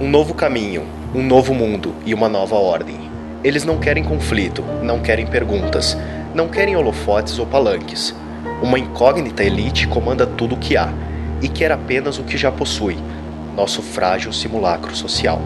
Um 0.00 0.08
novo 0.08 0.32
caminho, 0.32 0.86
um 1.14 1.22
novo 1.22 1.52
mundo 1.52 1.94
e 2.06 2.14
uma 2.14 2.26
nova 2.26 2.56
ordem. 2.56 2.96
Eles 3.44 3.66
não 3.66 3.76
querem 3.76 4.02
conflito, 4.02 4.64
não 4.82 4.98
querem 5.00 5.26
perguntas, 5.26 5.94
não 6.34 6.48
querem 6.48 6.74
holofotes 6.74 7.38
ou 7.38 7.44
palanques. 7.44 8.16
Uma 8.62 8.78
incógnita 8.78 9.44
elite 9.44 9.86
comanda 9.86 10.26
tudo 10.26 10.54
o 10.54 10.58
que 10.58 10.74
há 10.74 10.90
e 11.42 11.48
quer 11.48 11.70
apenas 11.70 12.18
o 12.18 12.22
que 12.22 12.38
já 12.38 12.50
possui, 12.50 12.96
nosso 13.54 13.82
frágil 13.82 14.32
simulacro 14.32 14.96
social. 14.96 15.38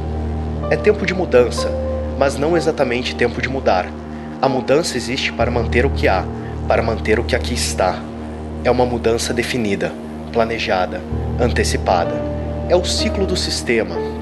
É 0.70 0.76
tempo 0.76 1.04
de 1.04 1.14
mudança, 1.14 1.68
mas 2.16 2.36
não 2.36 2.56
exatamente 2.56 3.16
tempo 3.16 3.42
de 3.42 3.48
mudar. 3.48 3.88
A 4.40 4.48
mudança 4.48 4.96
existe 4.96 5.32
para 5.32 5.50
manter 5.50 5.84
o 5.84 5.90
que 5.90 6.06
há, 6.06 6.24
para 6.68 6.80
manter 6.80 7.18
o 7.18 7.24
que 7.24 7.34
aqui 7.34 7.54
está. 7.54 7.98
É 8.62 8.70
uma 8.70 8.86
mudança 8.86 9.34
definida, 9.34 9.92
planejada, 10.32 11.00
antecipada. 11.40 12.14
É 12.68 12.76
o 12.76 12.84
ciclo 12.84 13.26
do 13.26 13.36
sistema. 13.36 14.13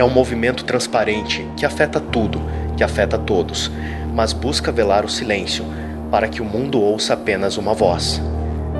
É 0.00 0.02
um 0.02 0.08
movimento 0.08 0.64
transparente 0.64 1.46
que 1.58 1.66
afeta 1.66 2.00
tudo, 2.00 2.40
que 2.74 2.82
afeta 2.82 3.18
todos, 3.18 3.70
mas 4.14 4.32
busca 4.32 4.72
velar 4.72 5.04
o 5.04 5.10
silêncio 5.10 5.62
para 6.10 6.26
que 6.26 6.40
o 6.40 6.44
mundo 6.46 6.80
ouça 6.80 7.12
apenas 7.12 7.58
uma 7.58 7.74
voz. 7.74 8.18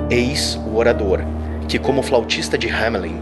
Eis 0.09 0.55
o 0.55 0.77
orador, 0.77 1.19
que, 1.67 1.77
como 1.77 2.01
flautista 2.01 2.57
de 2.57 2.71
Hamelin, 2.71 3.21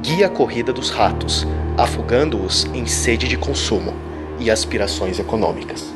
guia 0.00 0.26
a 0.26 0.30
corrida 0.30 0.72
dos 0.72 0.90
ratos, 0.90 1.44
afogando-os 1.76 2.66
em 2.66 2.86
sede 2.86 3.26
de 3.26 3.36
consumo 3.36 3.94
e 4.38 4.48
aspirações 4.48 5.18
econômicas. 5.18 5.92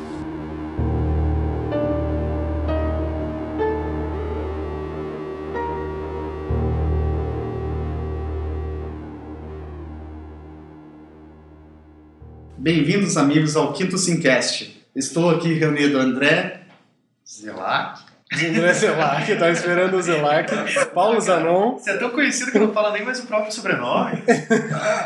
Bem-vindos, 12.65 13.15
amigos, 13.15 13.55
ao 13.55 13.73
Quinto 13.73 13.95
Simcast. 13.95 14.83
Estou 14.95 15.29
aqui 15.29 15.53
reunido 15.53 15.99
André 15.99 16.61
Zelac. 17.23 18.01
André 18.33 18.73
Zelac, 18.73 19.31
estava 19.31 19.51
esperando 19.51 19.95
o 19.95 20.01
Zelac. 20.01 20.51
Paulo 20.91 21.21
Zanon. 21.21 21.77
Você 21.77 21.91
é 21.91 21.97
tão 21.97 22.09
conhecido 22.09 22.51
que 22.51 22.57
não 22.57 22.73
fala 22.73 22.91
nem 22.91 23.05
mais 23.05 23.19
o 23.19 23.27
próprio 23.27 23.53
sobrenome. 23.53 24.23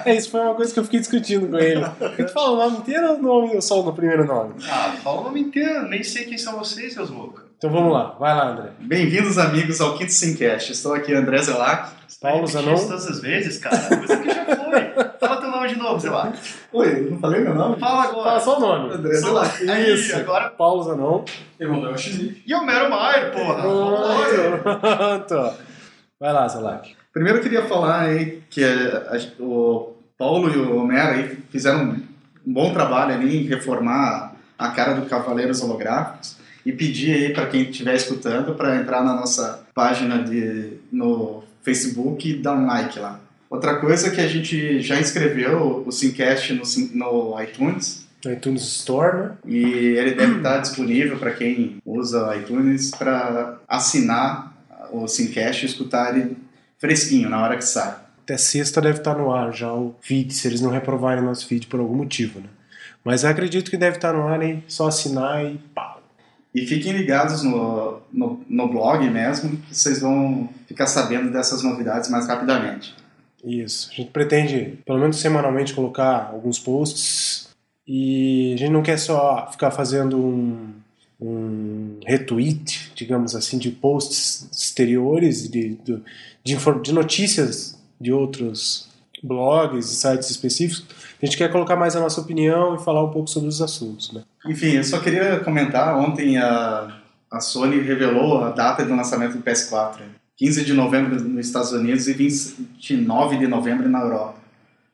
É, 0.06 0.16
isso 0.16 0.32
foi 0.32 0.40
uma 0.40 0.56
coisa 0.56 0.74
que 0.74 0.80
eu 0.80 0.86
fiquei 0.86 1.02
discutindo 1.02 1.50
com 1.50 1.58
ele. 1.58 1.84
Tu 2.16 2.30
fala 2.30 2.52
o 2.52 2.56
nome 2.56 2.78
inteiro 2.78 3.12
ou 3.12 3.22
nome, 3.22 3.62
só 3.62 3.84
no 3.84 3.92
primeiro 3.92 4.23
nome? 4.23 4.54
Ah, 4.64 4.96
fala 5.04 5.20
o 5.20 5.23
nome 5.26 5.42
inteiro, 5.42 5.86
nem 5.90 6.02
sei 6.02 6.23
quem 6.23 6.38
são 6.38 6.58
vocês, 6.58 6.94
seus 6.94 7.10
loucos. 7.10 7.44
Então 7.58 7.70
vamos 7.70 7.92
lá, 7.92 8.16
vai 8.18 8.34
lá, 8.34 8.52
André. 8.52 8.70
Bem-vindos, 8.80 9.38
amigos, 9.38 9.82
ao 9.82 9.98
Quinto 9.98 10.14
Simcast. 10.14 10.72
Estou 10.72 10.94
aqui 10.94 11.14
André 11.14 11.40
Zelac. 11.40 11.90
Paulo 12.22 12.48
Zanon. 12.48 12.76
todas 12.76 13.06
as 13.06 13.20
vezes, 13.20 13.58
cara. 13.58 13.78
Você 13.78 14.18
que 14.18 14.34
já 14.34 14.46
foi. 14.46 14.79
Fala 15.70 15.73
de 15.73 15.80
novo, 15.80 16.00
sei 16.00 16.09
lá. 16.09 16.34
Oi, 16.73 17.00
eu 17.08 17.12
não 17.12 17.20
falei 17.20 17.42
meu 17.42 17.53
nome? 17.56 17.80
Fala 17.80 18.03
Fala 18.03 18.22
agora. 18.22 18.39
só 18.39 18.58
o 18.58 18.59
nome. 18.59 18.94
André 18.95 19.14
Zelac. 19.16 19.70
Aí, 19.70 19.94
Isso. 19.94 20.16
agora. 20.16 20.50
Paulo 20.50 20.84
Zanon. 20.84 21.23
Emanuel 21.59 21.98
Xili. 21.98 22.42
E 22.45 22.53
o 22.56 22.66
Mero 22.66 22.89
Maier, 22.89 23.31
porra. 23.31 23.61
Pronto. 23.61 25.53
Vai 26.20 26.34
lá, 26.34 26.48
Zelac. 26.48 26.95
Primeiro 27.14 27.39
eu 27.39 27.44
queria 27.44 27.64
falar 27.66 28.02
aí 28.02 28.42
que 28.50 28.64
eh, 28.64 29.08
a- 29.09 29.42
o 29.44 29.95
Paulo 30.17 30.50
e 30.53 30.58
o 30.58 30.78
Homero 30.78 31.14
aí 31.16 31.38
fizeram 31.50 31.83
um 31.86 32.04
bom 32.45 32.72
trabalho 32.73 33.14
ali 33.16 33.38
em 33.38 33.48
reformar 33.48 34.33
a 34.58 34.70
cara 34.70 34.94
do 34.94 35.06
Cavaleiros 35.08 35.61
Holográficos 35.64 36.38
e 36.66 36.72
pedir 36.73 37.14
aí 37.16 37.33
para 37.33 37.48
quem 37.48 37.61
estiver 37.64 37.95
escutando 37.95 38.54
para 38.54 38.76
entrar 38.76 39.04
na 39.04 39.14
nossa 39.16 39.64
página 39.73 40.22
de, 40.22 40.73
no 40.92 41.44
Facebook 41.64 42.30
e 42.30 42.33
dar 42.36 42.54
um 42.54 42.67
like 42.67 42.99
lá. 42.99 43.20
Outra 43.49 43.77
coisa 43.77 44.08
é 44.08 44.11
que 44.11 44.21
a 44.21 44.27
gente 44.27 44.80
já 44.82 44.99
inscreveu 44.99 45.83
o 45.86 45.92
Simcast 45.92 46.54
no, 46.54 46.64
no 46.93 47.42
iTunes 47.42 48.08
No 48.23 48.32
iTunes 48.32 48.61
Store, 48.61 49.17
né? 49.17 49.32
e 49.45 49.64
ele 49.98 50.14
deve 50.14 50.37
estar 50.37 50.60
disponível 50.60 51.17
para 51.17 51.32
quem 51.32 51.77
usa 51.83 52.36
iTunes 52.38 52.92
para 52.92 53.58
assinar 53.67 54.54
o 54.92 55.08
Simcast 55.08 55.65
e 55.65 55.70
escutar 55.70 56.15
ele 56.15 56.38
fresquinho 56.77 57.30
na 57.30 57.42
hora 57.43 57.58
que 57.58 57.65
sai. 57.65 57.95
Até 58.23 58.38
sexta 58.38 58.80
deve 58.80 58.99
estar 58.99 59.17
no 59.17 59.32
ar 59.32 59.52
já 59.52 59.73
o 59.73 59.95
feed, 60.02 60.32
se 60.33 60.48
eles 60.48 60.61
não 60.61 60.70
reprovarem 60.70 61.23
nosso 61.23 61.48
feed 61.48 61.65
por 61.65 61.80
algum 61.80 61.95
motivo, 61.95 62.39
né? 62.39 62.48
Mas 63.04 63.26
acredito 63.26 63.71
que 63.71 63.77
deve 63.77 63.98
estar 63.98 64.14
no 64.14 64.27
ar 64.27 64.43
e 64.43 64.64
só 64.67 64.88
assinar 64.88 65.43
e 65.43 65.58
pau. 65.73 65.99
E 66.54 66.65
fiquem 66.65 66.92
ligados 66.93 67.43
no, 67.43 68.02
no, 68.11 68.43
no 68.48 68.67
blog 68.67 69.08
mesmo, 69.09 69.58
que 69.58 69.76
vocês 69.76 69.99
vão 69.99 70.49
ficar 70.67 70.88
sabendo 70.88 71.32
dessas 71.32 71.64
novidades 71.64 72.09
mais 72.09 72.27
rapidamente. 72.27 72.95
Isso. 73.44 73.89
A 73.92 73.95
gente 73.95 74.11
pretende, 74.11 74.80
pelo 74.86 75.00
menos 75.00 75.17
semanalmente, 75.17 75.73
colocar 75.73 76.30
alguns 76.32 76.60
posts 76.60 77.50
e 77.88 78.54
a 78.54 78.58
gente 78.58 78.72
não 78.72 78.83
quer 78.83 78.98
só 78.98 79.50
ficar 79.52 79.72
fazendo 79.72 80.17
um, 80.17 80.73
um 81.20 82.00
retweet, 82.05 82.92
digamos 82.94 83.36
assim, 83.36 83.58
de 83.58 83.72
posts 83.72 84.48
exteriores, 84.52 85.50
de, 85.50 85.76
de, 85.76 86.02
de, 86.44 86.55
de 86.83 86.94
notícias 86.94 87.80
de 88.00 88.11
outros 88.11 88.89
blogs 89.23 89.92
e 89.92 89.95
sites 89.95 90.30
específicos. 90.30 90.86
A 91.21 91.26
gente 91.26 91.38
quer 91.38 91.52
colocar 91.52 91.76
mais 91.76 91.95
a 91.95 92.00
nossa 92.00 92.21
opinião 92.21 92.76
e 92.76 92.80
falar 92.80 93.04
um 93.04 93.11
pouco 93.11 93.30
sobre 93.30 93.50
os 93.50 93.61
assuntos, 93.61 94.11
né? 94.14 94.23
Enfim, 94.45 94.76
eu 94.76 94.83
só 94.83 95.00
queria 95.00 95.39
comentar, 95.39 95.98
ontem 95.98 96.38
a, 96.38 96.95
a 97.32 97.39
Sony 97.42 97.82
revelou 97.82 98.44
a 98.44 98.52
data 98.52 98.86
do 98.86 98.95
lançamento 98.95 99.38
do 99.38 99.44
PS4. 99.44 100.00
15 100.39 100.64
de 100.64 100.73
novembro 100.73 101.22
nos 101.22 101.45
Estados 101.45 101.73
Unidos 101.73 102.08
e 102.08 102.14
29 102.14 103.38
de 103.38 103.45
novembro 103.45 103.89
na 103.89 104.00
Europa. 104.00 104.36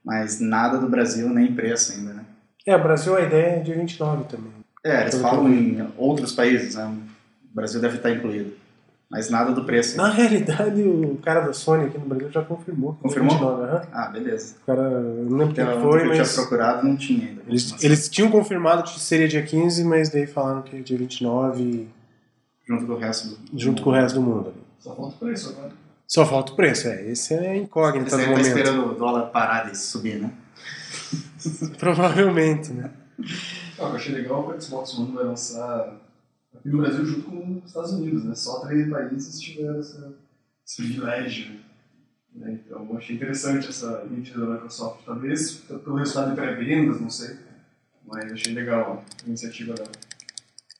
Mas 0.03 0.39
nada 0.39 0.79
do 0.79 0.89
Brasil, 0.89 1.29
nem 1.29 1.53
preço 1.53 1.93
ainda, 1.93 2.13
né? 2.13 2.25
É, 2.65 2.75
o 2.75 2.81
Brasil 2.81 3.15
a 3.15 3.21
ideia 3.21 3.57
é 3.57 3.59
dia 3.59 3.75
29 3.75 4.23
também. 4.23 4.51
É, 4.83 5.03
eles 5.03 5.15
falam 5.21 5.47
eu 5.47 5.53
em 5.53 5.87
outros 5.97 6.31
países, 6.31 6.73
né? 6.73 6.91
O 7.51 7.55
Brasil 7.55 7.79
deve 7.79 7.97
estar 7.97 8.09
incluído. 8.09 8.53
Mas 9.09 9.29
nada 9.29 9.51
do 9.51 9.63
preço 9.63 9.95
Na 9.97 10.05
ainda. 10.07 10.15
realidade, 10.15 10.81
o 10.81 11.15
cara 11.23 11.41
da 11.41 11.53
Sony 11.53 11.85
aqui 11.85 11.97
no 11.99 12.07
Brasil 12.07 12.31
já 12.31 12.41
confirmou. 12.41 12.97
Confirmou? 12.99 13.33
29, 13.33 13.63
aham. 13.63 13.81
Ah, 13.93 14.07
beleza. 14.07 14.55
O 14.63 14.65
cara, 14.65 14.81
eu 14.81 15.25
não 15.29 15.37
lembro 15.37 15.53
quem 15.53 15.63
a 15.63 15.79
foi, 15.79 15.99
que 15.99 16.05
eu 16.05 16.09
mas... 16.09 16.33
tinha 16.33 16.41
procurado 16.41 16.87
não 16.87 16.95
tinha 16.95 17.27
ainda. 17.27 17.43
Eles, 17.47 17.83
eles 17.83 18.09
tinham 18.09 18.31
confirmado 18.31 18.81
que 18.81 18.99
seria 18.99 19.27
dia 19.27 19.43
15, 19.43 19.83
mas 19.83 20.09
daí 20.09 20.25
falaram 20.25 20.63
que 20.63 20.77
é 20.77 20.79
dia 20.79 20.97
29, 20.97 21.87
Junto 22.67 22.87
com 22.87 22.93
o 22.93 22.97
resto 22.97 23.27
do... 23.27 23.37
junto 23.59 23.83
com 23.83 23.89
o 23.91 23.93
resto 23.93 24.15
do 24.15 24.21
mundo. 24.25 24.64
Só 24.85 24.95
falta 24.95 25.15
o 25.15 25.17
preço 25.17 25.49
agora. 25.49 25.71
Só 26.07 26.25
falta 26.27 26.53
o 26.53 26.55
preço, 26.55 26.87
é. 26.87 27.09
Esse 27.09 27.33
é 27.33 27.57
incógnita 27.57 28.11
do 28.11 28.17
devem 28.17 28.35
estar 28.35 28.49
momento. 28.49 28.67
esperando 28.67 28.91
o 28.91 28.93
dólar 28.93 29.31
parar 29.31 29.71
de 29.71 29.75
subir, 29.75 30.19
né? 30.21 30.31
Provavelmente, 31.79 32.71
né? 32.71 32.91
Ah, 33.79 33.85
eu 33.85 33.95
achei 33.95 34.13
legal 34.13 34.47
que 34.47 34.55
o 34.55 34.61
Xbox 34.61 34.93
One 34.99 35.11
vai 35.11 35.23
lançar 35.23 35.99
aqui 36.55 36.69
no 36.69 36.77
Brasil 36.77 37.03
junto 37.03 37.23
com 37.23 37.57
os 37.57 37.65
Estados 37.65 37.93
Unidos, 37.93 38.25
né? 38.25 38.35
Só 38.35 38.59
três 38.59 38.87
países 38.87 39.41
tiveram 39.41 39.79
essa, 39.79 40.13
esse 40.63 40.83
privilégio. 40.83 41.59
Né? 42.35 42.59
Então 42.63 42.87
eu 42.87 42.97
achei 42.97 43.15
interessante 43.15 43.67
essa 43.67 44.05
iniciativa 44.05 44.45
da 44.45 44.53
Microsoft. 44.53 45.03
Talvez 45.03 45.53
pelo 45.83 45.95
resultado 45.95 46.29
de 46.29 46.35
pré-vendas, 46.35 47.01
não 47.01 47.09
sei. 47.09 47.37
Mas 48.05 48.31
achei 48.31 48.53
legal 48.53 49.03
a 49.23 49.27
iniciativa 49.27 49.73
dela. 49.73 49.89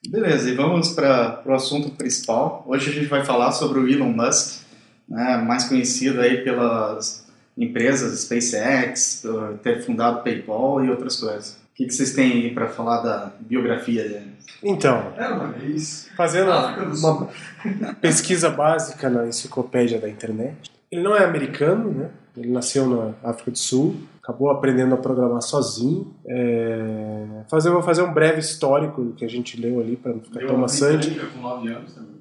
Beleza, 0.10 0.50
e 0.50 0.56
vamos 0.56 0.90
para 0.90 1.42
o 1.46 1.54
assunto 1.54 1.90
principal. 1.92 2.64
Hoje 2.68 2.90
a 2.90 2.94
gente 2.94 3.08
vai 3.08 3.26
falar 3.26 3.52
sobre 3.52 3.80
o 3.80 3.88
Elon 3.88 4.12
Musk, 4.12 4.64
né, 5.08 5.38
mais 5.38 5.66
conhecido 5.66 6.22
aí 6.22 6.44
pelas 6.44 7.26
empresas 7.58 8.20
SpaceX, 8.22 9.22
por 9.22 9.58
ter 9.60 9.84
fundado 9.84 10.20
o 10.20 10.24
PayPal 10.24 10.84
e 10.84 10.90
outras 10.90 11.18
coisas. 11.18 11.54
O 11.54 11.76
que, 11.76 11.86
que 11.86 11.94
vocês 11.94 12.14
têm 12.14 12.32
aí 12.32 12.54
para 12.54 12.68
falar 12.68 13.02
da 13.02 13.32
biografia 13.40 14.04
dele? 14.04 14.34
Então, 14.64 15.14
vez. 15.60 16.10
fazendo 16.16 16.52
Sul. 16.96 17.30
uma 17.64 17.94
pesquisa 17.96 18.50
básica 18.50 19.10
na 19.10 19.28
enciclopédia 19.28 20.00
da 20.00 20.10
internet. 20.10 20.72
Ele 20.92 21.02
não 21.02 21.16
é 21.16 21.26
americano, 21.26 21.92
né? 21.92 22.10
Ele 22.38 22.52
nasceu 22.52 22.88
na 22.88 23.14
África 23.30 23.52
do 23.52 23.58
Sul, 23.58 23.96
acabou 24.22 24.50
aprendendo 24.50 24.94
a 24.94 24.98
programar 24.98 25.42
sozinho. 25.42 26.14
É... 26.28 27.44
Fazer, 27.50 27.70
vou 27.70 27.82
fazer 27.82 28.02
um 28.02 28.14
breve 28.14 28.40
histórico 28.40 29.14
que 29.16 29.24
a 29.24 29.28
gente 29.30 29.60
leu 29.60 29.80
ali 29.80 29.96
para 29.96 30.14
não 30.14 30.22
ficar 30.22 30.40
Deu 30.40 30.48
tão 30.50 30.58
maçante. 30.58 31.12
com 31.34 31.42
9 31.42 31.70
anos 31.70 31.94
também. 31.94 32.16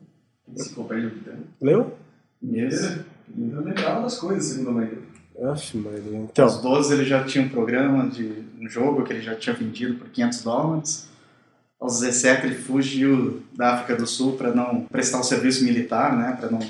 Enciclopédia 0.48 1.08
britânica. 1.08 1.44
Leu? 1.60 1.94
Mesmo? 2.40 3.04
Então 3.36 3.62
lembrava 3.62 4.02
das 4.02 4.18
coisas, 4.18 4.44
segundo 4.44 4.70
a 4.70 4.72
maioria. 4.72 5.14
Aff, 5.42 5.76
Maria. 5.76 6.18
Então, 6.18 6.44
Aos 6.44 6.60
12 6.60 6.94
ele 6.94 7.04
já 7.04 7.24
tinha 7.24 7.44
um 7.44 7.48
programa 7.48 8.08
de 8.08 8.44
um 8.60 8.68
jogo 8.68 9.02
que 9.02 9.12
ele 9.12 9.22
já 9.22 9.34
tinha 9.34 9.54
vendido 9.54 9.94
por 9.94 10.08
500 10.08 10.42
dólares. 10.44 11.08
Aos 11.80 12.00
17 12.00 12.46
ele 12.46 12.54
fugiu 12.54 13.42
da 13.56 13.74
África 13.74 13.96
do 13.96 14.06
Sul 14.06 14.36
para 14.36 14.54
não 14.54 14.82
prestar 14.82 15.18
o 15.20 15.24
serviço 15.24 15.64
militar, 15.64 16.16
né, 16.16 16.36
para 16.38 16.50
não 16.50 16.60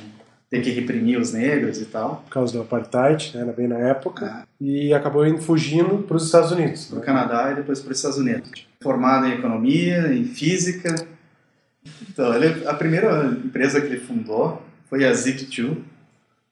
ter 0.54 0.62
que 0.62 0.70
reprimir 0.70 1.18
os 1.18 1.32
negros 1.32 1.80
e 1.80 1.84
tal. 1.86 2.22
por 2.26 2.30
causa 2.32 2.52
do 2.52 2.62
apartheid, 2.62 3.32
né, 3.34 3.42
era 3.42 3.52
bem 3.52 3.66
na 3.68 3.78
época, 3.78 4.26
Ah. 4.26 4.46
e 4.60 4.92
acabou 4.94 5.26
indo 5.26 5.40
fugindo 5.42 5.98
para 6.06 6.16
os 6.16 6.24
Estados 6.26 6.52
Unidos. 6.52 6.86
para 6.86 6.96
o 6.96 7.00
né? 7.00 7.06
Canadá 7.06 7.50
e 7.52 7.56
depois 7.56 7.80
para 7.80 7.90
os 7.92 7.96
Estados 7.98 8.18
Unidos. 8.18 8.66
Formado 8.80 9.26
em 9.26 9.32
economia, 9.34 10.12
em 10.14 10.24
física. 10.24 10.94
Então, 12.08 12.32
ele, 12.34 12.66
a 12.66 12.74
primeira 12.74 13.24
empresa 13.44 13.80
que 13.80 13.86
ele 13.88 14.00
fundou 14.00 14.62
foi 14.88 15.04
a 15.04 15.12
Zip2, 15.12 15.76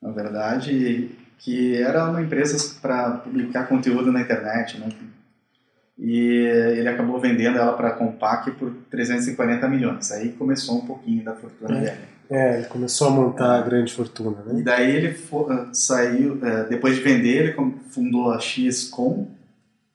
na 0.02 0.10
verdade, 0.10 1.10
que 1.38 1.76
era 1.76 2.08
uma 2.10 2.20
empresa 2.22 2.56
para 2.82 3.10
publicar 3.12 3.64
conteúdo 3.68 4.10
na 4.12 4.20
internet, 4.20 4.78
né? 4.78 4.88
E 5.98 6.46
ele 6.78 6.88
acabou 6.88 7.20
vendendo 7.20 7.58
ela 7.58 7.72
para 7.74 7.88
a 7.88 7.92
Compaq 7.92 8.50
por 8.52 8.72
340 8.90 9.68
milhões. 9.68 10.10
Aí 10.10 10.30
começou 10.30 10.78
um 10.78 10.86
pouquinho 10.86 11.22
da 11.24 11.34
fortuna 11.34 11.78
É. 11.78 11.80
dele. 11.80 11.96
É, 12.34 12.58
ele 12.58 12.66
começou 12.66 13.08
a 13.08 13.10
montar 13.10 13.58
a 13.58 13.62
grande 13.62 13.92
fortuna, 13.92 14.38
E 14.48 14.52
né? 14.54 14.62
daí 14.62 14.90
ele 14.96 15.12
fo- 15.12 15.46
saiu, 15.72 16.38
eh, 16.42 16.64
depois 16.68 16.96
de 16.96 17.02
vender, 17.02 17.54
ele 17.58 17.72
fundou 17.90 18.30
a 18.30 18.38
XCOM, 18.40 19.26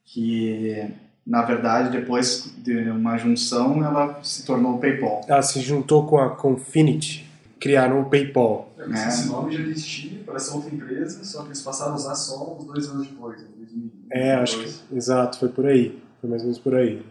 que 0.06 0.88
na 1.26 1.42
verdade 1.42 1.90
depois 1.98 2.52
de 2.60 2.74
uma 2.90 3.18
junção 3.18 3.84
ela 3.84 4.20
se 4.24 4.46
tornou 4.46 4.76
o 4.76 4.80
PayPal. 4.80 5.26
Ela 5.28 5.42
se 5.42 5.60
juntou 5.62 6.06
com 6.06 6.20
a 6.20 6.30
Confinity, 6.36 7.28
criaram 7.60 8.02
o 8.02 8.06
PayPal. 8.10 8.72
É, 8.78 9.08
Esse 9.08 9.28
nome 9.28 9.54
já 9.54 9.60
existia, 9.62 10.20
parece 10.26 10.54
outra 10.54 10.74
empresa, 10.74 11.24
só 11.26 11.42
que 11.42 11.48
eles 11.50 11.62
passaram 11.62 11.94
a 11.94 11.96
usar 11.96 12.16
só 12.16 12.56
uns 12.58 12.66
dois 12.66 12.88
anos 12.88 13.08
depois, 13.08 13.42
em 13.42 13.46
2022. 13.58 14.12
É, 14.12 14.36
acho 14.36 14.58
que, 14.64 14.96
exato, 14.96 15.40
foi 15.40 15.50
por 15.50 15.66
aí. 15.66 16.00
Foi 16.22 16.30
mais 16.30 16.42
ou 16.44 16.48
menos 16.48 16.60
por 16.60 16.76
aí. 16.76 17.02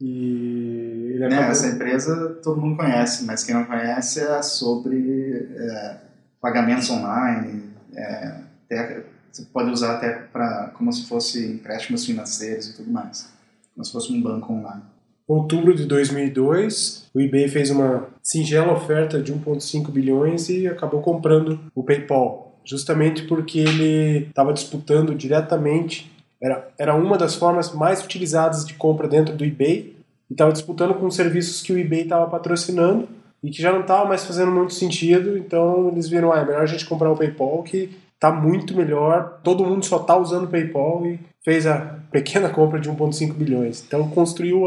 E 0.00 1.16
Né, 1.18 1.26
acabou... 1.26 1.50
essa 1.50 1.66
empresa 1.68 2.38
todo 2.42 2.60
mundo 2.60 2.76
conhece, 2.76 3.24
mas 3.24 3.44
quem 3.44 3.54
não 3.54 3.64
conhece 3.64 4.20
é 4.20 4.42
sobre 4.42 5.48
eh, 5.56 5.96
pagamentos 6.40 6.88
online. 6.90 7.64
eh, 7.94 8.34
até- 8.66 9.02
você 9.32 9.44
pode 9.52 9.70
usar 9.70 9.96
até 9.96 10.10
para 10.10 10.72
como 10.76 10.92
se 10.92 11.06
fosse 11.06 11.46
empréstimos 11.52 12.04
financeiros 12.04 12.68
e 12.70 12.76
tudo 12.76 12.90
mais, 12.90 13.28
como 13.74 13.84
se 13.84 13.92
fosse 13.92 14.12
um 14.12 14.20
banco 14.20 14.52
online. 14.52 14.82
outubro 15.28 15.72
de 15.74 15.84
2002, 15.86 17.08
o 17.14 17.20
eBay 17.20 17.46
fez 17.48 17.70
uma 17.70 18.08
singela 18.22 18.72
oferta 18.72 19.22
de 19.22 19.32
1,5 19.32 19.90
bilhões 19.92 20.48
e 20.48 20.66
acabou 20.66 21.00
comprando 21.00 21.60
o 21.74 21.84
PayPal, 21.84 22.58
justamente 22.64 23.22
porque 23.22 23.60
ele 23.60 24.26
estava 24.28 24.52
disputando 24.52 25.14
diretamente, 25.14 26.10
era, 26.40 26.68
era 26.78 26.94
uma 26.94 27.18
das 27.18 27.34
formas 27.34 27.72
mais 27.72 28.02
utilizadas 28.02 28.64
de 28.64 28.74
compra 28.74 29.06
dentro 29.06 29.36
do 29.36 29.44
eBay, 29.44 29.96
e 30.28 30.32
estava 30.32 30.52
disputando 30.52 30.94
com 30.94 31.10
serviços 31.10 31.60
que 31.60 31.72
o 31.72 31.78
eBay 31.78 32.02
estava 32.02 32.30
patrocinando 32.30 33.08
e 33.42 33.50
que 33.50 33.60
já 33.60 33.72
não 33.72 33.80
estava 33.80 34.08
mais 34.08 34.24
fazendo 34.24 34.50
muito 34.52 34.74
sentido, 34.74 35.36
então 35.36 35.88
eles 35.88 36.08
viram, 36.08 36.32
ah, 36.32 36.38
é 36.38 36.44
melhor 36.44 36.62
a 36.62 36.66
gente 36.66 36.86
comprar 36.86 37.10
o 37.10 37.16
PayPal 37.16 37.62
que 37.62 37.90
está 38.14 38.30
muito 38.30 38.76
melhor, 38.76 39.40
todo 39.42 39.64
mundo 39.64 39.84
só 39.84 39.96
está 39.96 40.16
usando 40.16 40.44
o 40.44 40.48
PayPal 40.48 41.06
e 41.06 41.18
fez 41.42 41.66
a 41.66 41.98
pequena 42.12 42.48
compra 42.50 42.78
de 42.78 42.90
1,5 42.90 43.32
bilhões. 43.32 43.82
Então 43.86 44.08
construiu 44.10 44.62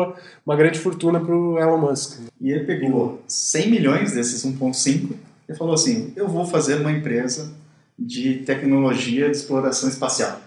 uma 0.46 0.56
grande 0.56 0.80
fortuna 0.80 1.20
para 1.20 1.36
o 1.36 1.60
Elon 1.60 1.78
Musk. 1.78 2.20
E 2.42 2.52
ele 2.52 2.66
pegou 2.66 3.22
100 3.28 3.70
milhões 3.70 4.12
desses 4.14 4.44
1.5 4.44 5.12
e 5.48 5.56
falou 5.56 5.75
assim, 5.75 6.12
eu 6.16 6.28
vou 6.28 6.46
fazer 6.46 6.81
uma 6.81 6.92
empresa 6.92 7.54
de 7.98 8.38
tecnologia 8.40 9.30
de 9.30 9.38
exploração 9.38 9.88
espacial. 9.88 10.40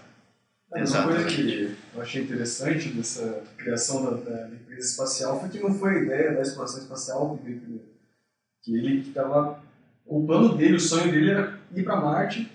Uma 0.69 1.03
coisa 1.03 1.25
que 1.25 1.77
eu 1.95 2.01
achei 2.01 2.23
interessante 2.23 2.89
dessa 2.89 3.41
criação 3.57 4.03
da, 4.03 4.11
da 4.17 4.49
empresa 4.49 4.89
espacial 4.89 5.39
foi 5.39 5.49
que 5.49 5.59
não 5.59 5.73
foi 5.73 5.97
a 5.97 6.01
ideia 6.01 6.33
da 6.33 6.41
exploração 6.41 6.81
espacial 6.81 7.37
que 7.37 7.45
veio 7.45 7.61
primeiro. 7.61 7.85
Que 8.61 8.75
ele 8.75 8.99
estava. 9.07 9.63
O 10.05 10.25
plano 10.25 10.57
dele, 10.57 10.75
o 10.75 10.79
sonho 10.79 11.09
dele 11.09 11.31
era 11.31 11.57
ir 11.73 11.83
para 11.83 12.01
Marte 12.01 12.51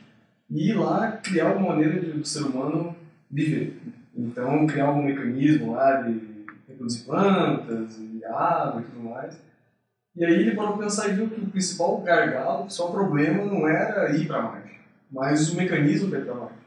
e 0.51 0.71
ir 0.71 0.75
lá 0.75 1.13
criar 1.13 1.49
alguma 1.49 1.71
maneira 1.71 2.01
de 2.01 2.21
o 2.21 2.25
ser 2.25 2.43
humano 2.43 2.95
viver. 3.31 3.81
Então, 4.15 4.67
criar 4.67 4.87
algum 4.87 5.05
mecanismo 5.05 5.73
lá 5.73 6.03
de 6.03 6.45
reproduzir 6.69 7.07
plantas 7.07 7.99
e 7.99 8.23
água 8.27 8.83
e 8.83 8.85
tudo 8.85 9.09
mais. 9.09 9.41
E 10.15 10.25
aí 10.25 10.35
ele 10.35 10.55
parou 10.55 10.77
para 10.77 10.85
pensar 10.85 11.09
e 11.09 11.15
viu 11.15 11.31
que 11.31 11.41
o 11.41 11.47
principal 11.47 12.03
gargalo, 12.03 12.61
o 12.61 12.63
principal 12.65 12.93
problema 12.93 13.45
não 13.47 13.67
era 13.67 14.15
ir 14.15 14.27
para 14.27 14.43
Marte, 14.43 14.79
mas 15.11 15.51
o 15.51 15.57
mecanismo 15.57 16.11
para 16.11 16.19
ir 16.19 16.25
para 16.27 16.35
Marte 16.35 16.63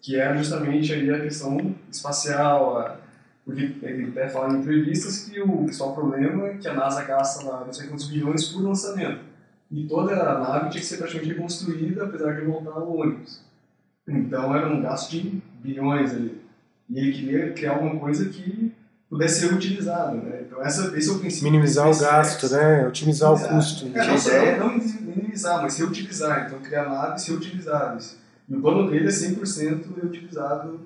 que 0.00 0.18
é 0.18 0.36
justamente 0.36 0.92
aí 0.92 1.10
a 1.10 1.20
questão 1.20 1.74
espacial, 1.90 2.78
a- 2.78 2.96
porque 3.44 3.74
ele 3.82 4.08
até 4.10 4.28
fala 4.28 4.54
em 4.54 4.60
entrevistas 4.60 5.24
que 5.24 5.40
o 5.40 5.64
principal 5.64 5.94
problema 5.94 6.46
é 6.48 6.54
que 6.56 6.68
a 6.68 6.74
NASA 6.74 7.02
gasta 7.04 7.44
lá 7.44 7.64
não 7.64 7.72
sei 7.72 7.88
quantos 7.88 8.06
bilhões 8.08 8.44
por 8.48 8.62
lançamento. 8.62 9.20
E 9.70 9.84
toda 9.86 10.12
a 10.14 10.38
nave 10.38 10.70
tinha 10.70 10.80
que 10.80 10.86
ser 10.86 10.96
praticamente 10.98 11.32
reconstruída, 11.34 12.04
apesar 12.04 12.34
de 12.34 12.42
voltar 12.44 12.72
ao 12.72 12.96
ônibus. 12.96 13.40
Então 14.06 14.54
era 14.54 14.68
um 14.68 14.80
gasto 14.82 15.10
de 15.10 15.40
bilhões 15.62 16.10
ali. 16.12 16.40
E 16.88 16.98
ele 16.98 17.12
queria 17.12 17.52
criar 17.52 17.72
alguma 17.72 17.98
coisa 18.00 18.28
que 18.28 18.72
pudesse 19.08 19.40
ser 19.40 19.54
utilizada, 19.54 20.12
né? 20.16 20.42
Então 20.46 20.60
essa, 20.62 20.96
esse 20.96 21.08
é 21.08 21.12
o 21.12 21.18
princípio. 21.18 21.50
Minimizar 21.50 21.88
o 21.88 21.96
gasto, 21.98 22.48
né? 22.50 22.86
Otimizar 22.86 23.30
o 23.32 23.34
Exato. 23.34 23.54
custo. 23.54 23.86
É, 24.30 24.58
não, 24.58 24.68
não, 24.68 24.76
não 24.76 25.16
minimizar, 25.16 25.62
mas 25.62 25.78
reutilizar. 25.78 26.46
Então, 26.46 26.58
criar 26.60 26.88
naves 26.88 27.26
reutilizáveis. 27.26 28.16
E 28.50 28.54
o 28.56 28.60
plano 28.60 28.90
dele 28.90 29.06
é 29.06 29.10
100% 29.10 29.84
reutilizado. 29.96 30.80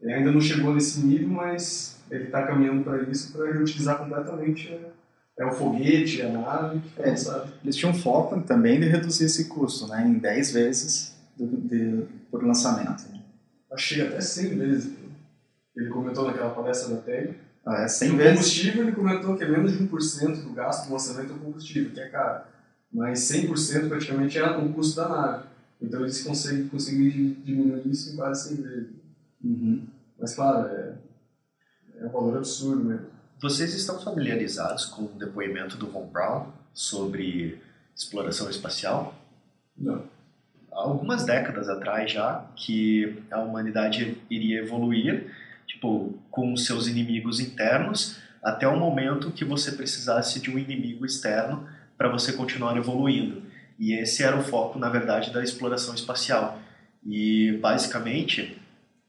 Ele 0.00 0.12
ainda 0.14 0.32
não 0.32 0.40
chegou 0.40 0.72
nesse 0.74 1.00
nível, 1.00 1.28
mas 1.28 1.98
ele 2.10 2.24
está 2.24 2.46
caminhando 2.46 2.82
para 2.82 3.02
isso, 3.02 3.32
para 3.32 3.52
reutilizar 3.52 3.98
completamente 3.98 4.68
é, 4.72 4.90
é 5.38 5.44
o 5.46 5.52
foguete, 5.52 6.22
a 6.22 6.28
nave, 6.30 6.80
foi 6.96 7.04
É. 7.04 7.10
lançado. 7.10 7.52
Eles 7.62 7.76
tinham 7.76 7.92
foco 7.94 8.40
também 8.40 8.80
de 8.80 8.86
reduzir 8.88 9.26
esse 9.26 9.44
custo, 9.44 9.86
né, 9.88 10.06
em 10.08 10.14
10 10.18 10.52
vezes 10.52 11.14
do, 11.36 11.46
de, 11.46 12.04
por 12.30 12.42
lançamento. 12.42 13.04
Achei 13.70 14.00
até 14.06 14.20
100 14.20 14.56
vezes. 14.58 14.92
Ele 15.76 15.88
comentou 15.90 16.26
naquela 16.26 16.50
palestra 16.50 16.94
da 16.94 17.00
TED. 17.02 17.34
Ah, 17.64 17.82
é 17.82 17.88
100 17.88 18.08
E 18.08 18.12
o 18.12 18.16
vezes. 18.16 18.32
combustível, 18.32 18.82
ele 18.82 18.92
comentou 18.92 19.36
que 19.36 19.44
é 19.44 19.48
menos 19.48 19.72
de 19.72 19.84
1% 19.86 20.42
do 20.42 20.52
gasto 20.54 20.86
do 20.86 20.92
lançamento 20.94 21.32
é 21.32 21.36
o 21.36 21.38
combustível, 21.38 21.90
que 21.92 22.00
é 22.00 22.08
caro. 22.08 22.44
Mas 22.92 23.20
100% 23.20 23.88
praticamente 23.88 24.38
é 24.38 24.50
o 24.50 24.72
custo 24.72 24.96
da 24.96 25.08
nave. 25.08 25.44
Então 25.80 26.00
eles 26.02 26.22
conseguem, 26.22 26.68
conseguem 26.68 27.34
diminuir 27.44 27.86
isso 27.86 28.12
em 28.12 28.16
quase 28.16 28.56
100 28.56 28.62
vezes. 28.62 28.90
Uhum. 29.42 29.86
Mas 30.18 30.34
claro, 30.34 30.68
é, 30.68 30.94
é 32.00 32.06
um 32.06 32.10
valor 32.10 32.36
absurdo 32.36 32.84
mesmo. 32.84 33.06
Vocês 33.40 33.72
estão 33.72 33.98
familiarizados 33.98 34.84
com 34.84 35.04
o 35.04 35.08
depoimento 35.08 35.78
do 35.78 35.86
Von 35.86 36.06
Braun 36.06 36.50
sobre 36.74 37.58
exploração 37.96 38.50
espacial? 38.50 39.14
Não. 39.76 40.04
Há 40.70 40.80
algumas 40.82 41.24
décadas 41.24 41.68
atrás 41.68 42.12
já 42.12 42.46
que 42.54 43.22
a 43.30 43.40
humanidade 43.40 44.20
iria 44.28 44.60
evoluir, 44.60 45.34
tipo, 45.66 46.18
com 46.30 46.54
seus 46.56 46.86
inimigos 46.86 47.40
internos, 47.40 48.18
até 48.42 48.68
o 48.68 48.78
momento 48.78 49.30
que 49.30 49.44
você 49.44 49.72
precisasse 49.72 50.40
de 50.40 50.50
um 50.50 50.58
inimigo 50.58 51.04
externo 51.06 51.66
para 51.96 52.08
você 52.08 52.32
continuar 52.32 52.76
evoluindo. 52.76 53.42
E 53.80 53.94
esse 53.94 54.22
era 54.22 54.36
o 54.36 54.44
foco, 54.44 54.78
na 54.78 54.90
verdade, 54.90 55.32
da 55.32 55.42
exploração 55.42 55.94
espacial. 55.94 56.60
E 57.04 57.58
basicamente, 57.62 58.60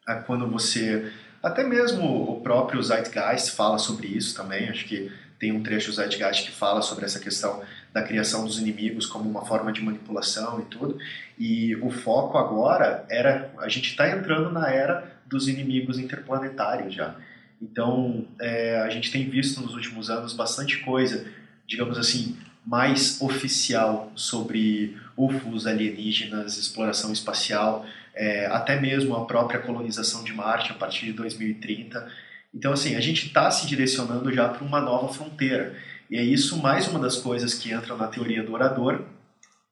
é 0.08 0.16
quando 0.16 0.48
você 0.48 1.12
até 1.44 1.64
mesmo 1.64 2.32
o 2.32 2.40
próprio 2.42 2.82
Zeitgeist 2.82 3.52
fala 3.52 3.78
sobre 3.78 4.08
isso 4.08 4.36
também. 4.36 4.70
Acho 4.70 4.86
que 4.86 5.12
tem 5.40 5.52
um 5.52 5.64
trecho 5.64 5.90
do 5.90 5.96
Zeitgeist 5.96 6.46
que 6.46 6.52
fala 6.52 6.82
sobre 6.82 7.04
essa 7.04 7.20
questão 7.20 7.64
da 7.92 8.04
criação 8.04 8.46
dos 8.46 8.60
inimigos 8.60 9.08
como 9.08 9.28
uma 9.28 9.44
forma 9.44 9.74
de 9.74 9.82
manipulação 9.82 10.62
e 10.62 10.66
tudo. 10.66 11.00
E 11.38 11.76
o 11.78 11.90
foco 11.90 12.38
agora 12.38 13.06
era 13.10 13.52
a 13.58 13.68
gente 13.68 13.90
está 13.90 14.10
entrando 14.10 14.52
na 14.52 14.70
era 14.70 15.20
dos 15.26 15.48
inimigos 15.48 15.98
interplanetários 15.98 16.94
já. 16.94 17.16
Então 17.60 18.28
é, 18.40 18.80
a 18.82 18.90
gente 18.90 19.12
tem 19.12 19.28
visto 19.28 19.62
nos 19.62 19.74
últimos 19.74 20.12
anos 20.12 20.34
bastante 20.34 20.78
coisa, 20.80 21.26
digamos 21.66 21.98
assim, 21.98 22.38
mais 22.66 23.22
oficial 23.22 24.12
sobre 24.16 24.98
UFOs, 25.18 25.66
alienígenas, 25.66 26.58
exploração 26.58 27.12
espacial, 27.12 27.86
é, 28.14 28.46
até 28.48 28.80
mesmo 28.80 29.16
a 29.16 29.26
própria 29.26 29.60
colonização 29.60 30.24
de 30.24 30.34
Marte 30.34 30.72
a 30.72 30.76
partir 30.76 31.08
de 31.08 31.14
2030. 31.14 32.08
Então, 32.54 32.74
assim, 32.74 32.96
a 32.96 33.00
gente 33.00 33.28
está 33.28 33.50
se 33.50 33.66
direcionando 33.66 34.32
já 34.34 34.50
para 34.50 34.64
uma 34.64 34.82
nova 34.82 35.14
fronteira. 35.14 35.76
E 36.10 36.18
é 36.18 36.24
isso 36.24 36.62
mais 36.62 36.88
uma 36.88 37.00
das 37.00 37.18
coisas 37.18 37.54
que 37.54 37.72
entra 37.72 37.96
na 37.96 38.08
teoria 38.08 38.44
do 38.44 38.54
orador, 38.54 39.02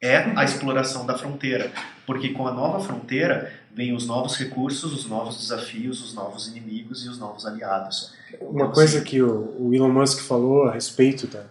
é 0.02 0.18
a 0.36 0.44
exploração 0.46 1.06
da 1.06 1.18
fronteira. 1.18 1.72
Porque 2.06 2.30
com 2.30 2.48
a 2.48 2.54
nova 2.54 2.80
fronteira 2.80 3.52
vem 3.76 3.94
os 3.94 4.08
novos 4.08 4.38
recursos, 4.38 4.94
os 4.94 5.06
novos 5.06 5.38
desafios, 5.38 6.02
os 6.02 6.14
novos 6.14 6.48
inimigos 6.48 7.06
e 7.06 7.10
os 7.10 7.20
novos 7.20 7.46
aliados. 7.46 8.14
Uma 8.40 8.62
Então, 8.64 8.72
coisa 8.72 8.98
assim, 8.98 9.06
que 9.06 9.22
o 9.22 9.74
Elon 9.74 9.92
Musk 9.92 10.22
falou 10.22 10.64
a 10.64 10.74
respeito 10.74 11.28
da. 11.28 11.44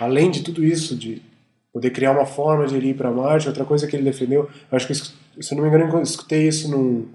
Além 0.00 0.30
de 0.30 0.42
tudo 0.42 0.64
isso, 0.64 0.96
de 0.96 1.22
poder 1.72 1.90
criar 1.90 2.12
uma 2.12 2.26
forma 2.26 2.66
de 2.66 2.76
ir 2.76 2.94
para 2.94 3.10
Marte, 3.10 3.48
outra 3.48 3.64
coisa 3.64 3.86
que 3.86 3.94
ele 3.94 4.02
defendeu, 4.02 4.48
eu 4.70 4.76
acho 4.76 4.86
que, 4.86 4.94
se 4.94 5.54
não 5.54 5.62
me 5.62 5.68
engano, 5.68 5.98
eu 5.98 6.02
escutei 6.02 6.48
isso 6.48 6.70
num, 6.70 7.06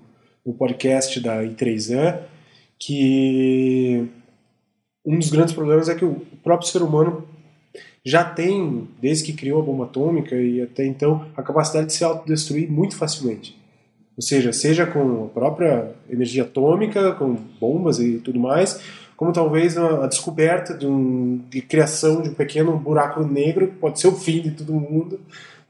no 0.46 0.54
podcast 0.54 1.20
da 1.20 1.44
I3E, 1.44 2.20
que 2.78 4.08
um 5.06 5.18
dos 5.18 5.30
grandes 5.30 5.54
problemas 5.54 5.90
é 5.90 5.96
que 5.96 6.06
o 6.06 6.22
próprio 6.44 6.70
ser 6.70 6.82
humano 6.82 7.28
já 8.04 8.24
tem, 8.24 8.88
desde 9.00 9.26
que 9.26 9.34
criou 9.34 9.62
a 9.62 9.66
bomba 9.66 9.86
atômica 9.86 10.36
e 10.36 10.62
até 10.62 10.86
então, 10.86 11.26
a 11.36 11.44
capacidade 11.44 11.88
de 11.88 11.94
se 11.94 12.04
autodestruir 12.04 12.70
muito 12.72 12.96
facilmente. 12.96 13.60
Ou 14.18 14.24
seja, 14.24 14.52
seja 14.52 14.86
com 14.86 15.26
a 15.26 15.28
própria 15.28 15.92
energia 16.10 16.44
atômica, 16.44 17.14
com 17.14 17.34
bombas 17.60 18.00
e 18.00 18.18
tudo 18.20 18.40
mais, 18.40 18.82
como 19.22 19.32
talvez 19.32 19.78
a, 19.78 20.08
descoberta 20.08 20.76
de, 20.76 20.88
um, 20.88 21.46
de 21.48 21.62
criação 21.62 22.24
de 22.24 22.30
um 22.30 22.34
pequeno 22.34 22.76
buraco 22.76 23.24
negro, 23.24 23.68
que 23.68 23.76
pode 23.76 24.00
ser 24.00 24.08
o 24.08 24.16
fim 24.16 24.42
de 24.42 24.50
todo 24.50 24.74
mundo, 24.74 25.20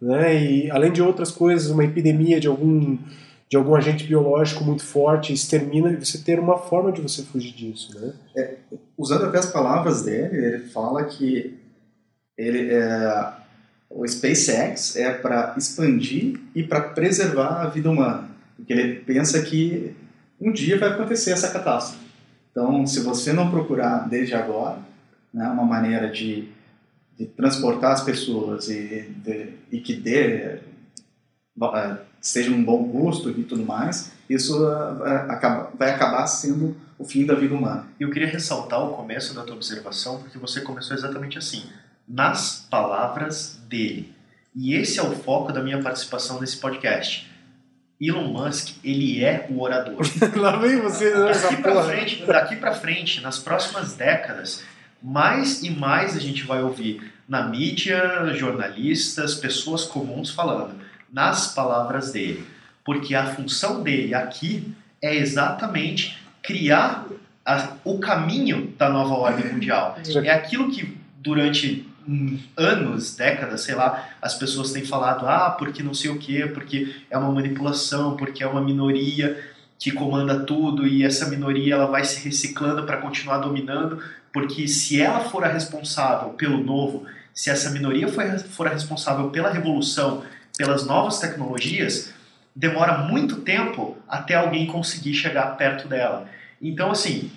né? 0.02 0.42
E 0.42 0.72
além 0.72 0.90
de 0.90 1.02
outras 1.02 1.32
coisas, 1.32 1.70
uma 1.70 1.84
epidemia 1.84 2.40
de 2.40 2.48
algum 2.48 2.98
de 3.50 3.58
algum 3.58 3.76
agente 3.76 4.06
biológico 4.06 4.64
muito 4.64 4.86
forte 4.86 5.34
extermina 5.34 5.92
e 5.92 5.98
você 5.98 6.18
ter 6.20 6.40
uma 6.40 6.60
forma 6.60 6.94
de 6.94 7.02
você 7.02 7.24
fugir 7.24 7.52
disso, 7.52 7.94
né? 8.00 8.14
Usando 8.98 9.26
até 9.26 9.40
as 9.40 9.52
palavras 9.52 10.04
dele, 10.04 10.38
ele 10.38 10.60
fala 10.70 11.04
que 11.04 11.60
ele 12.38 12.72
é, 12.72 13.34
o 13.90 14.08
SpaceX 14.08 14.96
é 14.96 15.12
para 15.12 15.56
expandir 15.58 16.40
e 16.56 16.64
para 16.64 16.80
preservar 16.80 17.64
a 17.64 17.68
vida 17.68 17.92
humana, 17.92 18.30
porque 18.56 18.72
ele 18.72 19.02
pensa 19.02 19.42
que 19.42 19.94
um 20.40 20.54
dia 20.54 20.80
vai 20.80 20.88
acontecer 20.88 21.32
essa 21.32 21.50
catástrofe. 21.50 22.01
Então, 22.52 22.86
se 22.86 23.00
você 23.00 23.32
não 23.32 23.50
procurar 23.50 24.10
desde 24.10 24.36
agora 24.36 24.80
né, 25.34 25.48
uma 25.48 25.64
maneira 25.64 26.10
de, 26.10 26.50
de 27.18 27.26
transportar 27.26 27.94
as 27.94 28.02
pessoas 28.02 28.70
e, 28.70 29.10
de, 29.24 29.54
e 29.72 29.80
que 29.80 29.94
dê 29.94 30.60
é, 31.74 31.98
seja 32.20 32.52
um 32.52 32.64
bom 32.64 32.90
custo 32.90 33.32
e 33.32 33.44
tudo 33.44 33.66
mais, 33.66 34.12
isso 34.30 34.66
acaba, 35.28 35.72
vai 35.78 35.92
acabar 35.92 36.28
sendo 36.28 36.76
o 36.98 37.06
fim 37.06 37.26
da 37.26 37.34
vida 37.34 37.56
humana. 37.56 37.88
Eu 38.00 38.12
queria 38.12 38.28
ressaltar 38.28 38.84
o 38.86 38.94
começo 38.94 39.34
da 39.34 39.44
tua 39.44 39.56
observação, 39.56 40.20
porque 40.20 40.38
você 40.38 40.62
começou 40.62 40.96
exatamente 40.96 41.38
assim, 41.38 41.64
nas 42.08 42.68
palavras 42.70 43.60
dele. 43.68 44.14
E 44.54 44.76
esse 44.76 45.00
é 45.00 45.04
o 45.04 45.16
foco 45.16 45.52
da 45.52 45.64
minha 45.64 45.82
participação 45.82 46.40
nesse 46.40 46.58
podcast. 46.58 47.31
Elon 48.02 48.30
Musk, 48.30 48.76
ele 48.84 49.24
é 49.24 49.46
o 49.50 49.62
orador. 49.62 49.98
Lá 50.36 50.56
vem 50.58 50.78
você 50.82 51.14
nessa 51.16 51.50
Daqui 51.50 51.62
pra 51.62 51.72
porra. 51.74 51.84
frente, 51.86 52.26
daqui 52.26 52.56
para 52.56 52.74
frente, 52.74 53.22
nas 53.22 53.38
próximas 53.38 53.94
décadas, 53.94 54.64
mais 55.02 55.62
e 55.62 55.70
mais 55.70 56.16
a 56.18 56.20
gente 56.20 56.44
vai 56.44 56.64
ouvir 56.64 57.12
na 57.30 57.44
mídia, 57.48 58.34
jornalistas, 58.34 59.36
pessoas 59.36 59.86
comuns 59.86 60.30
falando 60.32 60.76
nas 61.12 61.54
palavras 61.54 62.12
dele. 62.12 62.46
Porque 62.84 63.14
a 63.14 63.26
função 63.36 63.84
dele 63.84 64.14
aqui 64.16 64.74
é 65.02 65.16
exatamente 65.16 66.18
criar 66.42 67.06
a- 67.46 67.74
o 67.84 68.00
caminho 68.00 68.74
da 68.78 68.90
nova 68.90 69.14
ordem 69.14 69.52
mundial. 69.54 69.98
É 70.24 70.32
aquilo 70.32 70.72
que 70.72 70.98
durante 71.20 71.88
anos, 72.58 73.16
décadas, 73.16 73.62
sei 73.62 73.76
lá, 73.76 74.10
as 74.22 74.36
pessoas 74.36 74.72
têm 74.72 74.86
falado, 74.86 75.28
ah, 75.28 75.52
porque 75.52 75.84
não 75.84 75.94
sei 75.94 76.10
o 76.10 76.18
quê, 76.18 76.50
porque 76.54 76.96
é 77.10 77.18
uma 77.18 77.32
manipulação, 77.32 78.16
porque 78.18 78.44
é 78.44 78.48
uma 78.48 78.62
minoria 78.62 79.42
que 79.78 79.92
comanda 79.92 80.40
tudo 80.42 80.88
e 80.88 81.04
essa 81.04 81.28
minoria 81.28 81.74
ela 81.74 81.88
vai 81.88 82.04
se 82.04 82.24
reciclando 82.24 82.84
para 82.84 82.98
continuar 82.98 83.40
dominando, 83.40 84.02
porque 84.32 84.68
se 84.68 85.02
ela 85.02 85.22
for 85.22 85.44
a 85.44 85.48
responsável 85.48 86.30
pelo 86.30 86.64
novo, 86.64 87.06
se 87.34 87.50
essa 87.50 87.70
minoria 87.70 88.08
for, 88.08 88.24
for 88.40 88.68
a 88.68 88.72
responsável 88.72 89.30
pela 89.30 89.52
revolução, 89.52 90.24
pelas 90.58 90.86
novas 90.86 91.20
tecnologias, 91.20 92.14
demora 92.56 93.00
muito 93.00 93.38
tempo 93.38 93.98
até 94.08 94.36
alguém 94.36 94.68
conseguir 94.68 95.14
chegar 95.14 95.58
perto 95.58 95.88
dela. 95.88 96.28
Então, 96.62 96.92
assim, 96.92 97.32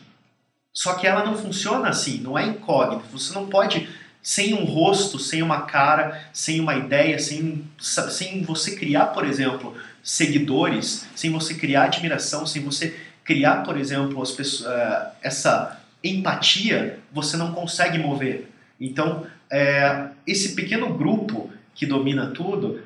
só 0.73 0.94
que 0.94 1.06
ela 1.06 1.25
não 1.25 1.37
funciona 1.37 1.88
assim, 1.88 2.18
não 2.18 2.37
é 2.37 2.44
incógnito. 2.44 3.04
Você 3.12 3.33
não 3.33 3.47
pode, 3.47 3.88
sem 4.25 4.54
um 4.54 4.64
rosto, 4.64 5.19
sem 5.19 5.43
uma 5.43 5.66
cara, 5.66 6.19
sem 6.33 6.59
uma 6.59 6.75
ideia, 6.75 7.19
sem, 7.19 7.62
sem 7.78 8.43
você 8.43 8.75
criar, 8.75 9.09
por 9.09 9.26
exemplo, 9.26 9.76
seguidores, 10.02 11.07
sem 11.14 11.31
você 11.31 11.52
criar 11.52 11.85
admiração, 11.85 12.47
sem 12.47 12.62
você 12.62 12.99
criar, 13.23 13.57
por 13.57 13.76
exemplo, 13.76 14.23
as 14.23 14.31
pessoas, 14.31 14.73
eh, 14.73 15.07
essa 15.25 15.78
empatia, 16.02 17.00
você 17.12 17.37
não 17.37 17.52
consegue 17.52 17.99
mover. 17.99 18.49
Então, 18.81 19.26
eh, 19.52 20.09
esse 20.26 20.54
pequeno 20.54 20.95
grupo 20.95 21.50
que 21.75 21.85
domina 21.85 22.28
tudo, 22.28 22.81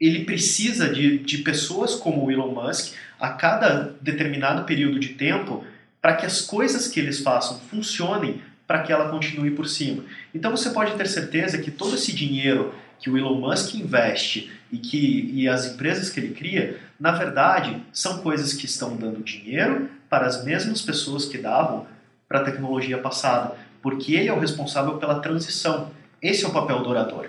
ele 0.00 0.24
precisa 0.24 0.92
de, 0.92 1.18
de 1.18 1.38
pessoas 1.38 1.94
como 1.94 2.24
o 2.24 2.30
Elon 2.30 2.50
Musk 2.50 2.94
a 3.20 3.28
cada 3.28 3.94
determinado 4.00 4.64
período 4.64 4.98
de 4.98 5.10
tempo 5.10 5.64
para 6.00 6.16
que 6.16 6.26
as 6.26 6.40
coisas 6.40 6.88
que 6.88 6.98
eles 6.98 7.20
façam 7.20 7.60
funcionem 7.60 8.42
para 8.66 8.82
que 8.82 8.92
ela 8.92 9.08
continue 9.10 9.50
por 9.50 9.68
cima. 9.68 10.04
Então 10.34 10.50
você 10.50 10.70
pode 10.70 10.94
ter 10.94 11.06
certeza 11.06 11.58
que 11.58 11.70
todo 11.70 11.94
esse 11.94 12.12
dinheiro 12.12 12.74
que 12.98 13.10
o 13.10 13.18
Elon 13.18 13.40
Musk 13.40 13.74
investe 13.74 14.50
e 14.70 14.78
que 14.78 15.30
e 15.34 15.48
as 15.48 15.66
empresas 15.66 16.08
que 16.08 16.20
ele 16.20 16.34
cria, 16.34 16.78
na 16.98 17.12
verdade, 17.12 17.82
são 17.92 18.18
coisas 18.18 18.52
que 18.52 18.64
estão 18.64 18.96
dando 18.96 19.22
dinheiro 19.22 19.90
para 20.08 20.26
as 20.26 20.44
mesmas 20.44 20.80
pessoas 20.80 21.24
que 21.26 21.38
davam 21.38 21.86
para 22.28 22.40
a 22.40 22.44
tecnologia 22.44 22.96
passada, 22.98 23.56
porque 23.82 24.14
ele 24.14 24.28
é 24.28 24.32
o 24.32 24.38
responsável 24.38 24.96
pela 24.96 25.20
transição. 25.20 25.90
Esse 26.22 26.44
é 26.44 26.48
o 26.48 26.52
papel 26.52 26.82
do 26.82 26.88
orador. 26.88 27.28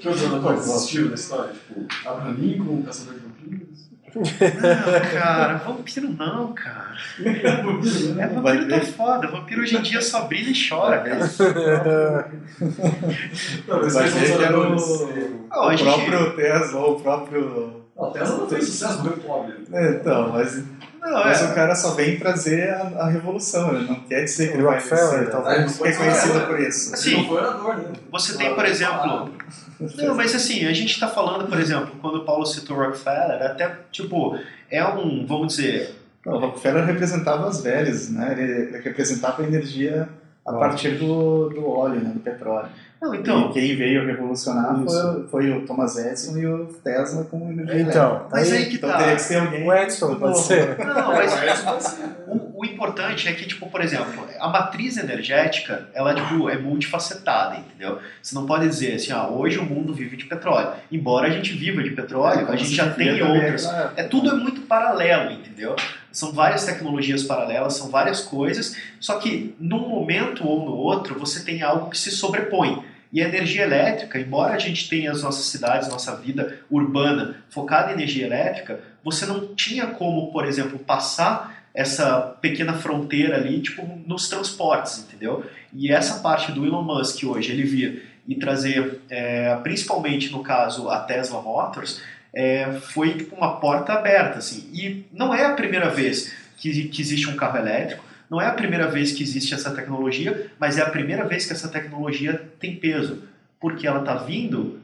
Que 0.00 0.08
outros 0.08 0.24
oradores 0.24 0.66
existiram 0.66 1.08
na 1.08 1.14
história? 1.14 1.52
Tipo, 1.52 2.08
Abraham 2.08 2.34
Lincoln, 2.38 2.82
Caçador 2.82 3.14
de 3.14 3.20
Vampiros. 3.20 3.91
Não, 4.14 5.10
cara, 5.12 5.54
vampiro 5.58 6.08
não, 6.10 6.52
cara. 6.52 6.92
É, 7.24 8.26
vampiro 8.26 8.68
tá 8.68 8.80
foda. 8.86 9.28
Vampiro 9.28 9.62
hoje 9.62 9.76
em 9.76 9.82
dia 9.82 10.02
só 10.02 10.22
brilha 10.22 10.50
e 10.50 10.68
chora, 10.68 10.98
cara. 11.00 11.18
Não, 13.66 13.80
os 13.80 13.92
que 13.94 14.44
era 14.44 14.58
o, 14.58 14.74
o 14.74 15.70
gente- 15.76 15.84
próprio 15.84 16.36
Tesla, 16.36 16.80
ou 16.80 16.96
o 16.96 17.00
próprio... 17.00 17.82
Não, 17.96 18.10
Tesla 18.10 18.38
não 18.38 18.48
fez 18.48 18.64
sucesso, 18.66 19.02
pobre. 19.26 19.54
É, 19.72 19.90
Então, 19.92 20.30
mas, 20.32 20.56
Não, 21.00 21.12
mas 21.24 21.42
é. 21.42 21.44
o 21.46 21.54
cara 21.54 21.74
só 21.74 21.90
vem 21.94 22.18
trazer 22.18 22.70
a, 22.70 22.82
a 23.04 23.08
revolução, 23.08 23.74
ele 23.74 23.86
não 23.88 24.00
quer 24.00 24.24
dizer 24.24 24.48
que 24.48 24.54
O 24.54 24.56
ele 24.56 24.62
vai 24.64 24.74
Rockefeller, 24.76 25.24
ser 25.24 25.30
talvez. 25.30 25.78
Reconhecido 25.78 26.32
Tesla. 26.32 26.46
por 26.46 26.60
isso. 26.60 26.94
Assim, 26.94 27.10
Ele 27.10 27.16
não 27.18 27.28
foi 27.28 27.36
orador, 27.38 27.76
né? 27.76 27.84
Você 28.10 28.36
tem, 28.38 28.54
por 28.54 28.64
exemplo. 28.64 29.30
Não, 29.96 30.14
mas 30.14 30.34
assim, 30.34 30.66
a 30.66 30.72
gente 30.72 30.92
está 30.92 31.08
falando, 31.08 31.48
por 31.48 31.58
exemplo, 31.58 31.92
quando 32.00 32.16
o 32.16 32.24
Paulo 32.24 32.44
citou 32.46 32.76
Rockefeller, 32.76 33.42
até 33.42 33.76
tipo, 33.90 34.38
é 34.70 34.84
um, 34.86 35.26
vamos 35.26 35.56
dizer, 35.56 35.94
Não, 36.24 36.34
o 36.34 36.38
Rockefeller 36.38 36.84
representava 36.84 37.48
as 37.48 37.62
velhas, 37.62 38.10
né? 38.10 38.32
Ele, 38.38 38.78
representava 38.78 39.42
a 39.42 39.46
energia 39.46 40.08
a 40.44 40.50
Óleo. 40.50 40.60
partir 40.60 40.90
do, 40.98 41.48
do 41.50 41.68
óleo, 41.68 42.00
né? 42.00 42.10
do 42.14 42.18
petróleo. 42.20 42.68
não, 43.00 43.14
então, 43.14 43.50
e 43.50 43.52
quem 43.52 43.76
veio 43.76 44.04
revolucionar 44.04 44.82
Isso. 44.84 45.28
foi, 45.28 45.28
foi 45.28 45.50
o 45.52 45.64
Thomas 45.64 45.96
Edison 45.96 46.36
e 46.36 46.46
o 46.46 46.66
Tesla 46.82 47.24
com 47.24 47.38
energia 47.52 47.74
elétrica. 47.74 47.90
Então, 47.90 48.26
mas 48.30 48.50
aí 48.50 48.58
aí, 48.58 48.66
que 48.68 48.74
Então 48.76 48.90
tá. 48.90 48.98
teria 48.98 49.14
que 49.14 49.22
ser 49.22 49.36
alguém. 49.36 49.68
o 49.68 49.72
Edson, 49.72 50.16
pode 50.16 50.40
ser? 50.40 50.78
Não, 50.78 51.12
mas 51.12 51.32
É, 51.32 51.50
Edson 51.50 51.64
pode 51.64 51.84
ser. 51.84 52.04
O, 52.62 52.66
importante 52.66 53.28
é 53.28 53.32
que, 53.32 53.44
tipo, 53.46 53.68
por 53.68 53.80
exemplo, 53.80 54.26
a 54.38 54.48
matriz 54.48 54.96
energética, 54.96 55.88
ela 55.92 56.14
tipo, 56.14 56.48
é 56.48 56.56
multifacetada, 56.56 57.56
entendeu? 57.56 57.98
Você 58.22 58.34
não 58.34 58.46
pode 58.46 58.68
dizer 58.68 58.94
assim, 58.94 59.12
ah, 59.12 59.28
hoje 59.28 59.58
o 59.58 59.64
mundo 59.64 59.92
vive 59.92 60.16
de 60.16 60.24
petróleo. 60.24 60.72
Embora 60.90 61.26
a 61.28 61.30
gente 61.30 61.52
viva 61.52 61.82
de 61.82 61.90
petróleo, 61.90 62.50
a 62.50 62.56
gente 62.56 62.74
já 62.74 62.90
tem 62.90 63.22
outras. 63.22 63.68
É 63.96 64.04
tudo 64.04 64.30
é 64.30 64.34
muito 64.34 64.62
paralelo, 64.62 65.32
entendeu? 65.32 65.74
São 66.12 66.32
várias 66.32 66.64
tecnologias 66.64 67.22
paralelas, 67.24 67.74
são 67.74 67.90
várias 67.90 68.20
coisas, 68.20 68.76
só 69.00 69.18
que 69.18 69.54
num 69.58 69.88
momento 69.88 70.46
ou 70.46 70.64
no 70.64 70.76
outro 70.76 71.18
você 71.18 71.42
tem 71.42 71.62
algo 71.62 71.90
que 71.90 71.98
se 71.98 72.10
sobrepõe. 72.10 72.84
E 73.12 73.22
a 73.22 73.28
energia 73.28 73.64
elétrica, 73.64 74.18
embora 74.18 74.54
a 74.54 74.58
gente 74.58 74.88
tenha 74.88 75.12
as 75.12 75.22
nossas 75.22 75.44
cidades, 75.44 75.88
nossa 75.88 76.16
vida 76.16 76.58
urbana 76.70 77.36
focada 77.50 77.90
em 77.90 77.94
energia 77.94 78.24
elétrica, 78.24 78.80
você 79.04 79.26
não 79.26 79.54
tinha 79.54 79.86
como, 79.88 80.32
por 80.32 80.46
exemplo, 80.46 80.78
passar 80.78 81.51
essa 81.74 82.20
pequena 82.40 82.74
fronteira 82.74 83.36
ali, 83.36 83.60
tipo, 83.60 83.86
nos 84.06 84.28
transportes, 84.28 84.98
entendeu? 84.98 85.44
E 85.72 85.90
essa 85.90 86.20
parte 86.20 86.52
do 86.52 86.66
Elon 86.66 86.82
Musk 86.82 87.24
hoje, 87.24 87.52
ele 87.52 87.62
vir 87.62 88.12
e 88.28 88.34
trazer, 88.36 89.00
é, 89.08 89.56
principalmente 89.56 90.30
no 90.30 90.42
caso 90.42 90.88
a 90.88 91.00
Tesla 91.00 91.40
Motors, 91.40 92.00
é, 92.34 92.72
foi 92.72 93.14
tipo 93.14 93.34
uma 93.34 93.56
porta 93.56 93.94
aberta, 93.94 94.38
assim. 94.38 94.68
E 94.72 95.04
não 95.12 95.34
é 95.34 95.44
a 95.44 95.54
primeira 95.54 95.90
vez 95.90 96.32
que, 96.56 96.88
que 96.88 97.02
existe 97.02 97.28
um 97.28 97.36
carro 97.36 97.58
elétrico, 97.58 98.04
não 98.30 98.40
é 98.40 98.46
a 98.46 98.52
primeira 98.52 98.88
vez 98.88 99.12
que 99.12 99.22
existe 99.22 99.52
essa 99.52 99.74
tecnologia, 99.74 100.50
mas 100.58 100.78
é 100.78 100.82
a 100.82 100.88
primeira 100.88 101.26
vez 101.26 101.44
que 101.44 101.52
essa 101.52 101.68
tecnologia 101.68 102.50
tem 102.58 102.76
peso, 102.76 103.24
porque 103.60 103.86
ela 103.86 104.00
está 104.00 104.14
vindo 104.14 104.80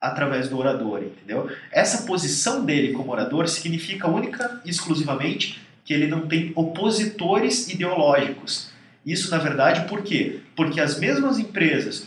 através 0.00 0.48
do 0.48 0.58
orador, 0.58 1.02
entendeu? 1.02 1.50
Essa 1.70 2.06
posição 2.06 2.64
dele 2.64 2.94
como 2.94 3.12
orador 3.12 3.46
significa 3.48 4.08
única 4.08 4.60
e 4.64 4.70
exclusivamente 4.70 5.60
que 5.90 5.94
ele 5.94 6.06
não 6.06 6.28
tem 6.28 6.52
opositores 6.54 7.68
ideológicos. 7.68 8.70
Isso, 9.04 9.28
na 9.28 9.38
verdade, 9.38 9.88
por 9.88 10.04
quê? 10.04 10.38
Porque 10.54 10.80
as 10.80 11.00
mesmas 11.00 11.36
empresas 11.36 12.06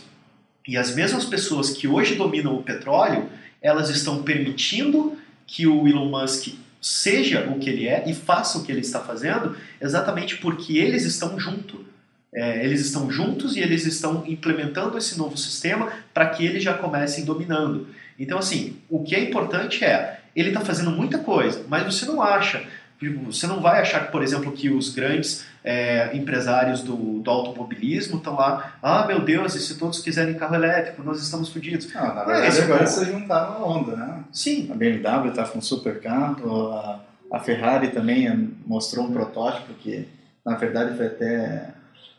e 0.66 0.78
as 0.78 0.94
mesmas 0.94 1.26
pessoas 1.26 1.68
que 1.68 1.86
hoje 1.86 2.14
dominam 2.14 2.54
o 2.56 2.62
petróleo, 2.62 3.28
elas 3.60 3.90
estão 3.90 4.22
permitindo 4.22 5.18
que 5.46 5.66
o 5.66 5.86
Elon 5.86 6.08
Musk 6.08 6.54
seja 6.80 7.46
o 7.54 7.58
que 7.58 7.68
ele 7.68 7.86
é 7.86 8.04
e 8.06 8.14
faça 8.14 8.56
o 8.56 8.64
que 8.64 8.72
ele 8.72 8.80
está 8.80 9.00
fazendo, 9.00 9.54
exatamente 9.78 10.38
porque 10.38 10.78
eles 10.78 11.04
estão 11.04 11.38
junto. 11.38 11.84
É, 12.32 12.64
eles 12.64 12.80
estão 12.80 13.10
juntos 13.10 13.54
e 13.54 13.60
eles 13.60 13.84
estão 13.84 14.24
implementando 14.26 14.96
esse 14.96 15.18
novo 15.18 15.36
sistema 15.36 15.92
para 16.14 16.30
que 16.30 16.42
eles 16.42 16.62
já 16.62 16.72
comecem 16.72 17.26
dominando. 17.26 17.88
Então, 18.18 18.38
assim, 18.38 18.78
o 18.88 19.02
que 19.02 19.14
é 19.14 19.20
importante 19.20 19.84
é, 19.84 20.20
ele 20.34 20.48
está 20.48 20.62
fazendo 20.62 20.90
muita 20.90 21.18
coisa, 21.18 21.66
mas 21.68 21.84
você 21.84 22.06
não 22.06 22.22
acha 22.22 22.66
Você 23.10 23.46
não 23.46 23.60
vai 23.60 23.80
achar, 23.80 24.10
por 24.10 24.22
exemplo, 24.22 24.52
que 24.52 24.70
os 24.70 24.94
grandes 24.94 25.44
é, 25.64 26.16
empresários 26.16 26.82
do, 26.82 27.20
do 27.20 27.30
automobilismo 27.30 28.18
estão 28.18 28.34
lá, 28.34 28.74
ah, 28.82 29.06
meu 29.06 29.20
Deus, 29.20 29.54
e 29.54 29.60
se 29.60 29.76
todos 29.78 30.00
quiserem 30.00 30.34
carro 30.34 30.54
elétrico, 30.54 31.02
nós 31.02 31.20
estamos 31.22 31.48
fodidos. 31.48 31.88
Ah, 31.94 32.12
na 32.14 32.22
É, 32.22 32.24
verdade, 32.26 32.48
esse 32.48 32.62
agora 32.62 32.78
ponto. 32.80 32.90
você 32.90 33.04
juntar 33.06 33.50
na 33.50 33.58
onda, 33.64 33.96
né? 33.96 34.24
Sim, 34.32 34.68
A 34.72 34.74
BMW 34.74 35.28
está 35.30 35.44
com 35.44 35.58
um 35.58 35.62
super 35.62 36.00
carro, 36.00 36.72
a, 36.72 37.00
a 37.32 37.40
Ferrari 37.40 37.88
também 37.88 38.26
eh, 38.28 38.36
mostrou 38.66 39.06
um 39.06 39.12
protótipo 39.12 39.72
que, 39.74 40.06
na 40.44 40.54
verdade, 40.56 40.96
foi 40.96 41.06
até 41.06 41.70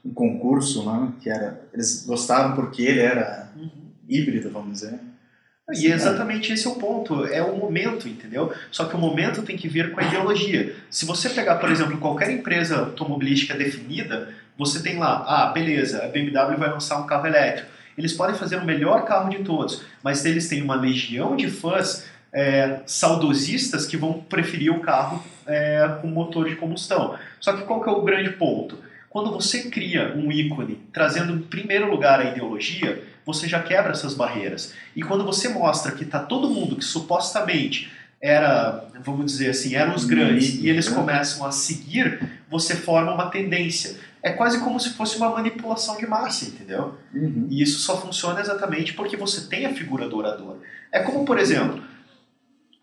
um 0.04 0.14
concurso, 0.14 0.84
né? 0.90 1.12
Que 1.22 1.30
era, 1.30 1.62
eles 1.74 2.06
gostavam 2.06 2.56
porque 2.56 2.82
ele 2.82 3.00
era 3.02 3.50
híbrido, 4.08 4.50
vamos 4.52 4.74
dizer. 4.82 5.00
E 5.74 5.88
exatamente 5.88 6.54
esse 6.54 6.68
é 6.68 6.70
o 6.70 6.76
ponto, 6.76 7.26
é 7.26 7.42
o 7.42 7.58
momento, 7.58 8.08
entendeu? 8.08 8.54
Só 8.70 8.86
que 8.86 8.96
o 8.96 9.00
momento 9.00 9.42
tem 9.42 9.58
que 9.58 9.68
vir 9.68 9.92
com 9.92 10.00
a 10.00 10.04
ideologia. 10.04 10.76
Se 10.92 11.06
você 11.06 11.28
pegar, 11.28 11.56
por 11.56 11.72
exemplo, 11.72 11.98
qualquer 11.98 12.30
empresa 12.30 12.82
automobilística 12.82 13.56
definida, 13.56 14.30
você 14.56 14.84
tem 14.84 15.00
lá, 15.00 15.26
ah, 15.28 15.52
beleza, 15.52 16.06
a 16.06 16.08
BMW 16.08 16.58
vai 16.58 16.70
lançar 16.70 17.00
um 17.00 17.08
carro 17.08 17.26
elétrico. 17.26 17.68
Eles 17.98 18.14
podem 18.14 18.36
fazer 18.36 18.58
o 18.58 18.66
melhor 18.66 19.06
carro 19.06 19.30
de 19.30 19.40
todos, 19.40 19.82
mas 20.04 20.24
eles 20.24 20.48
têm 20.48 20.62
uma 20.62 20.76
legião 20.76 21.36
de 21.36 21.50
fãs 21.50 22.06
é, 22.32 22.82
saudosistas 22.86 23.88
que 23.88 23.98
vão 23.98 24.22
preferir 24.22 24.72
o 24.72 24.82
carro 24.82 25.24
é, 25.48 25.98
com 26.00 26.08
motor 26.08 26.48
de 26.48 26.56
combustão. 26.58 27.18
Só 27.40 27.54
que 27.54 27.64
qual 27.64 27.82
que 27.82 27.90
é 27.90 27.92
o 27.92 28.04
grande 28.04 28.32
ponto? 28.32 28.78
Quando 29.10 29.32
você 29.32 29.70
cria 29.70 30.14
um 30.14 30.30
ícone 30.32 30.78
trazendo 30.92 31.34
em 31.34 31.40
primeiro 31.40 31.90
lugar 31.90 32.20
a 32.20 32.26
ideologia, 32.26 33.02
você 33.26 33.48
já 33.48 33.62
quebra 33.62 33.92
essas 33.92 34.14
barreiras. 34.14 34.74
E 34.96 35.02
quando 35.02 35.26
você 35.26 35.50
mostra 35.50 35.92
que 35.92 36.04
está 36.04 36.20
todo 36.20 36.50
mundo 36.50 36.76
que 36.76 36.86
supostamente 36.86 37.92
era, 38.22 38.86
vamos 39.04 39.26
dizer 39.26 39.50
assim, 39.50 39.76
eram 39.76 39.96
os 39.96 40.06
grandes 40.06 40.56
e 40.56 40.70
eles 40.70 40.90
né? 40.90 40.96
começam 40.96 41.46
a 41.46 41.52
seguir, 41.52 42.20
você 42.50 42.76
forma 42.76 43.14
uma 43.14 43.30
tendência. 43.30 43.98
É 44.22 44.32
quase 44.32 44.60
como 44.60 44.80
se 44.80 44.94
fosse 44.94 45.18
uma 45.18 45.30
manipulação 45.30 45.98
de 45.98 46.08
massa, 46.08 46.46
entendeu? 46.46 46.98
Uhum. 47.14 47.48
E 47.50 47.62
isso 47.62 47.80
só 47.80 48.00
funciona 48.02 48.40
exatamente 48.40 48.94
porque 48.94 49.16
você 49.16 49.42
tem 49.48 49.66
a 49.66 49.74
figura 49.74 50.10
do 50.10 50.18
orador. 50.18 50.58
É 50.92 51.00
como, 51.02 51.26
por 51.26 51.38
exemplo, 51.38 51.84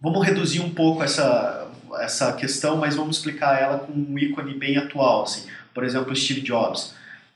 vamos 0.00 0.24
reduzir 0.24 0.60
um 0.60 0.70
pouco 0.70 1.02
essa, 1.02 1.68
essa 2.00 2.32
questão, 2.34 2.76
mas 2.76 2.94
vamos 2.94 3.16
explicar 3.16 3.60
ela 3.60 3.78
com 3.78 3.92
um 3.92 4.18
ícone 4.18 4.54
bem 4.54 4.76
atual, 4.76 5.24
assim. 5.24 5.48
Por 5.74 5.82
exemplo, 5.82 6.14
Steve 6.14 6.42
Jobs. 6.42 6.94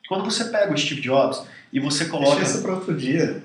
Quando 0.09 0.25
você 0.25 0.45
pega 0.47 0.73
o 0.73 0.79
Steve 0.79 1.01
Jobs 1.01 1.43
e 1.73 1.81
você 1.81 2.07
coloca... 2.07 2.37
Deixa 2.37 2.53
isso 2.53 2.63
para 2.63 2.73
outro 2.73 2.95
dia. 2.95 3.43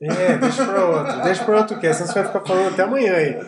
É, 0.00 0.38
deixa 0.38 0.64
pra 0.64 0.84
outro, 0.86 1.22
deixa 1.22 1.44
pra 1.44 1.56
outro 1.58 1.78
que 1.78 1.92
senão 1.92 2.06
você 2.06 2.14
vai 2.14 2.24
ficar 2.26 2.40
falando 2.40 2.68
até 2.72 2.82
amanhã 2.82 3.14
aí. 3.14 3.38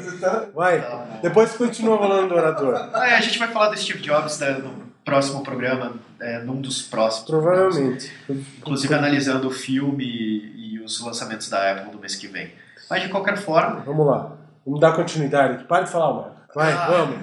Vai, 0.54 0.84
depois 1.22 1.52
continua 1.52 1.96
falando 1.96 2.28
do 2.28 2.34
orador. 2.34 2.90
Ah, 2.92 3.08
é, 3.08 3.14
a 3.14 3.20
gente 3.22 3.38
vai 3.38 3.48
falar 3.48 3.70
do 3.70 3.78
Steve 3.78 4.00
Jobs 4.00 4.38
né, 4.38 4.50
no 4.50 4.92
próximo 5.02 5.42
programa, 5.42 5.94
é, 6.20 6.40
num 6.40 6.60
dos 6.60 6.82
próximos. 6.82 7.30
Provavelmente. 7.30 8.12
Inclusive 8.58 8.94
analisando 8.94 9.48
o 9.48 9.50
filme 9.50 10.04
e 10.04 10.78
os 10.84 11.00
lançamentos 11.00 11.48
da 11.48 11.72
Apple 11.72 11.90
do 11.90 11.98
mês 11.98 12.16
que 12.16 12.28
vem. 12.28 12.52
Mas 12.90 13.02
de 13.02 13.08
qualquer 13.08 13.38
forma, 13.38 13.80
Vamos 13.86 14.06
lá. 14.06 14.32
Vamos 14.66 14.78
dar 14.78 14.92
continuidade 14.92 15.54
aqui. 15.54 15.64
Para 15.64 15.84
de 15.84 15.90
falar, 15.90 16.12
Marco. 16.12 16.41
Vai, 16.54 16.72
vamos. 16.86 17.16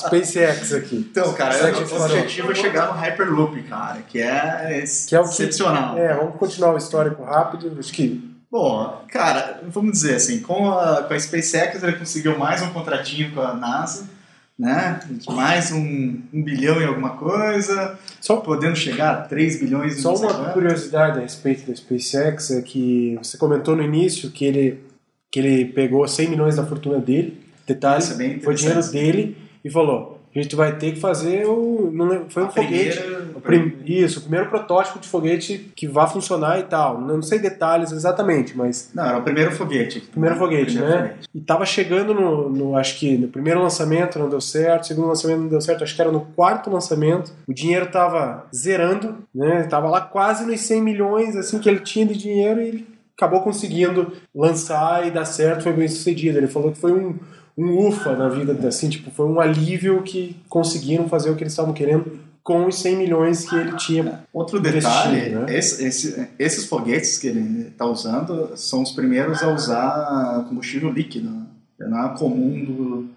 SpaceX 0.00 0.72
aqui. 0.72 0.96
Então, 1.10 1.32
cara, 1.34 1.54
o 1.72 2.02
objetivo 2.04 2.50
é 2.52 2.54
chegar 2.54 2.86
no 2.88 2.92
Hyperloop, 2.94 3.62
cara, 3.64 4.02
que 4.02 4.20
é 4.20 4.84
Que 5.08 5.14
é 5.14 5.20
o 5.20 5.24
que- 5.24 5.30
excepcional. 5.30 5.96
É, 5.96 6.14
vamos 6.14 6.36
continuar 6.36 6.74
o 6.74 6.78
histórico 6.78 7.22
rápido. 7.24 7.76
Acho 7.78 7.92
que 7.92 8.32
Bom, 8.50 9.02
cara, 9.10 9.60
vamos 9.68 9.92
dizer 9.92 10.14
assim, 10.14 10.38
com 10.38 10.70
a, 10.70 11.02
com 11.02 11.12
a 11.12 11.18
SpaceX 11.18 11.82
ele 11.82 11.94
conseguiu 11.96 12.38
mais 12.38 12.62
um 12.62 12.70
contratinho 12.70 13.32
com 13.32 13.40
a 13.40 13.52
NASA, 13.52 14.08
né? 14.56 15.00
Mais 15.28 15.72
um, 15.72 16.20
um 16.32 16.40
bilhão 16.40 16.80
em 16.80 16.86
alguma 16.86 17.16
coisa, 17.16 17.98
só, 18.20 18.36
podendo 18.36 18.76
chegar 18.76 19.10
a 19.12 19.20
3 19.22 19.58
bilhões 19.58 19.98
em 19.98 20.00
só 20.00 20.14
uma 20.14 20.32
quanto. 20.32 20.52
curiosidade 20.52 21.18
a 21.18 21.22
respeito 21.22 21.66
da 21.68 21.74
SpaceX 21.74 22.52
é 22.52 22.62
que 22.62 23.18
você 23.20 23.36
comentou 23.36 23.74
no 23.74 23.82
início 23.82 24.30
que 24.30 24.44
ele, 24.44 24.84
que 25.32 25.40
ele 25.40 25.64
pegou 25.64 26.06
100 26.06 26.28
milhões 26.30 26.54
da 26.54 26.64
fortuna 26.64 27.00
dele. 27.00 27.43
Detalhe, 27.66 28.02
é 28.02 28.38
foi 28.40 28.54
dinheiro 28.54 28.82
dele 28.90 29.36
e 29.64 29.70
falou: 29.70 30.20
a 30.34 30.38
gente 30.40 30.54
vai 30.56 30.76
ter 30.76 30.92
que 30.92 31.00
fazer 31.00 31.46
o. 31.46 31.90
Não 31.92 32.28
foi 32.28 32.42
um 32.42 32.46
A 32.46 32.50
foguete. 32.50 32.98
primeira- 32.98 33.24
O 33.34 33.40
prim- 33.40 33.76
isso, 33.86 34.18
o 34.20 34.22
primeiro 34.22 34.48
protótipo 34.48 34.98
de 34.98 35.08
foguete 35.08 35.70
que 35.76 35.86
vai 35.88 36.08
funcionar 36.08 36.58
e 36.60 36.62
tal. 36.64 37.00
Não 37.00 37.20
sei 37.22 37.38
detalhes 37.38 37.90
exatamente, 37.92 38.56
mas 38.56 38.90
Não, 38.94 39.04
era 39.04 39.18
o 39.18 39.22
primeiro 39.22 39.50
foguete. 39.52 40.00
Primeiro 40.00 40.36
foguete, 40.36 40.72
Primeiro 40.72 40.88
né? 40.94 41.02
foguete. 41.08 41.28
E 41.34 41.40
tava 41.40 41.64
chegando 41.66 42.14
no, 42.14 42.48
no- 42.48 42.76
acho 42.76 42.98
que 42.98 43.16
no 43.18 43.28
primeiro 43.28 43.60
lançamento 43.62 44.18
não 44.18 44.28
deu 44.28 44.40
certo, 44.40 44.86
segundo 44.86 45.08
lançamento 45.08 45.40
não 45.40 45.48
deu 45.48 45.60
certo, 45.60 45.82
acho 45.84 45.94
que 45.94 46.00
era 46.00 46.12
no 46.12 46.20
quarto 46.20 46.70
lançamento. 46.70 47.32
O 47.46 47.52
dinheiro 47.54 47.86
tava 47.86 48.46
zerando, 48.54 49.16
né? 49.34 49.64
Tava 49.64 49.88
lá 49.88 50.00
quase 50.00 50.46
nos 50.46 50.60
100 50.60 50.80
milhões 50.82 51.34
assim 51.36 51.58
que 51.58 51.68
ele 51.68 51.80
tinha 51.80 52.06
de 52.06 52.16
dinheiro 52.16 52.60
e 52.62 52.68
ele 52.68 52.86
acabou 53.16 53.40
conseguindo 53.42 54.12
lançar 54.34 55.06
e 55.06 55.10
dar 55.10 55.24
certo, 55.24 55.62
foi 55.62 55.72
bem 55.72 55.88
sucedido. 55.88 56.38
Ele 56.38 56.46
falou 56.48 56.72
que 56.72 56.78
foi 56.78 56.92
um, 56.92 57.16
um 57.56 57.86
ufa 57.86 58.14
na 58.16 58.28
vida, 58.28 58.68
assim, 58.68 58.88
tipo, 58.88 59.10
foi 59.10 59.26
um 59.26 59.40
alívio 59.40 60.02
que 60.02 60.36
conseguiram 60.48 61.08
fazer 61.08 61.30
o 61.30 61.36
que 61.36 61.42
eles 61.42 61.52
estavam 61.52 61.72
querendo 61.72 62.18
com 62.42 62.66
os 62.66 62.78
100 62.78 62.96
milhões 62.96 63.48
que 63.48 63.54
ele 63.56 63.72
tinha. 63.76 64.20
Outro 64.32 64.60
detalhe, 64.60 65.30
né? 65.30 65.46
esse- 65.58 65.82
esse- 65.84 66.28
esses 66.38 66.66
foguetes 66.66 67.16
que 67.18 67.26
ele 67.28 67.68
está 67.68 67.86
usando 67.86 68.54
são 68.56 68.82
os 68.82 68.92
primeiros 68.92 69.42
a 69.42 69.48
usar 69.52 70.44
combustível 70.48 70.90
líquido. 70.92 71.30
né? 71.30 71.42
Não 71.88 72.04
é 72.06 72.16
comum 72.18 72.64
do- 72.64 73.08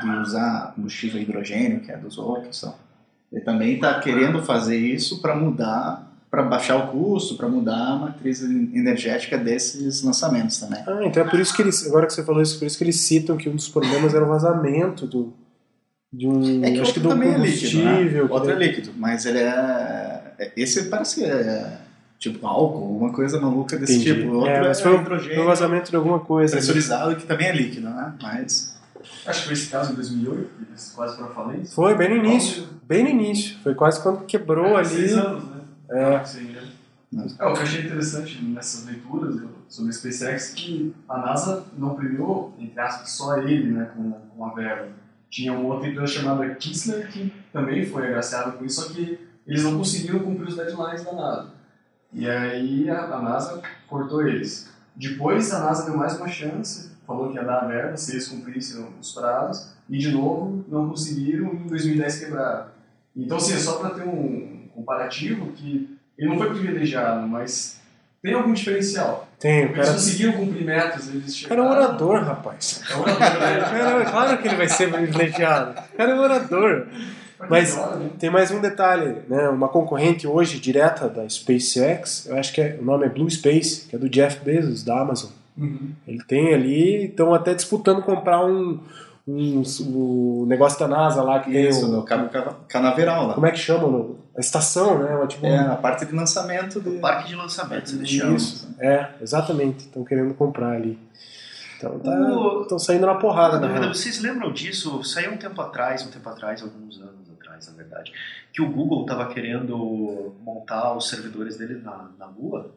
de 0.00 0.10
usar 0.22 0.72
combustível 0.74 1.20
hidrogênio, 1.20 1.80
que 1.80 1.92
é 1.92 1.96
dos 1.96 2.18
outros. 2.18 2.58
Então. 2.58 2.74
Ele 3.32 3.40
também 3.42 3.74
está 3.74 3.98
querendo 4.00 4.42
fazer 4.42 4.76
isso 4.76 5.20
para 5.22 5.34
mudar, 5.36 6.11
para 6.32 6.42
baixar 6.44 6.76
o 6.78 6.86
custo, 6.88 7.36
para 7.36 7.46
mudar 7.46 7.76
a 7.76 7.96
matriz 7.96 8.40
energética 8.42 9.36
desses 9.36 10.02
lançamentos 10.02 10.58
também. 10.58 10.82
Ah, 10.86 11.00
então 11.04 11.22
é 11.22 11.28
por 11.28 11.38
isso 11.38 11.54
que 11.54 11.60
eles, 11.60 11.86
agora 11.86 12.06
que 12.06 12.14
você 12.14 12.24
falou 12.24 12.40
isso, 12.40 12.58
por 12.58 12.64
isso 12.64 12.78
que 12.78 12.84
eles 12.84 12.98
citam 13.00 13.36
que 13.36 13.50
um 13.50 13.54
dos 13.54 13.68
problemas 13.68 14.14
era 14.14 14.24
o 14.24 14.28
vazamento 14.28 15.06
do 15.06 15.34
de 16.10 16.26
um, 16.26 16.64
É 16.64 16.70
que 16.70 16.80
acho 16.80 16.80
outro 16.80 16.94
que 16.94 17.00
do 17.00 17.08
também 17.10 17.34
é 17.34 17.38
líquido, 17.38 17.82
combustível. 17.82 18.24
né? 18.24 18.30
Outro 18.32 18.50
é 18.50 18.54
líquido, 18.54 18.90
mas 18.96 19.26
ele 19.26 19.38
é... 19.40 20.34
é- 20.38 20.52
Esse 20.56 20.84
parece 20.84 21.16
que 21.16 21.24
é 21.26 21.78
tipo 22.18 22.46
álcool, 22.46 22.96
uma 22.98 23.12
coisa 23.12 23.38
maluca 23.38 23.76
desse 23.76 23.96
Entendi. 23.96 24.14
tipo. 24.22 24.32
Outro 24.36 24.48
É, 24.50 24.56
é, 24.56 24.60
mas 24.68 24.80
foi 24.80 24.96
um- 24.96 25.00
hidrogênio. 25.02 25.34
Foi 25.34 25.44
um 25.44 25.46
vazamento 25.46 25.90
de 25.90 25.96
alguma 25.96 26.20
coisa. 26.20 26.52
pressurizado 26.56 27.14
que 27.16 27.26
também 27.26 27.48
é 27.48 27.52
líquido, 27.54 27.90
né? 27.90 28.14
Mas 28.22 28.72
Acho 29.26 29.40
que 29.40 29.44
foi 29.46 29.52
esse 29.54 29.68
caso 29.68 29.92
em 29.92 29.94
2008, 29.96 30.48
que 30.56 30.64
eles 30.70 30.92
quase 30.94 31.16
foram 31.16 31.30
falência. 31.34 31.74
Foi 31.74 31.94
bem 31.94 32.08
no 32.10 32.16
início, 32.24 32.64
bem 32.86 33.02
no 33.04 33.10
início. 33.10 33.56
Foi 33.62 33.74
quase 33.74 34.00
quando 34.02 34.24
quebrou 34.24 34.64
É, 34.66 34.76
ali. 34.76 34.86
Seis 34.88 35.12
anos, 35.14 35.44
né? 35.44 35.51
É. 35.92 36.16
Ah, 36.16 36.24
sim, 36.24 36.44
né? 36.52 36.68
É, 37.38 37.44
o 37.44 37.52
que 37.52 37.58
eu 37.60 37.62
achei 37.62 37.84
interessante 37.84 38.42
nessas 38.42 38.86
leituras 38.86 39.36
do- 39.36 39.50
sobre 39.68 39.90
a 39.90 39.92
SpaceX 39.92 40.52
é 40.52 40.54
que 40.56 40.94
a 41.08 41.18
NASA 41.18 41.64
não 41.76 41.94
premiou, 41.94 42.54
entre 42.58 42.80
aspas, 42.80 43.10
só 43.10 43.36
ele 43.38 43.70
né, 43.70 43.90
com, 43.94 44.12
com 44.12 44.44
a 44.46 44.54
verba. 44.54 44.88
Tinha 45.28 45.52
uma 45.52 45.74
outra 45.74 45.88
empresa 45.88 46.06
chamada 46.12 46.54
Kistler 46.54 47.08
que 47.10 47.30
também 47.52 47.84
foi 47.86 48.06
agraciada 48.06 48.52
com 48.52 48.64
isso, 48.64 48.80
só 48.82 48.92
que 48.92 49.18
eles 49.46 49.62
não 49.62 49.76
conseguiram 49.76 50.20
cumprir 50.20 50.48
os 50.48 50.56
deadlines 50.56 51.04
da 51.04 51.12
NASA. 51.12 51.50
E 52.12 52.28
aí 52.28 52.88
a, 52.90 53.00
a 53.04 53.20
NASA 53.22 53.62
cortou 53.88 54.26
eles. 54.26 54.68
Depois 54.96 55.52
a 55.52 55.60
NASA 55.60 55.84
deu 55.84 55.96
mais 55.96 56.16
uma 56.16 56.28
chance, 56.28 56.92
falou 57.06 57.30
que 57.30 57.36
ia 57.36 57.44
dar 57.44 57.60
a 57.64 57.66
verba 57.66 57.96
se 57.96 58.12
eles 58.12 58.28
cumprissem 58.28 58.86
os 59.00 59.12
prazos, 59.12 59.72
e 59.88 59.98
de 59.98 60.10
novo 60.12 60.64
não 60.68 60.88
conseguiram 60.88 61.52
e 61.52 61.56
em 61.56 61.66
2010 61.66 62.18
quebraram. 62.20 62.66
Então, 63.16 63.36
assim, 63.36 63.52
é 63.54 63.58
só 63.58 63.78
para 63.78 63.90
ter 63.90 64.02
um 64.06 64.51
comparativo 64.74 65.52
que 65.52 65.88
ele 66.18 66.28
não 66.30 66.38
foi 66.38 66.50
privilegiado, 66.50 67.26
mas 67.26 67.80
tem 68.22 68.34
algum 68.34 68.52
diferencial. 68.52 69.28
Tem, 69.38 69.62
o 69.62 69.68
Eles 69.70 69.76
cara. 69.76 69.92
conseguiram 69.92 70.32
cumprir 70.34 70.64
metas, 70.64 71.08
eles 71.08 71.42
O 71.44 71.48
cara 71.48 71.60
é 71.60 71.64
um 71.64 71.68
chegaram... 71.68 71.86
orador, 71.88 72.22
rapaz. 72.22 72.82
É 72.88 72.94
orador, 72.94 73.18
né? 73.20 74.04
Claro 74.10 74.38
que 74.38 74.48
ele 74.48 74.56
vai 74.56 74.68
ser 74.68 74.92
privilegiado. 74.92 75.70
O 75.92 75.96
cara 75.96 76.10
é 76.10 76.14
um 76.14 76.20
orador. 76.20 76.86
Mas- 77.50 77.74
Mas... 77.76 77.76
Né? 77.98 78.10
Tem 78.20 78.30
mais 78.30 78.52
um 78.52 78.60
detalhe, 78.60 79.16
né? 79.28 79.48
Uma 79.48 79.68
concorrente 79.68 80.28
hoje 80.28 80.60
direta 80.60 81.08
da 81.08 81.28
SpaceX, 81.28 82.26
eu 82.26 82.36
acho 82.38 82.52
que 82.52 82.60
é- 82.60 82.78
o 82.80 82.84
nome 82.84 83.04
é 83.06 83.08
Blue 83.08 83.28
Space, 83.28 83.88
que 83.88 83.96
é 83.96 83.98
do 83.98 84.08
Jeff 84.08 84.38
Bezos, 84.44 84.84
da 84.84 85.00
Amazon. 85.00 85.30
Uhum. 85.58 85.90
Ele 86.06 86.22
tem 86.22 86.54
ali, 86.54 87.06
estão 87.06 87.34
até 87.34 87.52
disputando 87.52 88.00
comprar 88.02 88.46
um, 88.46 88.78
um, 89.26 89.62
o 89.86 90.46
negócio 90.48 90.78
da 90.80 90.88
NASA 90.88 91.22
lá 91.22 91.40
que 91.40 91.50
tem 91.52 91.68
isso, 91.68 91.86
o, 91.86 91.92
no 91.92 92.02
Cabo 92.04 92.28
Cava- 92.28 92.56
Canaveral 92.68 93.28
lá. 93.28 93.34
como 93.34 93.46
é 93.46 93.50
que 93.50 93.58
chama? 93.58 93.86
no- 93.88 94.18
A 94.36 94.40
estação, 94.40 94.98
né? 94.98 95.14
Uma, 95.14 95.26
tipo, 95.26 95.44
É 95.46 95.58
a 95.58 95.76
parte 95.76 96.04
de 96.06 96.12
lançamento 96.14 96.80
do. 96.80 96.98
parque 97.00 97.28
de 97.28 97.34
lançamentos 97.36 97.92
eles 97.92 98.10
Isso. 98.10 98.74
É, 98.80 99.10
exatamente. 99.20 99.80
Estão 99.86 100.02
querendo 100.04 100.34
comprar 100.34 100.72
ali. 100.72 100.98
Então 101.78 102.62
estão 102.62 102.78
saindo 102.78 103.06
na 103.06 103.14
porrada, 103.16 103.58
na 103.58 103.66
real. 103.66 103.88
vocês 103.92 104.20
lembram 104.20 104.52
disso? 104.52 105.02
Saiu 105.02 105.32
um 105.32 105.36
tempo 105.36 105.60
atrás, 105.60 106.06
um 106.06 106.10
tempo 106.10 106.28
atrás, 106.28 106.62
alguns 106.62 107.00
anos 107.00 107.28
atrás, 107.40 107.66
na 107.68 107.74
verdade, 107.74 108.12
que 108.52 108.62
o 108.62 108.70
Google 108.70 109.02
estava 109.02 109.26
querendo 109.26 110.32
montar 110.44 110.94
os 110.96 111.08
servidores 111.08 111.56
dele 111.56 111.80
na, 111.82 112.08
na 112.18 112.26
Lua. 112.26 112.70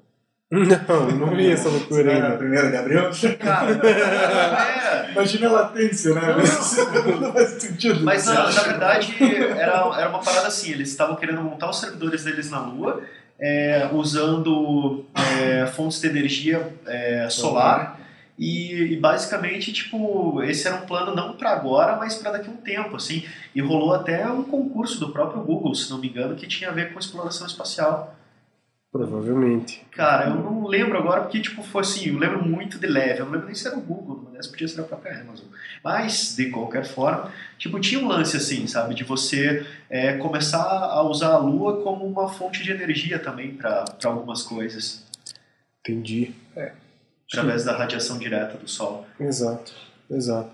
Não, 0.52 1.12
não 1.12 1.36
vi 1.36 1.52
essa 1.52 1.68
loucura 1.68 2.12
Era 2.12 2.34
ainda. 2.34 2.46
1 2.46 2.70
de 2.70 2.78
abril? 2.78 3.02
Cara, 3.40 3.72
é, 3.72 5.12
Imagina 5.12 5.48
a 5.48 5.52
latência, 5.52 6.14
né? 6.14 6.22
Não 7.20 7.34
faz 7.34 7.50
sentido. 7.62 8.04
Mas 8.04 8.28
na, 8.28 8.52
na 8.52 8.62
verdade 8.62 9.16
era, 9.20 9.92
era 9.98 10.10
uma 10.10 10.20
parada 10.20 10.48
assim, 10.48 10.72
eles 10.72 10.90
estavam 10.90 11.16
querendo 11.16 11.42
montar 11.42 11.70
os 11.70 11.80
servidores 11.80 12.24
deles 12.24 12.52
na 12.52 12.60
Lua, 12.60 13.02
é, 13.40 13.90
usando 13.92 15.06
é, 15.16 15.66
fontes 15.68 16.00
de 16.00 16.08
energia 16.08 16.74
é, 16.86 17.28
solar. 17.30 18.00
E, 18.38 18.94
e 18.94 18.98
basicamente, 18.98 19.72
tipo, 19.72 20.44
esse 20.44 20.68
era 20.68 20.76
um 20.76 20.86
plano 20.86 21.16
não 21.16 21.34
para 21.34 21.52
agora, 21.52 21.96
mas 21.96 22.16
para 22.16 22.32
daqui 22.32 22.50
a 22.50 22.52
um 22.52 22.58
tempo, 22.58 22.98
assim. 22.98 23.26
E 23.56 23.62
rolou 23.62 23.94
até 23.94 24.28
um 24.28 24.44
concurso 24.44 25.00
do 25.00 25.12
próprio 25.12 25.42
Google, 25.42 25.74
se 25.74 25.90
não 25.90 25.98
me 25.98 26.10
engano, 26.10 26.36
que 26.36 26.46
tinha 26.46 26.70
a 26.70 26.74
ver 26.74 26.94
com 26.94 27.00
exploração 27.00 27.48
espacial. 27.48 28.16
Provavelmente. 28.96 29.86
Cara, 29.92 30.30
eu 30.30 30.36
não 30.36 30.66
lembro 30.66 30.98
agora 30.98 31.24
porque, 31.24 31.42
tipo, 31.42 31.62
foi 31.62 31.82
assim, 31.82 32.08
eu 32.08 32.18
lembro 32.18 32.42
muito 32.42 32.80
de 32.80 32.88
leve, 32.88 33.20
eu 33.20 33.26
não 33.26 33.34
lembro 33.34 33.48
nem 33.48 33.54
se 33.54 33.68
era 33.68 33.76
o 33.76 33.82
Google, 33.82 34.32
mas 34.34 34.48
podia 34.48 34.70
ser 34.70 34.80
a 34.80 34.84
própria 34.86 35.20
Amazon. 35.20 35.48
Mas, 35.84 36.34
de 36.34 36.50
qualquer 36.50 36.86
forma, 36.86 37.30
tipo, 37.58 37.78
tinha 37.82 38.00
um 38.00 38.08
lance 38.08 38.38
assim, 38.38 38.66
sabe, 38.68 38.96
de 38.96 39.04
você 39.04 39.68
é, 39.90 40.14
começar 40.14 40.64
a 40.64 41.04
usar 41.04 41.34
a 41.34 41.38
Lua 41.38 41.84
como 41.84 42.06
uma 42.06 42.30
fonte 42.30 42.64
de 42.64 42.72
energia 42.72 43.20
também 43.20 43.54
para 43.54 43.84
algumas 44.06 44.44
coisas, 44.44 45.04
Entendi. 45.82 46.34
através 47.30 47.66
da 47.66 47.76
radiação 47.76 48.18
direta 48.18 48.58
do 48.58 48.70
Sol. 48.70 49.06
Exato, 49.20 49.74
exato. 50.10 50.52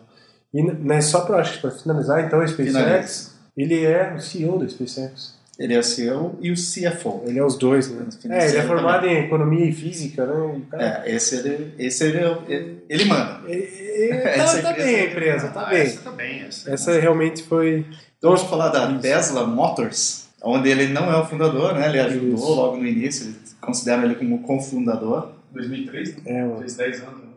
E 0.51 0.63
né, 0.63 0.99
só 0.99 1.25
para 1.25 1.43
finalizar, 1.43 2.25
então, 2.25 2.41
a 2.41 2.47
SpaceX, 2.47 2.73
Finaliza. 2.73 3.31
ele 3.55 3.85
é 3.85 4.15
o 4.15 4.19
CEO 4.19 4.57
da 4.57 4.67
SpaceX. 4.67 5.39
Ele 5.63 5.73
é 5.75 5.79
o 5.79 5.83
CEO 5.83 6.37
e 6.41 6.49
o 6.51 6.55
CFO. 6.55 7.21
Ele 7.27 7.37
é 7.37 7.45
os 7.45 7.55
dois, 7.57 7.91
né? 7.91 8.05
É, 8.29 8.47
ele 8.49 8.57
é 8.57 8.61
formado 8.63 9.01
também. 9.01 9.17
em 9.17 9.25
economia 9.25 9.65
e 9.65 9.71
física, 9.71 10.25
né? 10.25 10.57
E, 10.57 10.61
cara, 10.71 11.03
É, 11.05 11.15
esse 11.15 11.35
ele, 11.35 11.73
esse 11.77 12.03
ele, 12.03 12.17
ele, 12.47 12.77
ele 12.89 13.05
manda. 13.05 13.41
e- 13.47 13.51
e- 13.53 14.09
Essa 14.25 14.57
tá, 14.57 14.63
tá 14.63 14.71
empresa- 14.71 14.87
bem 14.87 14.95
a 14.95 15.05
empresa, 15.05 15.47
tá 15.49 15.61
ah, 15.61 15.69
bem. 15.69 15.81
essa 15.81 16.01
tá 16.01 16.11
bem, 16.11 16.41
essa. 16.41 16.71
Essa 16.73 16.99
realmente 16.99 17.43
foi. 17.43 17.85
Então 18.17 18.31
vamos 18.35 18.49
falar 18.49 18.69
da 18.69 18.97
Tesla 18.97 19.45
Motors, 19.45 20.27
onde 20.43 20.67
ele 20.69 20.87
não 20.87 21.11
é 21.11 21.17
o 21.17 21.25
fundador, 21.25 21.75
né? 21.75 21.87
Ele 21.89 21.99
ajudou 21.99 22.33
Isso. 22.35 22.53
logo 22.55 22.77
no 22.77 22.87
início, 22.87 23.27
eles 23.27 23.55
consideram 23.61 24.03
ele 24.05 24.15
como 24.15 24.39
cofundador. 24.41 25.29
2003, 25.53 26.15
né? 26.15 26.21
É, 26.25 26.57
Fez 26.59 26.75
10 26.75 27.01
anos. 27.01 27.21
né? 27.21 27.27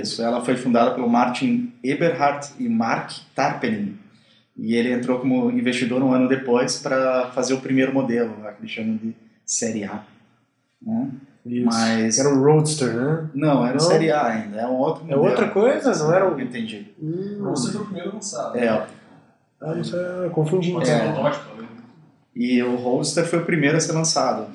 Isso, 0.00 0.22
ela 0.22 0.44
foi 0.44 0.56
fundada 0.56 0.92
pelo 0.92 1.08
Martin 1.08 1.72
Eberhard 1.84 2.46
e 2.58 2.68
Mark 2.68 3.10
Tarpening. 3.34 3.98
E 4.56 4.74
ele 4.74 4.92
entrou 4.92 5.18
como 5.18 5.50
investidor 5.50 6.02
um 6.02 6.12
ano 6.12 6.28
depois 6.28 6.78
para 6.78 7.30
fazer 7.32 7.54
o 7.54 7.60
primeiro 7.60 7.92
modelo, 7.92 8.34
lá, 8.42 8.52
que 8.52 8.60
eles 8.62 8.70
chamam 8.70 8.96
de 8.96 9.14
Série 9.46 9.84
A. 9.84 10.02
né? 10.82 11.08
isso. 11.44 11.64
Mas. 11.66 12.18
Era 12.18 12.28
um 12.28 12.40
Roadster, 12.42 12.92
né? 12.94 13.28
Não, 13.34 13.64
era 13.66 13.76
Não? 13.76 13.84
o 13.84 13.88
Série 13.88 14.10
A 14.12 14.26
ainda, 14.26 14.60
é 14.60 14.66
um 14.66 14.74
outro 14.76 15.02
É 15.04 15.16
modelo. 15.16 15.24
outra 15.26 15.48
coisa? 15.48 15.92
Não 16.04 16.12
era 16.14 16.28
um- 16.28 16.38
Entendi. 16.38 16.86
Hum, 17.02 17.38
Você 17.50 17.72
foi 17.72 17.80
o 17.80 17.84
primeiro 17.86 18.12
lançado. 18.14 18.56
É, 18.58 18.68
ah, 18.68 20.28
confundi. 20.32 20.70
Pode 20.72 20.86
ser 20.86 20.92
É. 20.94 21.12
protótipo 21.12 21.44
também. 21.50 21.68
E 22.34 22.62
o 22.62 22.76
Roadster 22.76 23.24
foi 23.26 23.38
o 23.40 23.44
primeiro 23.44 23.76
a 23.76 23.80
ser 23.80 23.92
lançado. 23.92 24.46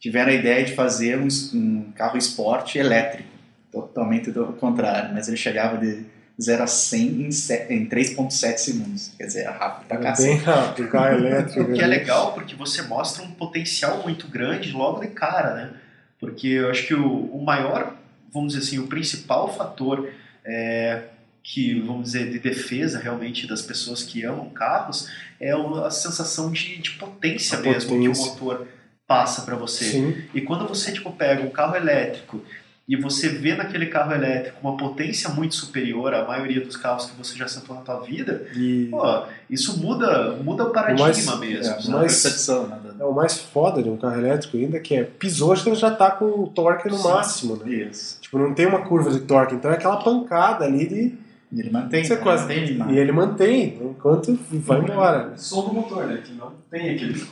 Tiveram 0.00 0.30
a 0.30 0.34
ideia 0.34 0.64
de 0.64 0.74
fazer 0.74 1.18
um, 1.18 1.28
um 1.54 1.92
carro 1.94 2.16
esporte 2.18 2.78
elétrico, 2.78 3.28
totalmente 3.70 4.30
do 4.32 4.46
contrário, 4.54 5.14
mas 5.14 5.28
ele 5.28 5.36
chegava 5.36 5.78
de 5.78 6.04
0 6.40 6.62
a 6.62 6.66
100 6.66 7.00
em, 7.00 7.28
em 7.70 7.86
3,7 7.88 8.56
segundos. 8.58 9.10
Quer 9.16 9.26
dizer, 9.26 9.40
era 9.42 9.52
rápido 9.52 9.86
pra 9.88 9.96
Era 9.96 10.04
cacete. 10.06 10.28
bem 10.28 10.38
rápido, 10.38 10.88
carro 10.88 11.14
elétrico. 11.18 11.70
O 11.70 11.74
que 11.74 11.80
é 11.82 11.86
legal 11.86 12.32
porque 12.34 12.54
você 12.54 12.82
mostra 12.82 13.22
um 13.22 13.30
potencial 13.32 14.02
muito 14.02 14.26
grande 14.28 14.72
logo 14.72 15.00
de 15.00 15.08
cara, 15.08 15.54
né? 15.54 15.70
Porque 16.18 16.46
eu 16.48 16.70
acho 16.70 16.86
que 16.86 16.94
o, 16.94 17.06
o 17.26 17.44
maior, 17.44 17.94
vamos 18.32 18.54
dizer 18.54 18.64
assim, 18.66 18.78
o 18.78 18.86
principal 18.86 19.52
fator 19.54 20.08
é, 20.44 21.02
que, 21.42 21.80
vamos 21.80 22.04
dizer, 22.04 22.30
de 22.30 22.38
defesa 22.38 22.98
realmente 22.98 23.46
das 23.46 23.62
pessoas 23.62 24.02
que 24.02 24.24
amam 24.24 24.48
carros 24.50 25.08
é 25.40 25.50
a 25.52 25.90
sensação 25.90 26.50
de, 26.52 26.78
de 26.78 26.90
potência 26.92 27.58
A 27.58 27.60
mesmo 27.60 27.90
potência. 27.90 28.24
que 28.24 28.28
o 28.30 28.32
motor 28.32 28.68
passa 29.06 29.42
para 29.42 29.56
você. 29.56 29.84
Sim, 29.84 30.24
E 30.32 30.40
quando 30.40 30.66
você 30.66 30.92
tipo 30.92 31.12
pega 31.12 31.42
um 31.42 31.50
carro 31.50 31.76
elétrico 31.76 32.42
e 32.88 32.96
você 32.96 33.28
vê 33.28 33.54
naquele 33.54 33.86
carro 33.86 34.12
elétrico 34.12 34.58
uma 34.60 34.76
potência 34.76 35.30
muito 35.30 35.54
superior 35.54 36.12
à 36.14 36.26
maioria 36.26 36.60
dos 36.60 36.76
carros 36.76 37.06
que 37.06 37.16
você 37.16 37.36
já 37.36 37.46
sentou 37.46 37.76
na 37.76 37.82
tua 37.82 38.00
vida, 38.00 38.46
e 38.56 38.88
pô, 38.90 39.22
isso 39.48 39.78
muda, 39.80 40.32
muda 40.42 40.64
o 40.64 40.70
paradigma 40.70 41.36
mais- 41.36 41.40
mesmo. 41.40 41.60
É, 41.60 41.62
sabe? 41.62 41.88
uma 41.88 41.98
Mas- 41.98 42.22
percepção, 42.22 42.66
né? 42.66 42.78
é 42.98 43.04
o 43.04 43.12
mais 43.12 43.38
foda 43.38 43.82
de 43.82 43.88
um 43.88 43.96
carro 43.96 44.18
elétrico 44.18 44.56
ainda, 44.56 44.78
que 44.80 44.94
é 44.94 45.04
pisou, 45.04 45.52
acho 45.52 45.62
que 45.62 45.68
ele 45.70 45.76
já 45.76 45.90
tá 45.90 46.10
com 46.10 46.24
o 46.26 46.48
torque 46.48 46.88
no 46.88 46.96
Sim. 46.98 47.08
máximo, 47.08 47.56
né? 47.56 47.72
Isso. 47.72 48.18
Tipo, 48.20 48.38
não 48.38 48.52
tem 48.54 48.66
uma 48.66 48.80
curva 48.82 49.10
de 49.10 49.20
torque, 49.20 49.54
então 49.54 49.70
é 49.70 49.74
aquela 49.74 49.96
pancada 49.98 50.64
ali 50.64 50.86
de. 50.88 51.14
E 51.54 51.60
ele 51.60 51.70
mantém. 51.70 52.02
Você 52.02 52.14
né? 52.14 52.20
quase- 52.22 52.42
mantém 52.44 52.62
E 52.64 52.66
demais. 52.68 52.96
ele 52.96 53.12
mantém, 53.12 53.78
enquanto 53.82 54.38
vai 54.50 54.78
embora. 54.80 55.32
Som 55.36 55.66
do 55.68 55.74
motor, 55.74 56.06
né? 56.06 56.20
Que 56.24 56.32
não 56.32 56.50
tem 56.70 56.94
aquele. 56.94 57.22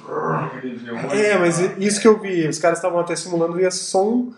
aquele 0.44 0.76
V8. 0.78 1.12
É, 1.14 1.38
mas 1.38 1.58
isso 1.78 2.00
que 2.00 2.06
eu 2.06 2.20
vi, 2.20 2.46
os 2.46 2.58
caras 2.58 2.78
estavam 2.78 3.00
até 3.00 3.16
simulando 3.16 3.54
via 3.54 3.70
som, 3.70 4.32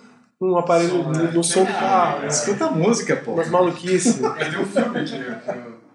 um 0.50 0.58
aparelho 0.58 0.90
Som, 0.90 1.10
né? 1.12 1.18
no, 1.22 1.32
no 1.32 1.44
som 1.44 1.64
do 1.64 1.72
carro, 1.72 2.24
é. 2.24 2.26
Escuta 2.28 2.66
a 2.66 2.70
música, 2.70 3.16
pô. 3.16 3.32
umas 3.32 3.48
maluquices. 3.50 4.20
Mas 4.20 4.48
tem 4.50 4.58
um 4.60 4.66
filme 4.66 5.04
que, 5.04 5.18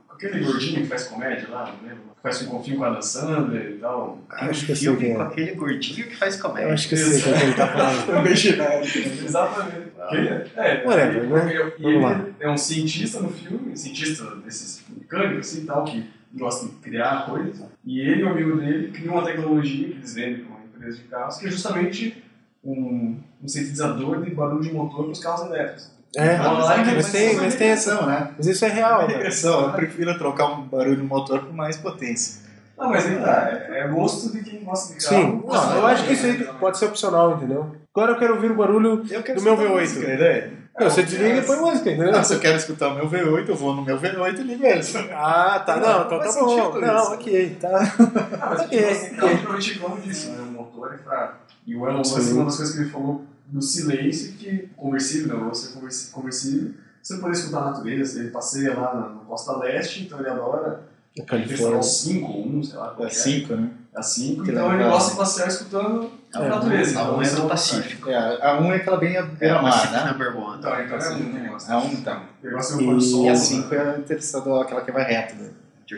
com 0.08 0.14
aquele 0.14 0.44
gordinho 0.46 0.82
que 0.82 0.88
faz 0.88 1.04
comédia 1.06 1.48
lá, 1.50 1.66
não 1.82 1.88
lembro? 1.90 2.04
Que 2.16 2.24
faz 2.24 2.42
um 2.42 2.46
confio 2.48 2.78
com 2.78 2.84
a 2.86 3.02
Sandler 3.02 3.72
e 3.72 3.78
tal. 3.78 4.20
Acho 4.30 4.66
que 4.66 4.76
sei 4.76 4.76
filme 4.76 4.98
quem 5.00 5.16
com 5.16 5.22
é. 5.22 5.26
aquele 5.26 5.52
gordinho 5.56 6.08
que 6.08 6.16
faz 6.16 6.36
comédia. 6.42 6.70
Eu 6.70 6.74
acho 6.74 6.88
que 6.90 6.96
eu 6.96 6.98
sei 6.98 7.22
quem 7.22 7.42
ele 7.44 7.54
tá 7.54 7.68
falando. 7.68 8.06
Também 8.08 8.36
genérico. 8.36 8.98
Exatamente. 9.26 9.92
Quem 10.10 10.20
é? 10.20 10.48
É, 10.56 10.84
Whatever, 10.86 11.24
e- 11.24 11.28
né? 11.28 11.72
Vamos 11.80 12.02
lá. 12.04 12.12
ele 12.26 12.34
é 12.40 12.50
um 12.50 12.58
cientista 12.58 13.20
no 13.20 13.30
filme, 13.30 13.78
cientista 13.78 14.26
desses 14.38 14.84
mecânicos 14.90 15.48
assim, 15.50 15.62
e 15.62 15.66
tal, 15.66 15.84
que 15.86 16.10
gosta 16.34 16.66
de 16.68 16.72
criar 16.76 17.26
coisas. 17.30 17.64
E 17.86 18.00
ele 18.02 18.22
e 18.22 18.24
o 18.24 18.30
amigo 18.30 18.58
dele 18.58 18.92
criam 18.92 19.14
uma 19.16 19.24
tecnologia 19.26 19.88
que 19.90 19.94
eles 19.94 20.14
vendem 20.16 20.44
para 20.44 20.56
uma 20.56 20.66
empresa 20.66 20.98
de 20.98 21.04
carros, 21.04 21.38
que 21.38 21.48
é 21.48 21.52
justamente 21.52 22.24
um, 22.64 23.18
um 23.44 23.48
sintetizador 23.48 24.22
de 24.24 24.32
barulho 24.32 24.62
de 24.62 24.74
motor 24.74 25.04
para 25.04 25.12
os 25.12 25.20
carros 25.20 25.42
elétricos. 25.48 25.92
É, 26.16 26.36
Ah, 26.36 26.54
mas 26.54 26.94
mas 26.96 27.12
tem, 27.12 27.36
mas 27.36 27.56
tem 27.56 27.70
essa. 27.70 28.06
né? 28.06 28.32
Mas 28.38 28.48
isso 28.48 28.66
é 28.66 28.70
real, 28.70 29.08
né? 29.08 29.14
Regressão, 29.18 29.66
eu 29.68 29.74
prefiro 29.74 30.18
trocar 30.18 30.48
um 30.48 30.64
barulho 30.64 30.98
no 30.98 31.04
motor 31.06 31.42
por 31.42 31.54
mais 31.54 31.78
potência. 31.78 32.48
Não, 32.78 32.90
mas 32.90 33.06
aí 33.06 33.16
tá, 33.18 33.50
é, 33.52 33.80
é 33.80 33.88
gosto 33.88 34.32
de 34.32 34.44
quem 34.44 34.64
gosta 34.64 34.94
de 34.94 35.04
carro. 35.04 35.22
Sim, 35.22 35.44
não, 35.46 35.76
eu 35.78 35.86
acho 35.88 36.06
que 36.06 36.14
isso 36.14 36.26
aí 36.26 36.44
pode 36.60 36.78
ser 36.78 36.86
opcional, 36.86 37.36
entendeu? 37.36 37.76
Agora 37.98 38.12
eu 38.12 38.20
quero 38.20 38.36
ouvir 38.36 38.52
o 38.52 38.56
barulho 38.56 39.04
Eu 39.10 39.24
do 39.24 39.42
meu 39.42 39.54
escutar 39.56 39.56
V8. 39.58 39.80
música, 39.82 40.08
né? 40.18 40.52
Não, 40.80 40.88
você 40.92 41.02
desliga 41.02 41.38
e 41.40 41.42
põe 41.42 41.58
música, 41.58 41.90
entendeu? 41.92 42.12
Não, 42.12 42.24
se 42.24 42.34
eu 42.36 42.40
quero 42.40 42.56
escutar 42.58 42.90
o 42.90 42.94
meu 42.94 43.10
V8, 43.10 43.50
eu 43.50 43.56
vou 43.56 43.74
no 43.76 43.82
meu 43.82 44.00
V8 44.00 44.38
e 44.40 44.44
ligo 44.44 44.64
ele. 44.64 44.82
Ah, 45.12 45.64
tá, 45.66 45.78
não, 45.78 46.06
então 46.06 46.20
tá 46.20 46.32
bom. 46.40 46.80
Não, 46.80 47.04
isso. 47.04 47.14
ok, 47.14 47.58
tá. 47.60 47.96
Ah, 48.40 48.48
mas 48.52 48.62
Ok, 48.70 48.78
tipo, 48.80 49.06
ok. 49.06 49.18
carro 49.18 49.38
geralmente 49.40 49.74
reclama 49.74 50.02
disso, 50.02 50.30
né? 50.30 50.38
O 50.42 50.52
motor 50.52 50.94
é 50.94 50.98
fraco. 51.00 51.38
E 51.66 51.76
o 51.76 51.88
Elon 51.88 51.98
Musk, 51.98 52.32
uma 52.34 52.46
das 52.46 52.58
coisas 52.58 52.76
que 52.76 52.82
ele 52.82 52.90
falou 52.92 53.26
do 53.48 53.62
silêncio, 53.64 54.34
que 54.34 54.70
conversível, 54.78 55.36
não, 55.36 55.50
você 55.50 55.74
conversi- 55.74 56.12
conversível, 56.12 56.74
você 57.02 57.18
pode 57.18 57.36
escutar 57.38 57.58
a 57.58 57.66
natureza, 57.72 58.20
ele 58.20 58.30
passeia 58.30 58.76
lá 58.76 58.94
na 58.94 59.26
costa 59.26 59.58
leste, 59.58 60.04
então 60.04 60.20
ele 60.20 60.30
adora. 60.30 60.82
Tem 61.18 61.26
Califórnia. 61.26 61.82
5 61.82 62.32
ou 62.32 62.48
1, 62.48 62.64
sei 62.64 62.78
lá 62.80 62.96
É 63.00 63.10
5, 63.10 63.56
né? 63.56 63.70
É 63.96 64.02
5, 64.02 64.44
Que 64.44 64.52
então 64.52 64.74
ele 64.74 64.84
gosta 64.84 65.12
de 65.12 65.18
passear 65.18 65.48
escutando 65.48 66.12
a 66.34 66.44
É, 66.44 66.50
natureza. 66.50 67.00
A 67.00 67.04
então 67.04 67.18
um 67.18 67.22
é 67.22 67.30
do 67.32 67.44
um- 67.44 67.48
Pacífico. 67.48 68.10
É, 68.10 68.16
a 68.46 68.60
1 68.62 68.72
é 68.72 68.76
aquela 68.76 68.98
bem 68.98 69.16
É, 69.16 69.24
beira-mar, 69.24 69.92
né? 69.92 70.12
Number 70.12 70.38
One. 70.38 70.60
Então, 70.60 70.82
então 70.82 70.98
é 70.98 71.08
É 71.08 71.16
um 71.16 71.18
um, 71.18 71.58
a 71.74 71.78
1 71.80 71.94
então. 71.94 72.22
Ele 72.44 72.54
gosta 72.54 72.78
de 72.78 72.84
um 72.84 72.92
do 72.92 72.98
E 72.98 73.02
sol. 73.02 73.26
E 73.26 73.30
a 73.30 73.32
né? 73.32 73.38
5 73.38 73.74
é 73.76 73.98
interessante, 73.98 74.50
aquela 74.62 74.82
que 74.82 74.92
vai 74.92 75.04
reto. 75.04 75.36
Né? 75.36 75.50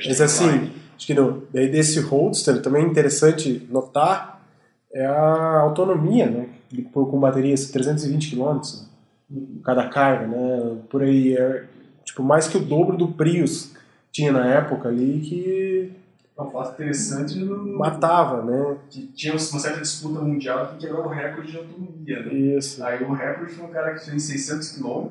Mas 0.05 0.21
assim, 0.21 0.71
acho 0.95 1.05
que 1.07 1.13
no, 1.13 1.43
daí 1.53 1.69
desse 1.69 1.99
Roadster 1.99 2.61
também 2.61 2.83
é 2.83 2.87
interessante 2.87 3.67
notar 3.69 4.39
é 4.93 5.05
a 5.05 5.59
autonomia, 5.59 6.27
né? 6.27 6.47
Com 6.93 7.19
baterias 7.19 7.65
320 7.65 8.35
km 8.35 8.59
cada 9.65 9.87
carga, 9.89 10.27
né? 10.27 10.77
Por 10.89 11.03
aí 11.03 11.35
é 11.35 11.65
tipo 12.05 12.23
mais 12.23 12.47
que 12.47 12.57
o 12.57 12.59
dobro 12.61 12.95
do 12.97 13.07
Prius 13.09 13.71
tinha 14.11 14.31
na 14.31 14.45
época 14.47 14.89
ali 14.89 15.19
que 15.19 15.91
É 16.37 16.41
um 16.41 16.49
fato 16.49 16.73
interessante 16.73 17.37
no, 17.37 17.77
matava, 17.77 18.41
né? 18.43 18.77
que 18.89 19.07
tinha 19.07 19.33
uma 19.33 19.39
certa 19.39 19.81
disputa 19.81 20.21
mundial 20.21 20.67
que 20.67 20.77
quebrava 20.77 21.07
o 21.07 21.11
recorde 21.11 21.51
de 21.51 21.57
autonomia. 21.57 22.19
Né? 22.23 22.33
Isso. 22.33 22.83
Aí 22.83 23.03
o 23.03 23.11
recorde 23.13 23.53
foi 23.53 23.65
um 23.65 23.69
cara 23.69 23.93
que 23.93 24.05
fez 24.05 24.23
600 24.23 24.71
km 24.71 25.09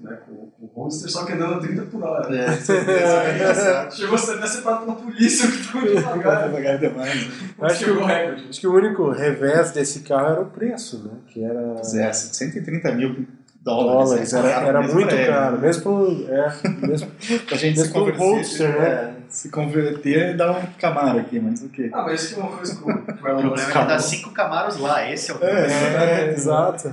né, 0.00 0.18
com, 0.26 0.34
com 0.34 0.64
o 0.64 0.70
Roadster, 0.74 1.10
só 1.10 1.26
que 1.26 1.32
andando 1.32 1.54
a 1.54 1.60
30 1.60 1.82
por 1.82 2.02
hora. 2.02 2.34
É, 2.34 2.46
é 2.46 3.34
engraçado. 3.36 3.94
Chegou 3.94 4.14
a 4.14 4.18
ser 4.18 4.46
separado 4.48 4.84
pela 4.86 4.96
polícia 4.96 5.46
que 5.50 5.56
estava 5.56 5.86
devagar. 5.86 6.48
Devagar 6.48 6.78
demais. 6.78 7.26
né? 7.26 7.34
Acho 7.60 7.84
que, 7.84 7.90
o, 7.90 8.00
o 8.00 8.04
recorde. 8.06 8.46
acho 8.48 8.60
que 8.60 8.66
o 8.66 8.74
único 8.74 9.10
revés 9.10 9.70
desse 9.72 10.00
carro 10.00 10.28
era 10.30 10.40
o 10.40 10.46
preço, 10.46 10.98
né? 11.04 11.12
Que 11.26 11.44
era 11.44 11.74
Pois 11.74 11.94
é, 11.94 12.10
130 12.12 12.92
mil 12.92 13.26
dólares. 13.60 14.08
dólares, 14.10 14.32
era, 14.32 14.50
Caro 14.50 14.66
era 14.66 14.82
muito 14.82 15.14
ele. 15.14 15.26
caro, 15.26 15.58
mesmo 15.58 15.82
pro, 15.82 16.26
é, 16.28 16.86
mesmo 16.86 17.10
A 17.50 17.54
gente 17.56 17.78
Mesmo 17.78 17.84
se 17.84 17.90
pro 17.92 18.00
conversou. 18.00 18.34
Roadster, 18.34 18.80
né? 18.80 19.14
Se 19.28 19.48
converter, 19.48 20.36
dá 20.36 20.50
um 20.52 20.66
Camaro 20.78 21.20
aqui, 21.20 21.38
mas 21.38 21.62
o 21.62 21.68
quê? 21.68 21.88
Ah, 21.92 22.02
mas 22.02 22.20
isso 22.22 22.34
que 22.34 22.40
é 22.40 22.42
uma 22.42 22.56
coisa 22.56 22.74
que 22.74 22.82
o 22.82 23.16
problema 23.16 23.54
é 23.54 23.66
que 23.66 23.72
dá 23.72 23.98
cinco 23.98 24.32
Camaros 24.32 24.76
lá, 24.78 25.08
esse 25.08 25.30
é 25.30 25.34
o 25.34 25.36
É. 25.36 25.38
problema. 25.38 26.02
É, 26.02 26.30
exato. 26.32 26.92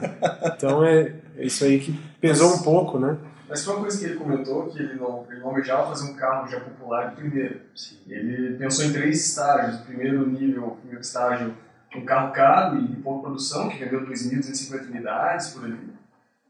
Então 0.55 0.85
é 0.85 1.13
isso 1.39 1.63
aí 1.63 1.79
que 1.79 1.99
pesou 2.21 2.53
um 2.55 2.59
pouco, 2.59 2.99
né? 2.99 3.17
Mas 3.49 3.63
foi 3.63 3.73
uma 3.75 3.81
coisa 3.83 3.97
que 3.97 4.05
ele 4.05 4.15
comentou, 4.15 4.67
que 4.67 4.77
ele 4.77 4.95
não, 4.95 5.25
ele 5.31 5.39
não 5.39 5.47
almejava 5.47 5.87
fazer 5.87 6.11
um 6.11 6.15
carro 6.15 6.47
já 6.49 6.59
popular 6.59 7.09
de 7.11 7.15
primeiro. 7.15 7.61
Ele 8.07 8.55
pensou 8.57 8.85
em 8.85 8.91
três 8.91 9.25
estágios. 9.29 9.79
O 9.81 9.85
primeiro 9.85 10.27
nível, 10.29 10.63
o 10.65 10.71
primeiro 10.75 10.99
estágio, 11.01 11.53
um 11.95 12.03
carro 12.05 12.33
caro 12.33 12.77
e 12.77 12.87
de 12.87 12.97
pouca 12.97 13.21
produção, 13.23 13.69
que 13.69 13.79
vendeu 13.83 14.05
2.250 14.05 14.89
unidades 14.89 15.47
por 15.51 15.63
ali. 15.63 15.79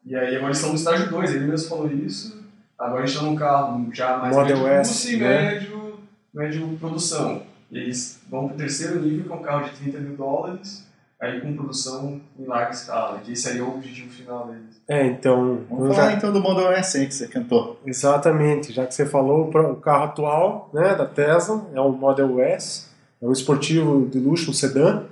E 0.08 0.16
aí 0.16 0.36
agora 0.36 0.46
eles 0.48 0.58
estão 0.58 0.70
no 0.72 0.76
estágio 0.78 1.10
2, 1.10 1.36
ele 1.36 1.46
mesmo 1.48 1.70
falou 1.70 1.92
isso. 1.92 2.42
Agora 2.80 3.04
a 3.04 3.06
gente 3.06 3.16
está 3.16 3.26
num 3.28 3.36
carro 3.36 3.90
já 3.94 4.18
mais 4.18 4.36
Model 4.36 4.58
médio 4.58 4.68
S, 4.80 5.14
e 5.14 5.18
né? 5.18 5.28
médio, 5.52 6.00
médio 6.34 6.78
produção. 6.80 7.42
E 7.72 7.78
eles 7.78 8.22
vão 8.30 8.48
para 8.48 8.56
o 8.56 8.58
terceiro 8.58 9.02
nível, 9.02 9.26
que 9.26 9.32
é 9.32 9.36
um 9.36 9.42
carro 9.42 9.66
de 9.66 9.72
30 9.78 9.98
mil 10.00 10.16
dólares, 10.16 10.88
aí 11.20 11.42
com 11.42 11.54
produção 11.56 12.22
em 12.40 12.46
larga 12.46 12.72
escala, 12.72 13.20
que 13.20 13.34
esse 13.34 13.50
aí 13.50 13.58
é 13.58 13.62
o 13.62 13.70
objetivo 13.76 14.10
final 14.10 14.48
deles. 14.48 14.82
É, 14.88 15.06
então. 15.06 15.66
Vamos 15.70 15.96
falar 15.96 16.12
já- 16.12 16.16
então 16.18 16.32
do 16.32 16.40
Model 16.40 16.72
S 16.72 16.98
aí 16.98 17.08
que 17.08 17.14
você 17.16 17.28
cantou. 17.28 17.78
Exatamente, 17.86 18.72
já 18.72 18.86
que 18.86 18.94
você 18.94 19.06
falou, 19.06 19.50
o 19.50 19.76
carro 19.78 20.06
atual 20.06 20.70
né, 20.74 20.96
da 20.96 21.06
Tesla 21.06 21.68
é 21.74 21.82
o 21.82 21.92
Model 21.92 22.40
S, 22.40 22.88
é 23.22 23.26
um 23.28 23.34
esportivo 23.34 24.08
de 24.08 24.20
luxo, 24.20 24.52
um 24.52 24.54
sedã. 24.54 25.04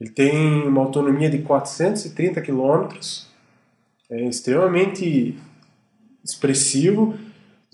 Ele 0.00 0.10
tem 0.10 0.66
uma 0.66 0.80
autonomia 0.82 1.30
de 1.30 1.38
430 1.42 2.40
km, 2.42 2.88
é 4.10 4.22
extremamente 4.24 5.38
expressivo. 6.24 7.14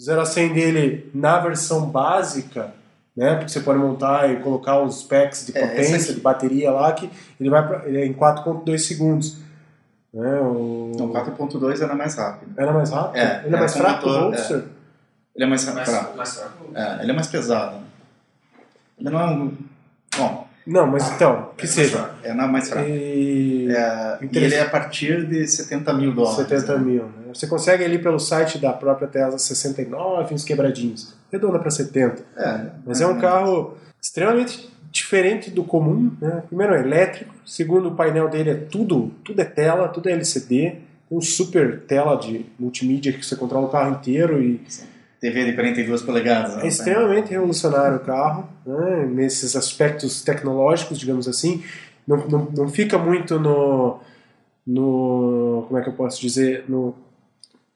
0 0.00 0.20
a 0.20 0.24
100 0.26 0.52
dele 0.52 1.10
na 1.14 1.38
versão 1.38 1.86
básica, 1.86 2.72
né, 3.16 3.34
porque 3.36 3.50
você 3.50 3.60
pode 3.60 3.78
montar 3.78 4.30
e 4.30 4.36
colocar 4.40 4.80
os 4.80 5.00
specs 5.00 5.46
de 5.46 5.56
É, 5.56 5.66
potência, 5.66 5.96
aqui. 5.96 6.14
de 6.14 6.20
bateria 6.20 6.70
lá, 6.70 6.92
que 6.92 7.08
ele 7.38 7.50
vai 7.50 7.66
pra, 7.66 7.86
ele 7.88 7.98
é 8.00 8.06
em 8.06 8.12
4.2 8.12 8.78
segundos. 8.78 9.36
Né, 10.12 10.40
o... 10.40 10.90
Então 10.94 11.08
4.2 11.12 11.80
era 11.82 11.94
mais 11.94 12.14
rápido. 12.16 12.52
Era 12.56 12.72
mais 12.72 12.90
rápido? 12.90 13.16
É, 13.16 13.42
ele 13.44 13.54
é 13.54 13.56
é, 13.56 13.60
mais 13.60 13.74
fraco 13.76 14.08
o 14.08 14.12
Roadster? 14.12 14.64
Ele 15.34 15.44
é 15.44 15.46
mais 15.46 15.64
Mais, 15.72 15.88
fraco. 15.88 16.16
mais 16.16 16.34
fraco. 16.34 16.64
É, 16.74 17.02
ele 17.02 17.10
é 17.10 17.14
mais 17.14 17.26
pesado. 17.28 17.76
Ele 18.98 19.10
não 19.10 19.20
é 19.20 19.26
um. 19.26 19.52
Bom, 20.16 20.46
Não, 20.66 20.86
mas 20.86 21.10
então, 21.12 21.50
que 21.56 21.66
seja. 21.66 22.10
é 22.22 22.34
não 22.34 22.44
é 22.44 22.48
mais 22.48 22.68
fraco. 22.68 22.88
E... 22.88 23.61
É, 23.70 24.18
ele 24.32 24.54
é 24.54 24.62
a 24.62 24.68
partir 24.68 25.26
de 25.26 25.46
70 25.46 25.92
mil 25.94 26.12
dólares. 26.12 26.48
70 26.48 26.78
né? 26.78 26.84
mil. 26.84 27.02
Né? 27.04 27.12
Você 27.32 27.46
consegue 27.46 27.84
ali 27.84 27.98
pelo 27.98 28.18
site 28.18 28.58
da 28.58 28.72
própria 28.72 29.08
Tesla 29.08 29.38
69, 29.38 30.34
uns 30.34 30.44
quebradinhos. 30.44 31.14
Redonda 31.30 31.58
para 31.58 31.70
70. 31.70 32.22
É, 32.36 32.66
Mas 32.84 33.00
é 33.00 33.06
um 33.06 33.18
carro 33.18 33.76
extremamente 34.00 34.70
diferente 34.90 35.50
do 35.50 35.64
comum. 35.64 36.12
Né? 36.20 36.42
Primeiro 36.46 36.74
é 36.74 36.80
elétrico, 36.80 37.34
segundo 37.44 37.88
o 37.88 37.94
painel 37.94 38.28
dele 38.28 38.50
é 38.50 38.54
tudo, 38.54 39.12
tudo 39.24 39.40
é 39.40 39.44
tela, 39.44 39.88
tudo 39.88 40.08
é 40.08 40.12
LCD. 40.12 40.76
Um 41.10 41.20
super 41.20 41.80
tela 41.82 42.16
de 42.16 42.46
multimídia 42.58 43.12
que 43.12 43.24
você 43.24 43.36
controla 43.36 43.66
o 43.66 43.70
carro 43.70 43.92
inteiro 43.92 44.42
e 44.42 44.60
TV 45.22 45.44
de 45.44 45.52
42 45.52 46.02
polegadas. 46.02 46.56
né? 46.56 46.64
É 46.64 46.66
extremamente 46.66 47.30
revolucionário 47.30 47.98
o 47.98 48.00
carro, 48.00 48.48
né, 48.66 49.06
nesses 49.06 49.54
aspectos 49.54 50.20
tecnológicos, 50.22 50.98
digamos 50.98 51.28
assim. 51.28 51.62
Não, 52.06 52.16
não, 52.28 52.48
não 52.56 52.68
fica 52.68 52.98
muito 52.98 53.38
no, 53.38 54.00
no. 54.66 55.64
Como 55.68 55.78
é 55.78 55.82
que 55.82 55.88
eu 55.88 55.94
posso 55.94 56.20
dizer? 56.20 56.64
No, 56.68 56.94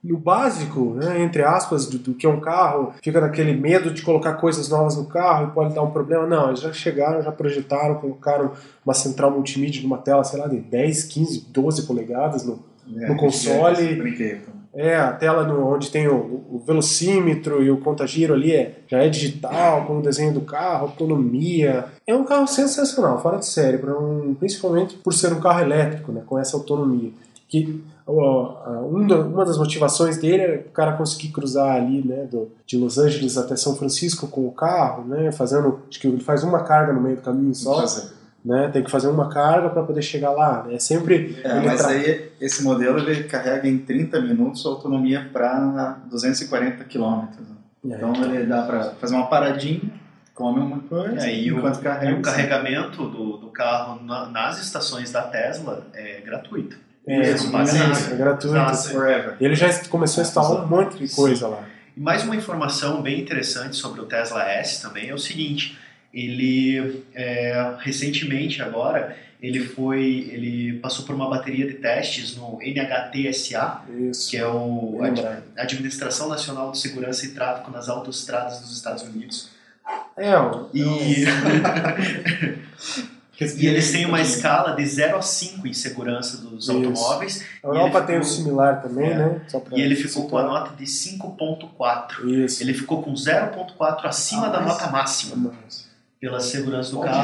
no 0.03 0.19
básico, 0.19 0.95
né, 0.95 1.23
entre 1.23 1.43
aspas, 1.43 1.87
do, 1.87 1.99
do 1.99 2.15
que 2.15 2.27
é 2.27 2.29
um 2.29 2.41
carro. 2.41 2.93
Fica 3.03 3.21
naquele 3.21 3.53
medo 3.55 3.91
de 3.91 4.03
colocar 4.03 4.35
coisas 4.35 4.69
novas 4.69 4.97
no 4.97 5.07
carro 5.07 5.49
e 5.49 5.51
pode 5.51 5.75
dar 5.75 5.83
um 5.83 5.91
problema. 5.91 6.27
Não, 6.27 6.49
eles 6.49 6.61
já 6.61 6.73
chegaram, 6.73 7.23
já 7.23 7.33
projetaram, 7.33 7.97
colocaram 7.97 8.53
uma 8.85 8.95
central 8.95 9.31
multimídia 9.31 9.83
numa 9.83 9.99
tela, 9.99 10.23
sei 10.25 10.39
lá, 10.39 10.47
de 10.47 10.59
10, 10.59 11.05
15, 11.05 11.47
12 11.51 11.87
polegadas 11.87 12.45
no, 12.45 12.61
É, 12.97 13.09
no 13.09 13.17
console. 13.17 13.95
Brinquedo. 13.97 14.57
É, 14.77 14.95
a 14.95 15.11
tela 15.13 15.45
no, 15.45 15.75
onde 15.75 15.91
tem 15.91 16.07
o, 16.07 16.15
o 16.15 16.63
velocímetro 16.65 17.63
e 17.63 17.71
o 17.71 17.79
contagiro 17.79 18.35
ali 18.35 18.53
é, 18.53 18.79
já 18.87 18.99
é 18.99 19.09
digital, 19.09 19.87
com 19.87 19.99
o 19.99 20.03
desenho 20.03 20.35
do 20.35 20.43
carro, 20.43 20.89
autonomia. 20.89 21.87
É 22.07 22.15
um 22.15 22.25
carro 22.25 22.47
sensacional, 22.47 23.21
fora 23.23 23.39
de 23.39 23.47
série, 23.47 23.79
um, 23.87 24.35
principalmente 24.35 24.95
por 24.97 25.15
ser 25.15 25.33
um 25.33 25.41
carro 25.41 25.61
elétrico, 25.61 26.13
né, 26.13 26.23
com 26.27 26.39
essa 26.39 26.57
autonomia. 26.57 27.11
Que 27.49 27.83
um 28.07 29.07
uma 29.29 29.45
das 29.45 29.57
motivações 29.57 30.19
dele 30.19 30.43
é 30.43 30.65
o 30.67 30.71
cara 30.71 30.93
conseguir 30.93 31.29
cruzar 31.29 31.75
ali, 31.75 32.07
né, 32.07 32.25
do, 32.31 32.49
de 32.67 32.77
Los 32.77 32.99
Angeles 32.99 33.39
até 33.39 33.57
São 33.57 33.75
Francisco 33.75 34.29
com 34.29 34.47
o 34.47 34.53
carro, 34.53 35.05
né, 35.05 35.33
fazendo, 35.33 35.81
acho 35.89 35.99
que 35.99 36.07
ele 36.07 36.21
faz 36.21 36.45
uma 36.45 36.63
carga 36.63 36.93
no 36.93 37.01
meio 37.01 37.17
do 37.17 37.23
caminho 37.23 37.55
só, 37.55 37.83
né, 38.47 38.71
tem 38.73 38.83
que 38.85 38.91
fazer 38.91 39.09
uma 39.09 39.29
carga 39.29 39.69
para 39.69 39.83
poder 39.83 40.03
chegar 40.03 40.31
lá. 40.31 40.63
né, 40.63 40.77
É 40.77 40.79
sempre 40.79 41.37
É, 41.43 41.61
mas 41.61 41.81
tra- 41.83 41.89
aí 41.91 42.31
esse 42.41 42.63
modelo 42.63 42.99
ele 42.99 43.25
carrega 43.25 43.67
em 43.67 43.79
30 43.79 44.21
minutos 44.21 44.65
a 44.65 44.69
autonomia 44.69 45.29
para 45.33 45.97
240 46.09 46.85
quilômetros. 46.85 47.45
É, 47.85 47.95
Então 47.97 48.15
ele 48.25 48.47
dá 48.47 48.63
para 48.63 48.81
fazer 49.01 49.15
uma 49.17 49.27
paradinha, 49.27 49.81
come 50.33 50.61
uma 50.61 50.79
coisa, 50.81 51.27
É, 51.27 51.35
e, 51.35 51.53
o, 51.53 51.61
carrega. 51.83 52.13
e 52.13 52.15
o 52.15 52.23
carregamento 52.23 53.09
do, 53.09 53.37
do 53.39 53.49
carro 53.49 54.01
na- 54.05 54.27
nas 54.27 54.61
estações 54.63 55.11
da 55.11 55.23
Tesla 55.23 55.85
é 55.93 56.21
gratuito. 56.25 56.77
é, 57.09 57.33
Isso, 57.33 57.47
é, 57.57 58.11
é 58.11 58.15
é 58.15 58.17
gratuito. 58.17 58.57
Exato, 58.57 58.89
forever. 58.91 59.37
Ele 59.41 59.55
já 59.57 59.69
começou 59.89 60.23
a 60.23 60.27
instalar 60.27 60.65
um 60.65 60.69
monte 60.69 60.99
de 61.05 61.15
coisa 61.15 61.49
lá. 61.49 61.65
E 61.97 62.01
mais 62.01 62.23
uma 62.25 62.37
informação 62.37 63.01
bem 63.03 63.21
interessante 63.21 63.75
sobre 63.77 64.01
o 64.01 64.05
Tesla 64.05 64.43
S 64.49 64.83
também 64.83 65.09
é 65.09 65.15
o 65.15 65.19
seguinte: 65.19 65.79
ele 66.19 67.05
é, 67.15 67.75
recentemente 67.81 68.63
agora 68.63 69.15
ele 69.43 69.61
foi 69.61 70.31
ele 70.33 70.79
passou 70.79 71.05
por 71.05 71.15
uma 71.15 71.29
bateria 71.29 71.67
de 71.67 71.75
testes 71.75 72.35
no 72.37 72.59
NHTSA, 72.63 73.83
Isso. 74.11 74.31
que 74.31 74.37
é 74.39 74.47
o 74.47 74.99
lembrado. 75.01 75.43
Administração 75.59 76.27
Nacional 76.29 76.73
de 76.73 76.79
Segurança 76.79 77.27
e 77.27 77.33
Tráfego 77.33 77.71
nas 77.71 77.89
Autoestradas 77.91 78.61
dos 78.61 78.75
Estados 78.75 79.03
Unidos. 79.03 79.51
É, 80.17 80.31
E, 80.73 80.81
e 83.59 83.67
eles 83.67 83.93
têm 83.93 84.07
uma 84.07 84.21
escala 84.23 84.75
de 84.75 84.87
0 84.87 85.19
a 85.19 85.23
5 85.23 85.67
em 85.67 85.75
segurança 85.75 86.39
dos 86.39 86.63
Isso. 86.65 86.73
automóveis 86.73 87.45
a 87.63 87.67
Europa 87.67 87.99
ele 87.99 88.07
tem 88.07 88.19
um 88.19 88.23
ficou- 88.25 88.37
similar 88.39 88.83
também, 88.83 89.11
É. 89.11 89.15
né? 89.19 89.41
E 89.73 89.83
ele 89.83 89.95
ficou 89.95 90.27
com 90.29 90.39
a 90.39 90.43
nota 90.45 90.75
de 90.75 90.87
5.4. 90.87 92.27
Isso. 92.27 92.63
Ele 92.63 92.73
ficou 92.73 93.03
com 93.03 93.13
0.4 93.15 94.07
acima 94.09 94.47
Ah, 94.47 94.51
da 94.51 94.61
nota 94.63 94.87
máxima 94.91 95.53
pela 96.27 96.41
segurança 96.41 96.91
do 96.91 97.01
carro. 97.01 97.23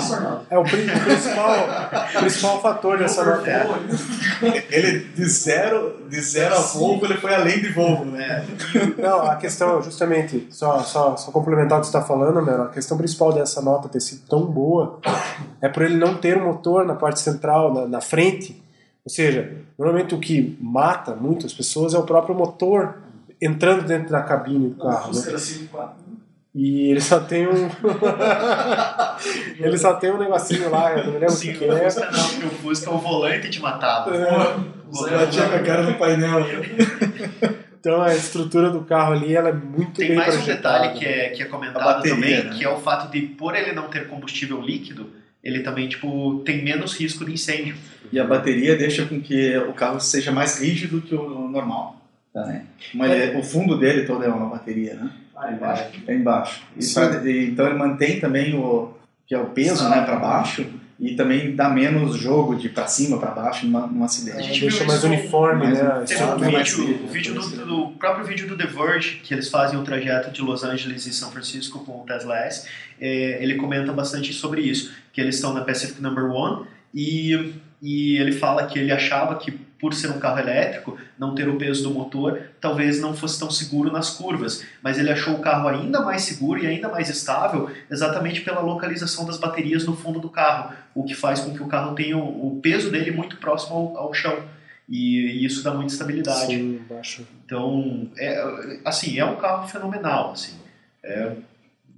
É 0.49 0.57
o, 0.57 0.62
pri- 0.62 0.87
o 0.87 1.01
principal, 1.05 1.55
principal 2.21 2.62
fator 2.62 2.99
dessa 2.99 3.25
nota. 3.25 3.51
Ele 4.71 5.01
de 5.01 5.25
zero, 5.29 6.07
de 6.09 6.21
zero 6.21 6.55
a 6.55 6.59
Volvo, 6.61 7.05
ele 7.07 7.15
foi 7.17 7.35
além 7.35 7.61
de 7.61 7.69
Volvo, 7.73 8.05
né? 8.05 8.47
Não, 8.97 9.23
a 9.23 9.35
questão, 9.37 9.83
justamente, 9.83 10.47
só, 10.51 10.81
só, 10.85 11.17
só 11.17 11.33
complementar 11.33 11.79
o 11.79 11.81
que 11.81 11.88
você 11.88 11.97
está 11.97 12.07
falando, 12.07 12.41
Mero, 12.41 12.62
a 12.62 12.69
questão 12.69 12.97
principal 12.97 13.33
dessa 13.33 13.61
nota 13.61 13.88
ter 13.88 14.01
sido 14.01 14.23
tão 14.29 14.47
boa 14.47 15.01
é 15.61 15.69
por 15.69 15.83
ele 15.83 15.97
não 15.97 16.15
ter 16.17 16.37
um 16.41 16.45
motor 16.47 16.85
na 16.87 16.95
parte 16.95 17.19
central, 17.19 17.75
na, 17.75 17.87
na 17.88 18.01
frente. 18.01 18.62
Ou 19.05 19.11
seja, 19.12 19.53
normalmente 19.77 20.15
o 20.15 20.21
que 20.21 20.57
mata 20.61 21.17
muitas 21.17 21.53
pessoas 21.53 21.93
é 21.93 21.99
o 21.99 22.05
próprio 22.05 22.37
motor 22.37 22.99
entrando 23.41 23.83
dentro 23.85 24.11
da 24.12 24.23
cabine 24.23 24.69
do 24.71 24.77
carro. 24.81 25.12
Né? 25.12 25.21
Fusca 26.55 26.57
era 26.57 26.57
5.4. 26.57 26.57
E 26.57 26.91
ele 26.91 27.01
só 27.01 27.21
tem 27.21 27.47
um. 27.49 27.71
ele 29.65 29.79
só 29.79 29.95
tem 29.95 30.11
um 30.11 30.19
negocinho 30.19 30.71
lá, 30.71 30.93
eu 30.93 31.05
não 31.07 31.12
lembro 31.15 31.27
o 31.35 31.38
que, 31.38 31.47
Sim, 31.47 31.53
que 31.55 31.65
o 31.65 31.73
é. 31.77 31.91
Fusca 31.91 32.11
não, 32.11 32.29
porque 32.29 32.47
o 32.47 32.51
Fusca 32.51 32.91
o 32.91 32.99
volante 32.99 33.51
te 33.51 33.61
matava. 33.61 34.11
Batia 34.11 35.49
com 35.49 35.55
a 35.57 35.59
cara 35.61 35.83
no 35.83 35.95
painel. 35.95 36.41
Então 37.83 38.01
a 38.01 38.15
estrutura 38.15 38.71
do 38.71 38.83
carro 38.83 39.12
ali 39.15 39.35
ela 39.35 39.49
é 39.49 39.53
muito 39.53 39.95
Tem 39.95 40.07
bem 40.11 40.17
mais 40.17 40.37
um 40.37 40.45
detalhe 40.45 40.97
que 40.97 41.05
é, 41.05 41.31
que 41.31 41.43
é 41.43 41.47
comentado 41.47 41.83
bateria, 41.83 42.15
também, 42.15 42.45
né? 42.45 42.55
que 42.57 42.65
é 42.65 42.69
o 42.69 42.79
fato 42.79 43.11
de, 43.11 43.23
por 43.23 43.57
ele 43.57 43.73
não 43.73 43.88
ter 43.88 44.07
combustível 44.07 44.61
líquido, 44.61 45.11
ele 45.43 45.65
também 45.65 45.88
tipo, 45.88 46.41
tem 46.45 46.62
menos 46.62 46.97
risco 46.97 47.25
de 47.25 47.33
incêndio. 47.33 47.75
E 48.12 48.21
a 48.21 48.25
bateria 48.25 48.77
deixa 48.77 49.05
com 49.05 49.21
que 49.21 49.57
o 49.59 49.73
carro 49.73 49.99
seja 49.99 50.31
mais 50.31 50.61
rígido 50.61 51.01
que 51.03 51.12
o 51.12 51.49
normal. 51.49 51.97
Também. 52.33 52.62
Mas 52.95 53.11
ele- 53.11 53.37
o 53.37 53.43
fundo 53.43 53.77
dele 53.77 54.07
todo 54.07 54.23
é 54.23 54.29
uma 54.29 54.49
bateria, 54.49 54.95
né? 54.95 55.11
Ah, 55.42 55.52
embaixo. 55.52 55.85
É 56.07 56.14
embaixo. 56.14 56.62
Pra- 56.94 57.28
e- 57.28 57.46
então 57.50 57.66
ele 57.66 57.74
mantém 57.78 58.20
também 58.20 58.55
o 58.55 58.92
que 59.26 59.35
é 59.35 59.38
o 59.38 59.46
peso, 59.46 59.88
né, 59.88 60.02
para 60.02 60.16
baixo 60.16 60.66
e 61.00 61.14
também 61.16 61.57
dá 61.57 61.68
menos 61.68 62.16
jogo 62.16 62.55
de 62.55 62.68
para 62.68 62.87
cima, 62.87 63.18
para 63.18 63.31
baixo 63.33 63.66
numa, 63.66 63.87
num 63.87 64.02
A 64.02 64.07
acidente. 64.07 64.42
gente 64.42 64.61
deixa 64.61 64.78
viu 64.78 64.87
mais 64.87 64.98
isso 64.98 65.07
uniforme, 65.09 65.64
mais- 65.64 65.78
né? 65.83 65.87
a 65.87 66.00
Teve 66.02 66.22
um 66.22 66.37
vídeo, 66.38 67.07
vídeo 67.09 67.38
isso. 67.40 67.57
do, 67.57 67.66
do 67.66 67.88
próprio 67.98 68.24
vídeo 68.24 68.46
do 68.46 68.57
The 68.57 68.66
Verge, 68.66 69.20
que 69.22 69.33
eles 69.35 69.48
fazem 69.48 69.78
o 69.78 69.83
trajeto 69.83 70.31
de 70.31 70.42
Los 70.42 70.62
Angeles 70.62 71.07
e 71.07 71.12
São 71.12 71.31
Francisco 71.33 71.85
com 71.85 72.02
o 72.02 72.05
Tesla 72.05 72.38
S, 72.40 72.68
é, 73.00 73.42
ele 73.42 73.57
comenta 73.57 73.92
bastante 73.92 74.33
sobre 74.33 74.61
isso, 74.61 74.92
que 75.12 75.20
eles 75.20 75.37
estão 75.37 75.52
na 75.52 75.62
Pacific 75.62 76.00
Number 76.00 76.24
One 76.31 76.66
e, 76.94 77.52
e 77.83 78.16
ele 78.18 78.33
fala 78.33 78.66
que 78.66 78.78
ele 78.78 78.92
achava 78.92 79.37
que 79.37 79.59
por 79.83 79.95
ser 79.95 80.12
um 80.12 80.21
carro 80.21 80.38
elétrico, 80.38 80.97
não 81.18 81.35
ter 81.35 81.49
o 81.49 81.59
peso 81.59 81.83
do 81.83 81.90
motor, 81.90 82.40
talvez 82.61 83.01
não 83.01 83.16
fosse 83.16 83.37
tão 83.40 83.51
seguro 83.51 83.90
nas 83.90 84.11
curvas. 84.11 84.64
Mas 84.81 84.97
ele 84.97 85.11
achou 85.11 85.35
o 85.35 85.40
carro 85.40 85.66
ainda 85.66 86.01
mais 86.01 86.23
seguro 86.23 86.62
e 86.62 86.68
ainda 86.68 86.88
mais 86.88 87.11
estável, 87.11 87.68
exatamente 87.90 88.42
pela 88.42 88.61
localização 88.61 89.27
das 89.27 89.38
baterias 89.38 89.85
no 89.85 89.97
fundo 89.97 90.21
do 90.21 90.31
carro, 90.31 90.73
o 90.95 91.03
que 91.03 91.16
faz 91.16 91.40
com 91.40 91.53
que 91.53 91.61
o 91.61 91.66
carro 91.66 91.97
tenha 91.97 92.16
o 92.16 92.61
peso 92.62 92.92
dele 92.92 93.11
muito 93.11 93.38
próximo 93.38 93.75
ao, 93.75 93.97
ao 93.97 94.14
chão. 94.14 94.38
E, 94.88 95.18
e, 95.18 95.45
isso 95.45 95.64
dá 95.64 95.75
muita 95.75 95.92
estabilidade. 95.92 96.47
Sim, 96.47 96.81
baixo. 96.88 97.27
Então, 97.45 98.09
é, 98.16 98.79
assim, 98.85 99.18
é 99.18 99.25
um 99.25 99.35
carro 99.35 99.66
fenomenal. 99.66 100.31
Assim. 100.31 100.55
É, 101.03 101.33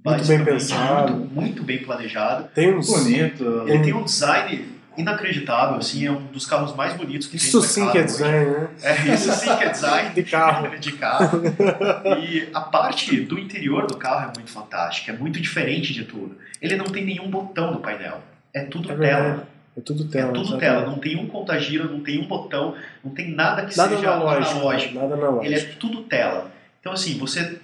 muito 0.03 0.25
bem 0.25 0.43
pensado. 0.43 1.13
Muito, 1.13 1.33
muito, 1.35 1.63
bem 1.63 1.83
planejado. 1.83 2.49
Tem 2.55 2.75
uns... 2.75 2.87
Bonito. 2.87 3.63
Ele 3.67 3.83
tem 3.83 3.93
um 3.93 4.03
design 4.03 4.74
inacreditável, 4.97 5.77
assim, 5.77 6.05
é 6.05 6.11
um 6.11 6.23
dos 6.27 6.45
carros 6.45 6.75
mais 6.75 6.93
bonitos 6.93 7.27
que 7.27 7.37
isso 7.37 7.51
tem 7.51 7.61
Isso 7.61 7.73
sim 7.73 7.91
que 7.91 7.97
é 7.97 8.03
design, 8.03 8.45
né? 8.51 8.69
É, 8.81 9.13
isso 9.13 9.31
sim 9.31 9.55
que 9.55 9.63
é 9.63 9.69
design. 9.69 10.09
de 10.15 10.23
carro. 10.23 10.69
de 10.79 10.91
carro. 10.93 11.41
E 12.19 12.49
a 12.53 12.61
parte 12.61 13.21
do 13.21 13.37
interior 13.37 13.87
do 13.87 13.97
carro 13.97 14.31
é 14.31 14.33
muito 14.35 14.51
fantástica, 14.51 15.11
é 15.11 15.15
muito 15.15 15.39
diferente 15.39 15.93
de 15.93 16.05
tudo. 16.05 16.37
Ele 16.61 16.75
não 16.75 16.85
tem 16.85 17.05
nenhum 17.05 17.29
botão 17.29 17.71
no 17.71 17.79
painel, 17.79 18.21
é 18.53 18.63
tudo 18.63 18.91
é 18.91 18.95
tela. 18.95 19.47
É 19.77 19.81
tudo 19.81 20.05
tela. 20.05 20.29
É 20.29 20.33
tudo 20.33 20.57
tela, 20.57 20.85
não 20.85 20.97
tem 20.97 21.17
um 21.17 21.27
contagiro, 21.27 21.91
não 21.91 21.99
tem 21.99 22.21
um 22.21 22.27
botão, 22.27 22.75
não 23.03 23.11
tem 23.11 23.31
nada 23.31 23.65
que 23.65 23.77
nada 23.77 23.95
seja 23.95 24.11
analógico, 24.11 24.55
analógico. 24.55 24.95
Nada 24.95 25.13
analógico. 25.13 25.45
Ele 25.45 25.55
é 25.55 25.65
tudo 25.79 26.03
tela. 26.03 26.51
Então, 26.79 26.93
assim, 26.93 27.17
você 27.17 27.59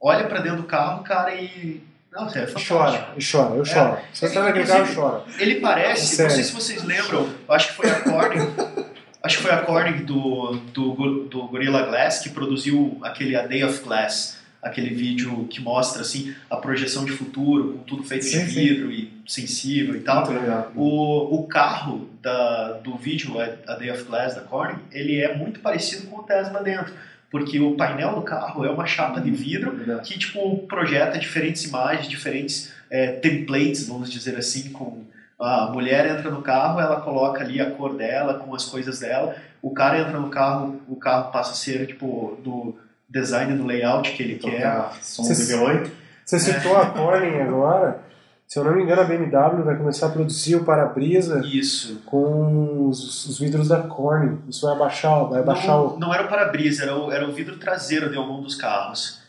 olha 0.00 0.26
para 0.26 0.40
dentro 0.40 0.62
do 0.62 0.64
carro, 0.64 1.04
cara, 1.04 1.34
e 1.34 1.80
nossa, 2.16 2.38
é 2.38 2.46
chora, 2.46 3.08
e 3.14 3.22
chora, 3.22 3.54
eu 3.56 3.64
choro. 3.64 3.92
É. 3.92 4.04
Você 4.10 4.26
está 4.26 4.42
naquele 4.42 4.66
carro, 4.66 4.94
chora. 4.94 5.24
Ele 5.38 5.56
parece, 5.56 6.22
não 6.22 6.30
sei 6.30 6.44
se 6.44 6.52
vocês 6.52 6.82
lembram, 6.82 7.28
acho 7.46 7.68
que 7.68 7.74
foi 7.74 7.90
a 7.90 8.00
Corning, 8.00 8.54
acho 9.22 9.36
que 9.36 9.42
foi 9.42 9.52
a 9.52 9.58
Corning 9.58 10.04
do, 10.04 10.52
do, 10.72 11.24
do 11.24 11.46
Gorilla 11.48 11.82
Glass 11.82 12.20
que 12.20 12.30
produziu 12.30 12.98
aquele 13.02 13.36
A 13.36 13.46
Day 13.46 13.62
of 13.62 13.82
Glass, 13.82 14.38
aquele 14.62 14.94
vídeo 14.94 15.46
que 15.50 15.60
mostra 15.60 16.00
assim 16.00 16.34
a 16.48 16.56
projeção 16.56 17.04
de 17.04 17.12
futuro, 17.12 17.74
com 17.74 17.78
tudo 17.80 18.02
feito 18.02 18.24
Sim, 18.24 18.38
de 18.38 18.44
vidro 18.46 18.90
e 18.90 19.12
sensível 19.26 19.94
e 19.94 20.00
tal. 20.00 20.26
O, 20.74 21.36
o 21.36 21.46
carro 21.46 22.08
da, 22.22 22.72
do 22.72 22.96
vídeo 22.96 23.34
A 23.38 23.74
Day 23.74 23.90
of 23.90 24.04
Glass 24.04 24.34
da 24.34 24.40
Corning, 24.40 24.80
ele 24.90 25.20
é 25.20 25.36
muito 25.36 25.60
parecido 25.60 26.06
com 26.06 26.20
o 26.20 26.22
Tesla 26.22 26.62
dentro 26.62 26.94
porque 27.30 27.58
o 27.60 27.76
painel 27.76 28.14
do 28.14 28.22
carro 28.22 28.64
é 28.64 28.70
uma 28.70 28.86
chapa 28.86 29.20
de 29.20 29.30
vidro 29.30 30.00
que 30.02 30.18
tipo 30.18 30.58
projeta 30.66 31.18
diferentes 31.18 31.64
imagens, 31.64 32.08
diferentes 32.08 32.72
é, 32.90 33.08
templates, 33.08 33.88
vamos 33.88 34.10
dizer 34.10 34.36
assim, 34.36 34.70
com 34.70 35.04
a 35.38 35.66
mulher 35.70 36.06
entra 36.06 36.30
no 36.30 36.40
carro, 36.40 36.80
ela 36.80 37.00
coloca 37.00 37.42
ali 37.44 37.60
a 37.60 37.70
cor 37.70 37.94
dela, 37.94 38.34
com 38.34 38.54
as 38.54 38.64
coisas 38.64 39.00
dela. 39.00 39.36
O 39.60 39.70
cara 39.70 39.98
entra 40.00 40.18
no 40.18 40.30
carro, 40.30 40.80
o 40.88 40.96
carro 40.96 41.30
passa 41.30 41.52
a 41.52 41.54
ser 41.54 41.86
tipo 41.86 42.38
do 42.42 42.74
design 43.08 43.54
do 43.54 43.66
layout 43.66 44.12
que 44.12 44.22
ele 44.22 44.36
quer. 44.36 44.92
Som 45.02 45.24
de 45.24 45.34
V8. 45.34 45.90
Você 46.24 46.38
citou 46.38 46.76
a 46.76 46.86
Corning 46.86 47.40
agora. 47.40 48.00
Se 48.46 48.58
eu 48.60 48.64
não 48.64 48.74
me 48.74 48.82
engano, 48.82 49.02
a 49.02 49.04
BMW 49.04 49.64
vai 49.64 49.76
começar 49.76 50.06
a 50.06 50.10
produzir 50.10 50.54
o 50.54 50.64
para-brisa 50.64 51.42
com 52.04 52.88
os, 52.88 53.26
os, 53.26 53.38
vidros 53.40 53.68
da 53.68 53.82
Corning. 53.82 54.38
Isso 54.48 54.64
vai 54.64 54.76
abaixar, 54.76 55.24
vai 55.24 55.40
abaixar 55.40 55.76
não, 55.76 55.96
o... 55.96 55.98
não 55.98 56.14
era 56.14 56.24
o 56.24 56.28
para-brisa, 56.28 56.84
era 56.84 56.96
o, 56.96 57.10
era 57.10 57.28
o 57.28 57.32
vidro 57.32 57.56
traseiro 57.56 58.08
de 58.08 58.16
algum 58.16 58.40
dos 58.40 58.54
carros. 58.54 59.20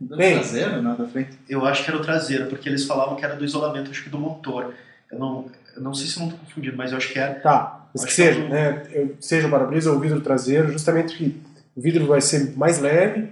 Bem, 0.00 0.34
traseiro, 0.34 0.82
não 0.82 0.96
da 0.96 1.06
frente? 1.06 1.38
Eu 1.48 1.64
acho 1.64 1.84
que 1.84 1.90
era 1.90 2.00
o 2.00 2.02
traseiro, 2.02 2.46
porque 2.46 2.68
eles 2.68 2.84
falavam 2.86 3.14
que 3.14 3.24
era 3.24 3.36
do 3.36 3.44
isolamento, 3.44 3.90
acho 3.90 4.02
que 4.02 4.10
do 4.10 4.18
motor. 4.18 4.74
Eu 5.12 5.18
não, 5.18 5.46
eu 5.76 5.82
não 5.82 5.94
sei 5.94 6.08
se 6.08 6.18
não 6.18 6.26
estou 6.26 6.40
confundido, 6.40 6.76
mas 6.76 6.90
eu 6.90 6.96
acho 6.96 7.12
que 7.12 7.18
era. 7.18 7.34
Tá, 7.34 7.86
mas 7.94 8.04
que 8.04 8.12
seja, 8.12 8.42
que 8.42 8.48
né? 8.48 9.10
Seja 9.20 9.46
o 9.46 9.50
para-brisa 9.50 9.90
ou 9.90 9.96
o 9.96 10.00
vidro 10.00 10.20
traseiro, 10.20 10.72
justamente 10.72 11.16
que 11.16 11.40
o 11.76 11.80
vidro 11.80 12.06
vai 12.06 12.20
ser 12.20 12.56
mais 12.56 12.80
leve, 12.80 13.28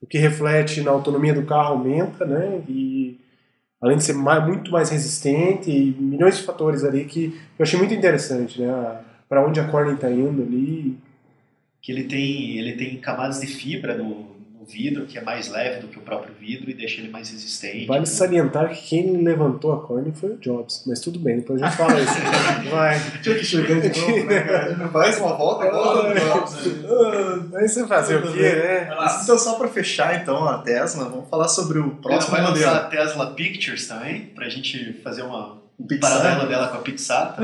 o 0.00 0.06
que 0.06 0.18
reflete 0.18 0.80
na 0.80 0.90
autonomia 0.90 1.32
do 1.32 1.44
carro 1.44 1.74
aumenta, 1.74 2.24
né? 2.24 2.62
E 2.68 3.20
além 3.82 3.96
de 3.96 4.04
ser 4.04 4.12
mais, 4.12 4.46
muito 4.46 4.70
mais 4.70 4.88
resistente 4.90 5.68
e 5.70 5.90
milhões 6.00 6.36
de 6.36 6.44
fatores 6.44 6.84
ali 6.84 7.04
que 7.04 7.38
eu 7.58 7.64
achei 7.64 7.78
muito 7.78 7.92
interessante, 7.92 8.62
né? 8.62 9.00
Para 9.28 9.44
onde 9.44 9.58
a 9.58 9.66
Corning 9.66 9.94
está 9.94 10.10
indo 10.10 10.42
ali. 10.42 10.96
Que 11.80 11.90
ele 11.90 12.04
tem, 12.04 12.58
ele 12.58 12.74
tem 12.74 12.96
camadas 12.98 13.40
de 13.40 13.46
fibra 13.48 13.96
no, 13.96 14.31
vidro 14.72 15.06
que 15.06 15.18
é 15.18 15.20
mais 15.22 15.48
leve 15.48 15.80
do 15.80 15.88
que 15.88 15.98
o 15.98 16.02
próprio 16.02 16.34
vidro 16.34 16.70
e 16.70 16.74
deixa 16.74 17.00
ele 17.00 17.10
mais 17.10 17.30
resistente. 17.30 17.86
Vale 17.86 18.06
salientar 18.06 18.70
que 18.70 18.88
quem 18.88 19.22
levantou 19.22 19.72
a 19.72 19.82
Corning 19.82 20.12
foi 20.12 20.30
o 20.30 20.38
Jobs, 20.38 20.82
mas 20.86 21.00
tudo 21.00 21.18
bem, 21.18 21.36
depois 21.36 21.62
a 21.62 21.66
gente 21.66 21.76
fala 21.76 22.00
isso. 22.00 22.14
Vai. 22.70 22.98
Tinha 23.22 23.36
que 23.36 23.44
chegar 23.44 23.80
de 23.80 24.00
novo, 24.00 24.24
né, 24.24 24.40
cara? 24.40 24.88
Faz 24.88 25.18
uma 25.18 25.34
volta 25.34 25.66
e 25.66 25.70
volta 25.70 26.08
no 26.08 26.14
Jobs. 26.14 26.66
Né? 26.66 27.58
Aí 27.58 27.68
você 27.68 27.86
fazer 27.86 28.16
o 28.16 28.32
quê, 28.32 28.40
né? 28.40 28.90
Então, 29.22 29.38
só 29.38 29.54
para 29.54 29.68
fechar, 29.68 30.20
então, 30.20 30.48
a 30.48 30.58
Tesla, 30.58 31.04
vamos 31.04 31.28
falar 31.28 31.48
sobre 31.48 31.78
o 31.78 31.90
próximo 31.96 32.36
Ela 32.36 32.44
vai 32.46 32.50
modelo. 32.52 32.72
lançar 32.72 32.86
a 32.86 32.88
Tesla 32.88 33.26
Pictures 33.34 33.86
também, 33.86 34.26
pra 34.34 34.48
gente 34.48 34.94
fazer 35.04 35.22
uma 35.22 35.60
paralelo 36.00 36.48
dela 36.48 36.68
com 36.68 36.76
a 36.76 36.80
Pixar. 36.80 37.36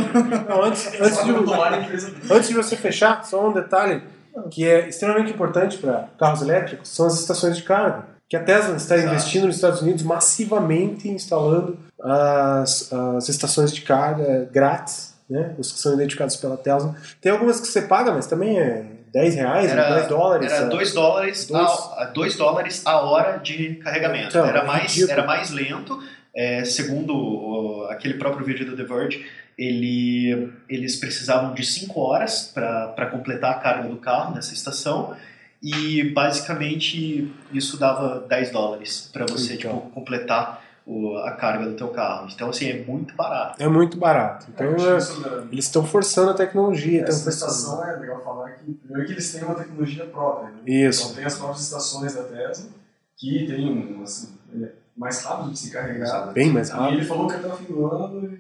Não, 0.49 0.63
antes, 0.63 0.87
antes, 1.01 1.25
de, 1.25 2.33
antes 2.33 2.49
de 2.49 2.55
você 2.55 2.77
fechar, 2.77 3.25
só 3.25 3.49
um 3.49 3.53
detalhe 3.53 4.03
que 4.51 4.67
é 4.67 4.89
extremamente 4.89 5.33
importante 5.33 5.79
para 5.79 6.09
carros 6.19 6.43
elétricos 6.43 6.89
são 6.89 7.07
as 7.07 7.19
estações 7.19 7.57
de 7.57 7.63
carga. 7.63 8.05
Que 8.29 8.37
a 8.37 8.43
Tesla 8.43 8.77
está 8.77 8.95
Exato. 8.95 9.11
investindo 9.11 9.47
nos 9.47 9.57
Estados 9.57 9.81
Unidos 9.81 10.03
massivamente 10.03 11.09
instalando 11.09 11.79
as, 12.01 12.93
as 12.93 13.29
estações 13.29 13.73
de 13.73 13.81
carga 13.81 14.49
grátis, 14.53 15.15
né? 15.29 15.55
Os 15.59 15.73
que 15.73 15.79
são 15.79 15.95
identificados 15.95 16.37
pela 16.37 16.57
Tesla. 16.57 16.95
Tem 17.21 17.33
algumas 17.33 17.61
que 17.61 17.67
você 17.67 17.83
paga, 17.83 18.13
mas 18.13 18.27
também 18.27 18.59
é 18.59 18.85
10 19.13 19.35
reais, 19.35 19.71
era, 19.71 19.95
10 19.95 20.09
dólares. 20.09 20.53
Era 20.53 20.67
2 20.67 20.93
dólares, 20.93 21.47
dois... 21.47 21.71
A, 21.97 22.05
2 22.05 22.37
dólares 22.37 22.83
a 22.87 23.01
hora 23.01 23.39
de 23.39 23.77
carregamento. 23.77 24.29
Então, 24.29 24.47
era, 24.47 24.61
é 24.61 24.65
mais, 24.65 25.09
era 25.09 25.25
mais 25.25 25.51
lento, 25.51 25.99
é, 26.35 26.65
segundo 26.65 27.15
o, 27.15 27.87
aquele 27.91 28.15
próprio 28.15 28.45
vídeo 28.45 28.67
do 28.67 28.77
The 28.77 28.85
Verge, 28.85 29.27
ele, 29.59 30.53
eles 30.69 30.97
precisavam 30.97 31.53
de 31.53 31.67
5 31.67 31.99
horas 32.01 32.53
para 32.55 33.07
completar 33.11 33.51
a 33.51 33.59
carga 33.59 33.89
do 33.89 33.97
carro 33.97 34.35
nessa 34.35 34.55
estação 34.55 35.17
e 35.61 36.05
basicamente 36.13 37.33
isso 37.53 37.77
dava 37.77 38.21
10 38.29 38.51
dólares 38.53 39.11
para 39.13 39.27
você 39.27 39.55
Então. 39.55 39.77
tipo, 39.81 39.91
completar 39.91 40.63
o, 40.87 41.17
a 41.19 41.33
carga 41.33 41.67
do 41.69 41.75
teu 41.77 41.89
carro. 41.89 42.29
Então 42.33 42.49
assim, 42.51 42.67
é 42.69 42.85
muito 42.85 43.15
barato. 43.15 43.63
É 43.63 43.69
muito 43.69 43.99
barato. 43.99 44.47
Então 44.55 44.67
É, 44.69 44.71
é, 44.97 45.43
eles 45.53 45.65
estão 45.65 45.85
forçando 45.85 46.31
a 46.31 46.35
tecnologia. 46.35 47.03
Essa 47.03 47.29
estação 47.29 47.85
é 47.85 47.97
legal 47.97 48.23
falar 48.23 48.51
que 48.53 48.73
primeiro 48.73 49.07
que 49.07 49.13
eles 49.13 49.33
têm 49.33 49.43
uma 49.43 49.55
tecnologia 49.57 50.05
própria. 50.07 50.51
Né? 50.51 50.61
Isso. 50.67 51.03
Então 51.03 51.17
tem 51.17 51.25
as 51.25 51.37
próprias 51.37 51.63
estações 51.65 52.15
da 52.15 52.23
Tesla 52.23 52.71
que 53.17 53.47
tem 53.49 53.69
um 53.99 54.03
assim, 54.05 54.29
é 54.63 54.69
mais 54.97 55.23
rápido 55.25 55.51
de 55.51 55.59
se 55.59 55.71
carregar. 55.73 56.33
Bem 56.33 56.53
mais 56.53 56.69
E 56.69 56.73
rápido. 56.73 56.97
ele 56.99 57.05
falou 57.05 57.27
que 57.27 57.35
até 57.35 57.49
o 57.49 57.57
fim 57.57 57.65
do 57.65 57.87
ano 57.87 58.39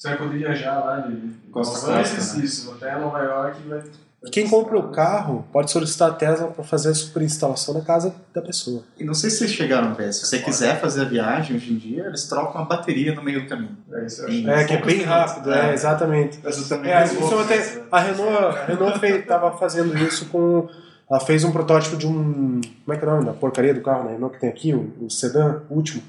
você 0.00 0.08
vai 0.08 0.16
poder 0.16 0.38
viajar 0.38 0.80
lá 0.82 0.96
de 1.00 1.14
Costa 1.52 1.90
a 1.90 2.00
Angeles, 2.00 2.16
costa, 2.16 2.38
né? 2.38 2.44
isso, 2.44 2.70
até 2.72 2.98
Nova 2.98 3.18
York 3.18 3.68
vai. 3.68 3.80
vai 3.80 4.30
Quem 4.32 4.48
compra 4.48 4.78
o 4.78 4.90
carro 4.90 5.44
pode 5.52 5.70
solicitar 5.70 6.08
a 6.08 6.14
Tesla 6.14 6.48
para 6.48 6.64
fazer 6.64 6.88
a 6.88 6.94
superinstalação 6.94 7.74
na 7.74 7.82
casa 7.82 8.14
da 8.32 8.40
pessoa. 8.40 8.82
E 8.98 9.04
não 9.04 9.12
sei 9.12 9.28
se 9.28 9.36
vocês 9.36 9.50
chegaram 9.50 9.88
a 9.88 9.92
ver, 9.92 10.10
se 10.14 10.24
você 10.24 10.38
quiser 10.38 10.80
fazer 10.80 11.02
a 11.02 11.04
viagem 11.04 11.54
hoje 11.54 11.74
em 11.74 11.76
dia, 11.76 12.06
eles 12.06 12.24
trocam 12.24 12.62
a 12.62 12.64
bateria 12.64 13.14
no 13.14 13.22
meio 13.22 13.42
do 13.42 13.46
caminho. 13.46 13.76
É, 13.92 14.06
isso 14.06 14.22
eu 14.22 14.30
Sim. 14.30 14.48
acho. 14.48 14.58
É, 14.60 14.64
que 14.64 14.72
é 14.72 14.82
bem 14.82 15.02
rápido, 15.02 15.52
é, 15.52 15.68
É. 15.68 15.74
exatamente. 15.74 16.40
É, 16.42 16.48
isso 16.48 17.38
até, 17.38 17.82
a 17.92 18.00
Renault, 18.00 18.58
a 18.58 18.64
Renault 18.64 19.04
estava 19.06 19.58
fazendo 19.58 19.94
isso 19.98 20.30
com. 20.30 20.66
Ela 21.10 21.20
fez 21.20 21.44
um 21.44 21.52
protótipo 21.52 21.98
de 21.98 22.06
um. 22.06 22.62
Como 22.86 22.94
é 22.94 22.96
que 22.96 23.04
é 23.04 23.06
o 23.06 23.10
nome 23.10 23.26
da 23.26 23.34
porcaria 23.34 23.74
do 23.74 23.82
carro, 23.82 24.04
né? 24.04 24.12
Renault 24.12 24.34
que 24.34 24.40
tem 24.40 24.48
aqui, 24.48 24.72
o, 24.72 24.94
o 24.98 25.10
sedã, 25.10 25.60
o 25.68 25.74
último. 25.74 26.02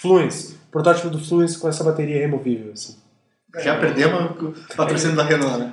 Fluence. 0.00 0.56
Protótipo 0.70 1.10
do 1.10 1.18
Fluence 1.18 1.58
com 1.58 1.68
essa 1.68 1.84
bateria 1.84 2.20
removível. 2.20 2.72
Assim. 2.72 3.03
Já 3.62 3.76
perdemos 3.78 4.42
o 4.42 4.54
patrocínio 4.76 5.16
da 5.16 5.22
Renault, 5.24 5.58
né? 5.58 5.72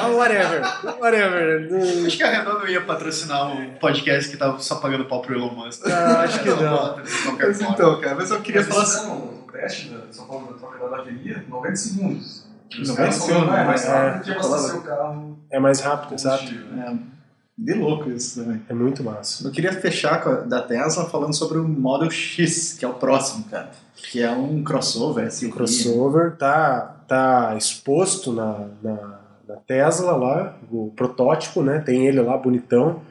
Ah, 0.00 0.08
whatever. 0.08 0.62
Whatever. 1.00 1.68
Acho 2.06 2.16
que 2.16 2.22
a 2.22 2.30
Renault 2.30 2.60
não 2.60 2.68
ia 2.68 2.80
patrocinar 2.80 3.48
um 3.52 3.74
podcast 3.74 4.30
que 4.30 4.36
tava 4.36 4.58
só 4.60 4.76
pagando 4.76 5.04
pau 5.04 5.20
pro 5.20 5.34
Elon 5.34 5.50
Musk. 5.54 5.86
Ah, 5.86 6.20
acho 6.22 6.42
que 6.42 6.48
não. 6.48 6.56
bota 6.76 7.02
de 7.02 7.10
qualquer 7.22 7.46
Mas 7.48 7.58
forma. 7.58 7.74
então, 7.74 8.00
cara, 8.00 8.14
mas 8.16 8.30
eu 8.30 8.40
queria 8.40 8.60
Mas 8.62 8.68
falar 8.70 8.82
assim. 8.82 8.98
fizeram 9.00 9.16
o 9.16 9.52
teste 9.52 9.88
da 9.90 10.12
São 10.12 10.26
Paulo 10.26 10.52
da 10.52 10.58
troca 10.58 10.78
da 10.78 10.96
bateria 10.96 11.44
90 11.48 11.76
segundos. 11.76 12.46
Os 12.72 12.88
90 12.88 12.96
caras 12.96 13.14
segundos, 13.16 13.48
"Ah, 13.52 13.58
é 13.60 13.64
mais 13.64 13.84
né? 13.84 13.90
rápido 13.92 14.22
que 14.24 14.30
É, 14.30 14.34
abastecer 14.34 14.76
o 14.76 14.82
carro 14.82 15.38
É 15.50 15.58
mais 15.60 15.80
rápido, 15.80 16.14
exato. 16.14 16.52
né? 16.54 16.86
É, 16.86 17.19
de 17.60 17.74
louco 17.74 18.08
isso 18.10 18.42
também. 18.42 18.62
É 18.70 18.72
muito 18.72 19.04
massa. 19.04 19.46
Eu 19.46 19.52
queria 19.52 19.70
fechar 19.70 20.26
a, 20.26 20.34
da 20.40 20.62
Tesla 20.62 21.04
falando 21.10 21.34
sobre 21.34 21.58
o 21.58 21.68
Model 21.68 22.10
X, 22.10 22.72
que 22.72 22.86
é 22.86 22.88
o 22.88 22.94
próximo, 22.94 23.44
cara. 23.44 23.70
Que 23.94 24.22
é 24.22 24.30
um 24.30 24.64
crossover, 24.64 25.30
SUV. 25.30 25.52
O 25.52 25.54
crossover 25.54 26.36
tá, 26.38 26.80
tá 27.06 27.54
exposto 27.58 28.32
na, 28.32 28.66
na, 28.82 29.20
na 29.46 29.56
Tesla 29.56 30.16
lá, 30.16 30.58
o 30.72 30.90
protótipo, 30.96 31.62
né? 31.62 31.80
Tem 31.80 32.06
ele 32.06 32.22
lá 32.22 32.34
bonitão. 32.38 33.02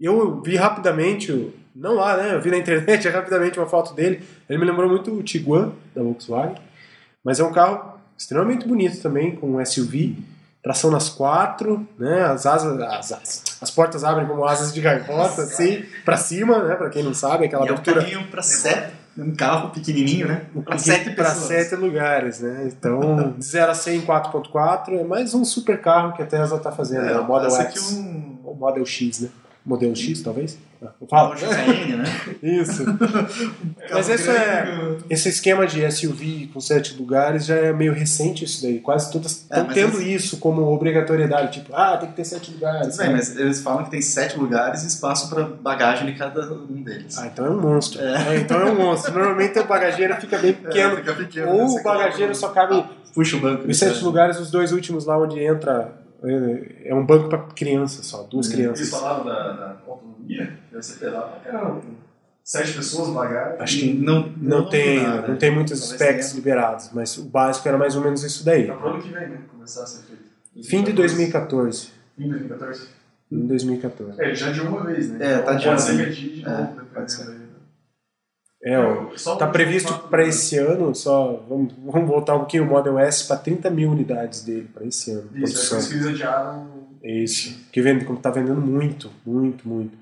Eu 0.00 0.40
vi 0.42 0.54
rapidamente, 0.54 1.52
não 1.74 1.94
lá, 1.94 2.16
né? 2.16 2.36
Eu 2.36 2.40
vi 2.40 2.52
na 2.52 2.58
internet 2.58 3.06
rapidamente 3.10 3.58
uma 3.58 3.66
foto 3.66 3.94
dele. 3.94 4.22
Ele 4.48 4.60
me 4.60 4.64
lembrou 4.64 4.88
muito 4.88 5.10
o 5.10 5.24
Tiguan 5.24 5.72
da 5.92 6.04
Volkswagen, 6.04 6.54
mas 7.24 7.40
é 7.40 7.44
um 7.44 7.52
carro 7.52 7.98
extremamente 8.16 8.64
bonito 8.64 9.02
também, 9.02 9.34
com 9.34 9.56
um 9.56 9.66
SUV. 9.66 10.16
Tração 10.68 10.90
nas 10.90 11.08
quatro, 11.08 11.88
né? 11.98 12.24
As 12.24 12.44
asas, 12.44 12.78
as, 12.78 13.12
as, 13.12 13.44
as 13.62 13.70
portas 13.70 14.04
abrem 14.04 14.26
como 14.26 14.44
asas 14.44 14.70
de 14.70 14.82
gaivota, 14.82 15.40
assim, 15.40 15.82
para 16.04 16.18
cima, 16.18 16.62
né? 16.62 16.74
Para 16.74 16.90
quem 16.90 17.02
não 17.02 17.14
sabe, 17.14 17.46
aquela 17.46 17.64
E 17.64 17.68
é 17.68 17.70
um 17.70 17.74
abertura 17.74 18.02
carrinho 18.02 18.26
para 18.26 18.42
sete, 18.42 18.92
um 19.16 19.34
carro 19.34 19.70
pequenininho, 19.70 20.28
né? 20.28 20.42
Para 20.52 20.62
para 20.64 20.78
sete 20.78 21.10
pessoas. 21.12 21.38
sete 21.38 21.74
lugares, 21.74 22.40
né? 22.40 22.64
Então, 22.70 23.32
de 23.38 23.46
0 23.46 23.70
a 23.70 23.74
100 23.74 23.96
em 23.96 24.02
4.4 24.04 25.00
é 25.00 25.04
mais 25.04 25.32
um 25.32 25.42
super 25.42 25.80
carro 25.80 26.12
que 26.12 26.22
a 26.22 26.26
Tesla 26.26 26.58
tá 26.58 26.70
fazendo, 26.70 27.06
É, 27.06 27.14
né? 27.14 27.18
o 27.18 27.24
Model 27.24 27.50
X, 27.50 27.92
um 27.92 28.38
o 28.44 28.54
Model 28.54 28.84
X, 28.84 29.20
né? 29.20 29.28
Modelo 29.68 29.94
X, 29.94 30.22
talvez? 30.22 30.58
Ah, 30.82 30.88
Fala. 31.10 31.28
Porsche 31.30 31.46
Cayenne, 31.46 31.96
né? 31.96 32.04
Isso. 32.42 32.84
Mas 33.92 34.08
isso 34.08 34.30
é. 34.30 34.96
Esse 35.10 35.28
esquema 35.28 35.66
de 35.66 35.90
SUV 35.90 36.50
com 36.54 36.60
sete 36.60 36.94
lugares 36.96 37.44
já 37.46 37.56
é 37.56 37.72
meio 37.72 37.92
recente 37.92 38.44
isso 38.44 38.62
daí. 38.62 38.78
Quase 38.80 39.10
todas 39.10 39.32
estão 39.32 39.62
É, 39.70 39.74
tendo 39.74 39.98
esse- 40.00 40.14
isso 40.14 40.36
como 40.38 40.62
obrigatoriedade. 40.62 41.52
Tipo, 41.60 41.74
ah, 41.74 41.96
tem 41.96 42.08
que 42.10 42.16
ter 42.16 42.24
sete 42.24 42.52
lugares. 42.52 42.96
Bem, 42.96 43.10
mas 43.12 43.36
eles 43.36 43.60
falam 43.60 43.84
que 43.84 43.90
tem 43.90 44.00
sete 44.00 44.38
lugares 44.38 44.84
e 44.84 44.86
espaço 44.86 45.28
para 45.28 45.44
bagagem 45.44 46.06
de 46.06 46.12
cada 46.18 46.42
um 46.52 46.82
deles. 46.82 47.18
Ah, 47.18 47.26
então 47.26 47.44
é 47.46 47.50
um 47.50 47.60
monstro. 47.60 48.00
É, 48.00 48.36
então 48.36 48.60
é 48.60 48.70
um 48.70 48.76
monstro. 48.76 49.12
Normalmente 49.12 49.58
a 49.58 49.64
bagageira 49.64 50.16
fica 50.20 50.38
bem. 50.38 50.56
É, 50.64 50.96
fica 50.96 51.12
pequeno, 51.14 51.52
ou 51.52 51.68
você 51.68 51.80
o 51.80 51.82
bagageiro 51.82 52.34
só 52.34 52.48
cabe. 52.50 52.84
Puxa 53.14 53.36
o 53.36 53.40
banco. 53.40 53.68
Os 53.68 53.76
sete 53.78 54.04
lugares, 54.04 54.38
os 54.38 54.50
dois 54.50 54.70
últimos 54.70 55.04
lá 55.06 55.18
onde 55.18 55.40
entra. 55.40 55.92
É- 56.24 56.88
É 56.90 56.94
um 56.94 57.04
banco 57.04 57.28
para 57.28 57.38
criança 57.54 58.02
só, 58.02 58.22
duas 58.22 58.46
Eles 58.46 58.56
crianças. 58.58 58.88
falaram 58.90 59.24
da, 59.24 59.52
da 59.52 59.76
autonomia, 59.86 60.58
deve 60.70 60.82
ser 60.82 60.98
pesado 60.98 61.30
pra 61.40 61.52
caramba. 61.52 61.82
Sete 62.42 62.72
pessoas 62.72 63.10
bagagem. 63.10 63.60
Acho 63.60 63.78
que 63.78 63.92
Não, 63.92 64.32
não, 64.38 64.68
tem, 64.70 65.02
nada. 65.02 65.28
não 65.28 65.36
tem 65.36 65.50
muitos 65.54 65.78
Talvez 65.80 66.00
specs 66.00 66.26
tenha. 66.28 66.36
liberados, 66.36 66.90
mas 66.94 67.18
o 67.18 67.24
básico 67.26 67.68
era 67.68 67.76
mais 67.76 67.94
ou 67.94 68.02
menos 68.02 68.24
isso 68.24 68.42
daí. 68.44 68.66
Tá 68.66 68.74
pro 68.74 68.88
ano 68.88 69.02
que 69.02 69.10
vem, 69.10 69.28
né? 69.28 69.38
Começar 69.52 69.82
a 69.82 69.86
ser 69.86 70.02
feito. 70.06 70.66
Fim 70.66 70.82
de 70.82 70.92
2014. 70.92 71.90
Fim 72.16 72.22
de 72.24 72.28
2014? 72.30 72.88
Em 73.30 73.46
2014. 73.46 74.22
É, 74.22 74.34
já 74.34 74.50
de 74.50 74.60
uma 74.62 74.82
vez, 74.84 75.10
né? 75.10 75.18
É, 75.20 75.38
tá 75.38 75.42
Então, 75.42 75.56
de 75.56 75.64
Pode 75.64 75.68
uma 75.68 75.78
ser 75.78 75.90
que 75.90 75.96
vez. 75.98 76.08
adie 76.16 76.28
de 76.30 76.40
É, 76.44 76.48
novo, 76.50 76.80
pode 76.94 77.22
aí. 77.22 77.37
É, 78.68 78.78
ó, 78.78 79.16
Só 79.16 79.36
tá 79.36 79.46
previsto 79.46 79.94
para 80.10 80.22
né? 80.22 80.28
esse 80.28 80.58
ano, 80.58 80.94
só 80.94 81.42
vamos, 81.48 81.72
vamos 81.84 82.06
voltar 82.08 82.34
um 82.34 82.40
pouquinho 82.40 82.64
o 82.64 82.66
Model 82.66 82.98
S 82.98 83.26
para 83.26 83.36
30 83.38 83.70
mil 83.70 83.90
unidades 83.90 84.42
dele 84.42 84.68
para 84.72 84.84
esse 84.84 85.10
ano. 85.10 85.30
Isso, 85.34 85.56
é 85.56 85.68
produção. 85.68 85.96
eles 85.96 86.06
adiaram. 86.06 86.66
Isso. 87.02 87.58
Que 87.72 87.80
vende, 87.80 88.04
como 88.04 88.18
tá 88.18 88.30
vendendo 88.30 88.60
muito, 88.60 89.10
muito, 89.24 89.66
muito. 89.66 89.96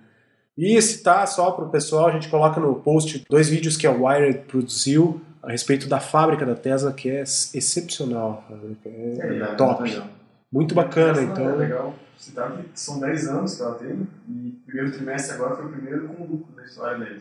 E 0.59 0.81
se 0.83 1.03
tá 1.03 1.25
só 1.27 1.51
pro 1.53 1.69
pessoal, 1.69 2.09
a 2.09 2.13
gente 2.13 2.29
coloca 2.29 2.59
no 2.59 2.75
post 2.77 3.25
dois 3.31 3.49
vídeos 3.49 3.77
que 3.77 3.87
a 3.87 3.93
Wired 3.93 4.41
produziu 4.49 5.21
a 5.43 5.53
respeito 5.53 5.87
da 5.87 6.01
fábrica 6.01 6.45
da 6.45 6.55
Tesla, 6.55 6.93
que 6.93 7.09
é 7.09 7.23
excepcional. 7.23 8.45
É, 8.85 8.89
É, 8.89 9.39
É, 9.43 9.55
top. 9.55 9.83
legal. 9.85 10.09
Muito 10.51 10.75
bacana, 10.75 11.21
É 11.21 11.25
então. 11.25 11.57
legal 11.57 11.95
citar 12.19 12.51
que 12.57 12.81
são 12.81 12.99
10 12.99 13.29
anos 13.29 13.55
que 13.57 13.63
ela 13.63 13.75
tem 13.75 14.09
e 14.29 14.49
o 14.49 14.67
primeiro 14.67 14.91
trimestre 14.93 15.35
agora 15.35 15.57
foi 15.57 15.67
o 15.67 15.69
primeiro 15.69 16.09
com 16.09 16.25
lucro 16.25 16.55
da 16.57 16.65
história 16.65 16.99
dele. 16.99 17.21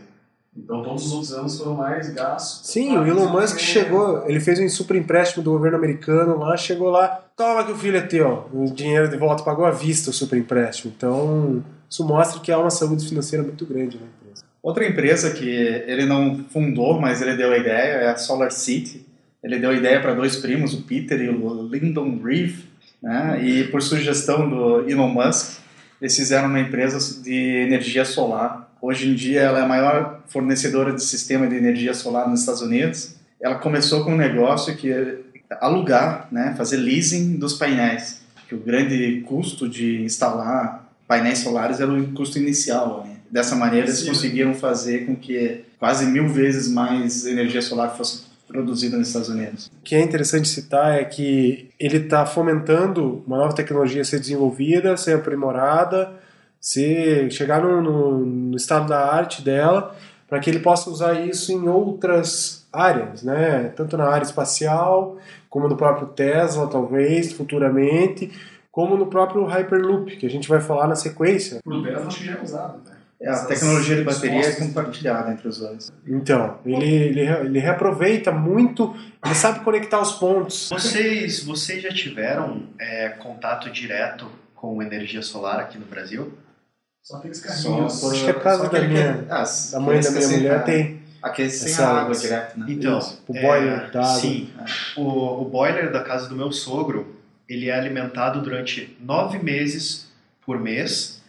Então 0.58 0.82
todos 0.82 1.06
os 1.06 1.12
outros 1.12 1.34
anos 1.34 1.58
foram 1.58 1.76
mais 1.76 2.10
gastos. 2.14 2.70
Sim, 2.70 2.98
o 2.98 3.06
Elon 3.06 3.30
Musk 3.30 3.60
chegou, 3.60 4.24
ele 4.28 4.40
fez 4.40 4.60
um 4.60 4.70
super 4.70 4.96
empréstimo 4.96 5.44
do 5.44 5.52
governo 5.52 5.78
americano 5.78 6.38
lá, 6.40 6.56
chegou 6.56 6.90
lá, 6.90 7.08
toma 7.36 7.64
que 7.66 7.72
o 7.72 7.76
filho 7.76 7.98
é 7.98 8.02
teu, 8.02 8.50
o 8.54 8.66
dinheiro 8.66 9.10
de 9.10 9.18
volta, 9.18 9.44
pagou 9.44 9.66
à 9.66 9.72
vista 9.72 10.10
o 10.10 10.14
super 10.14 10.40
empréstimo. 10.40 10.94
Então, 10.96 11.64
isso 11.90 12.06
mostra 12.08 12.40
que 12.40 12.52
há 12.52 12.58
uma 12.58 12.70
saúde 12.70 13.08
financeira 13.08 13.44
muito 13.44 13.66
grande 13.66 13.98
na 13.98 14.06
empresa. 14.06 14.46
Outra 14.64 14.88
empresa 14.88 15.32
que 15.32 15.48
ele 15.48 16.06
não 16.06 16.44
fundou, 16.50 17.00
mas 17.00 17.22
ele 17.22 17.36
deu 17.36 17.52
a 17.52 17.58
ideia, 17.58 17.98
é 17.98 18.10
a 18.10 18.18
Solar 18.18 18.52
City. 18.52 19.06
Ele 19.44 19.60
deu 19.60 19.70
a 19.70 19.76
ideia 19.76 20.02
para 20.02 20.16
dois 20.16 20.38
primos, 20.38 20.74
o 20.74 20.82
Peter 20.82 21.22
e 21.22 21.30
o 21.30 21.68
Lyndon 21.68 22.20
Reeve, 22.24 22.64
né? 23.02 23.40
e 23.44 23.66
por 23.66 23.82
sugestão 23.84 24.50
do 24.50 24.90
Elon 24.90 25.10
Musk, 25.10 25.60
eles 26.02 26.16
fizeram 26.16 26.48
uma 26.48 26.60
empresa 26.60 27.22
de 27.22 27.34
energia 27.34 28.04
solar. 28.04 28.65
Hoje 28.88 29.10
em 29.10 29.16
dia 29.16 29.42
ela 29.42 29.62
é 29.62 29.62
a 29.64 29.68
maior 29.68 30.22
fornecedora 30.28 30.94
de 30.94 31.02
sistema 31.02 31.48
de 31.48 31.56
energia 31.56 31.92
solar 31.92 32.30
nos 32.30 32.42
Estados 32.42 32.62
Unidos. 32.62 33.16
Ela 33.42 33.56
começou 33.56 34.04
com 34.04 34.12
um 34.12 34.16
negócio 34.16 34.78
que 34.78 34.92
é 34.92 35.18
alugar, 35.60 36.28
né? 36.32 36.54
fazer 36.56 36.78
leasing 36.78 37.38
dos 37.38 37.56
painéis, 37.56 38.22
que 38.48 38.54
o 38.54 38.60
grande 38.60 39.24
custo 39.28 39.68
de 39.68 40.04
instalar 40.04 40.88
painéis 41.08 41.40
solares 41.40 41.80
era 41.80 41.92
o 41.92 42.14
custo 42.14 42.38
inicial. 42.38 43.08
Né? 43.08 43.16
Dessa 43.32 43.56
maneira 43.56 43.88
eles 43.88 44.04
conseguiram 44.04 44.54
fazer 44.54 45.08
com 45.08 45.16
que 45.16 45.66
quase 45.80 46.06
mil 46.06 46.30
vezes 46.30 46.68
mais 46.72 47.26
energia 47.26 47.64
solar 47.64 47.98
fosse 47.98 48.26
produzida 48.48 48.98
nos 48.98 49.08
Estados 49.08 49.30
Unidos. 49.30 49.66
O 49.66 49.84
que 49.84 49.96
é 49.96 50.02
interessante 50.04 50.48
citar 50.48 50.94
é 50.94 51.04
que 51.04 51.72
ele 51.80 51.98
está 51.98 52.24
fomentando 52.24 53.24
uma 53.26 53.38
nova 53.38 53.56
tecnologia 53.56 54.04
a 54.04 54.06
ser 54.06 54.20
desenvolvida, 54.20 54.96
ser 54.96 55.16
aprimorada, 55.16 56.24
ser, 56.70 57.32
chegar 57.32 57.62
no, 57.62 57.80
no- 57.80 58.26
no 58.26 58.58
estado 58.58 58.88
da 58.90 59.00
arte 59.14 59.44
dela, 59.44 59.96
para 60.28 60.40
que 60.40 60.50
ele 60.50 60.60
possa 60.60 60.90
usar 60.90 61.14
isso 61.22 61.52
em 61.52 61.68
outras 61.70 62.66
áreas, 62.74 63.22
né? 63.22 63.72
tanto 63.76 63.96
na 63.96 64.06
área 64.08 64.26
espacial, 64.26 65.18
como 65.48 65.68
no 65.70 65.78
próprio 65.78 66.08
Tesla, 66.08 66.68
talvez, 66.68 67.32
futuramente, 67.32 68.32
como 68.72 68.98
no 68.98 69.06
próprio 69.06 69.46
Hyperloop, 69.46 70.18
que 70.18 70.26
a 70.26 70.30
gente 70.30 70.50
vai 70.50 70.60
falar 70.60 70.88
na 70.88 70.96
sequência. 70.96 71.60
Pro 71.64 71.84
Tesla 71.84 72.08
acho 72.08 72.18
que 72.18 72.26
já 72.26 72.34
é 72.34 72.42
usado, 72.42 72.78
né? 72.90 72.96
É, 73.22 73.30
a 73.30 73.46
tecnologia 73.46 73.96
de 73.96 74.04
bateria 74.04 74.42
é 74.46 74.52
compartilhada 74.56 75.32
entre 75.32 75.48
os 75.48 75.60
dois. 75.60 75.94
Então, 76.06 76.58
ele, 76.66 76.86
ele, 76.86 77.22
ele 77.22 77.60
reaproveita 77.60 78.32
muito, 78.32 78.94
ele 79.24 79.36
sabe 79.36 79.60
conectar 79.62 80.02
os 80.02 80.14
pontos. 80.14 80.70
Vocês, 80.70 81.44
vocês 81.44 81.82
já 81.82 81.90
tiveram 81.90 82.64
é, 82.80 83.10
contato 83.10 83.70
direto 83.72 84.28
com 84.54 84.82
energia 84.82 85.22
solar 85.22 85.60
aqui 85.60 85.78
no 85.78 85.86
Brasil? 85.86 86.34
Só 87.06 87.18
aqueles 87.18 87.38
Só 87.38 87.48
carrinhos. 87.70 88.00
por- 88.02 88.12
Acho 88.14 88.24
que 88.24 88.30
a 88.32 88.34
casa 88.34 88.58
só 88.58 88.64
da 88.64 88.78
aquele 88.80 88.88
minha- 88.94 89.14
que- 89.14 89.26
ah, 89.32 89.44
A 89.76 89.80
mãe 89.80 90.00
da 90.02 90.10
minha 90.12 90.28
mulher 90.28 90.64
tem 90.64 91.02
Aqueles 91.22 91.54
sem 91.54 91.72
essa- 91.72 91.88
água 91.88 92.16
direto, 92.16 92.60
né? 92.60 92.66
Então, 92.68 92.98
Isso, 92.98 93.24
o 93.28 93.38
é, 93.38 93.42
boiler 93.44 93.92
da 93.92 94.00
água. 94.02 94.20
Sim, 94.20 94.50
o, 94.98 95.42
o 95.42 95.46
boiler 95.46 95.92
da 95.92 96.04
casa 96.04 96.28
do 96.28 96.36
meu 96.36 96.52
sogro, 96.52 97.16
ele 97.48 97.70
é 97.70 97.78
alimentado 97.78 98.42
durante 98.42 98.98
nove 99.00 99.38
meses 99.38 100.12
por 100.44 100.60
mês 100.60 101.22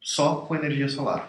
só 0.00 0.36
com 0.36 0.54
energia 0.56 0.88
solar. 0.88 1.28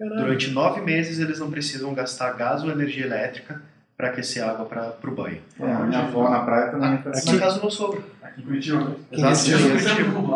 Durante 0.00 0.50
nove 0.50 0.80
meses 0.80 1.20
eles 1.20 1.38
não 1.38 1.48
precisam 1.50 1.94
gastar 1.94 2.32
gás 2.32 2.64
ou 2.64 2.70
energia 2.72 3.04
elétrica 3.06 3.62
para 3.96 4.08
aquecer 4.08 4.42
água 4.44 4.64
para 4.66 4.94
o 5.04 5.14
banho. 5.14 5.40
É, 5.60 5.64
minha 5.84 6.00
avó 6.00 6.28
na 6.28 6.40
praia 6.40 6.70
também 6.72 6.90
é 7.04 7.08
assim. 7.10 7.32
Na 7.34 7.38
casa 7.40 7.54
do 7.56 7.60
meu 7.62 7.70
sogro, 7.70 8.04
Aqui 8.20 8.40
em 8.40 8.44
Curitiba? 8.44 8.96
Exato, 9.12 9.48
Mesmo 9.48 10.28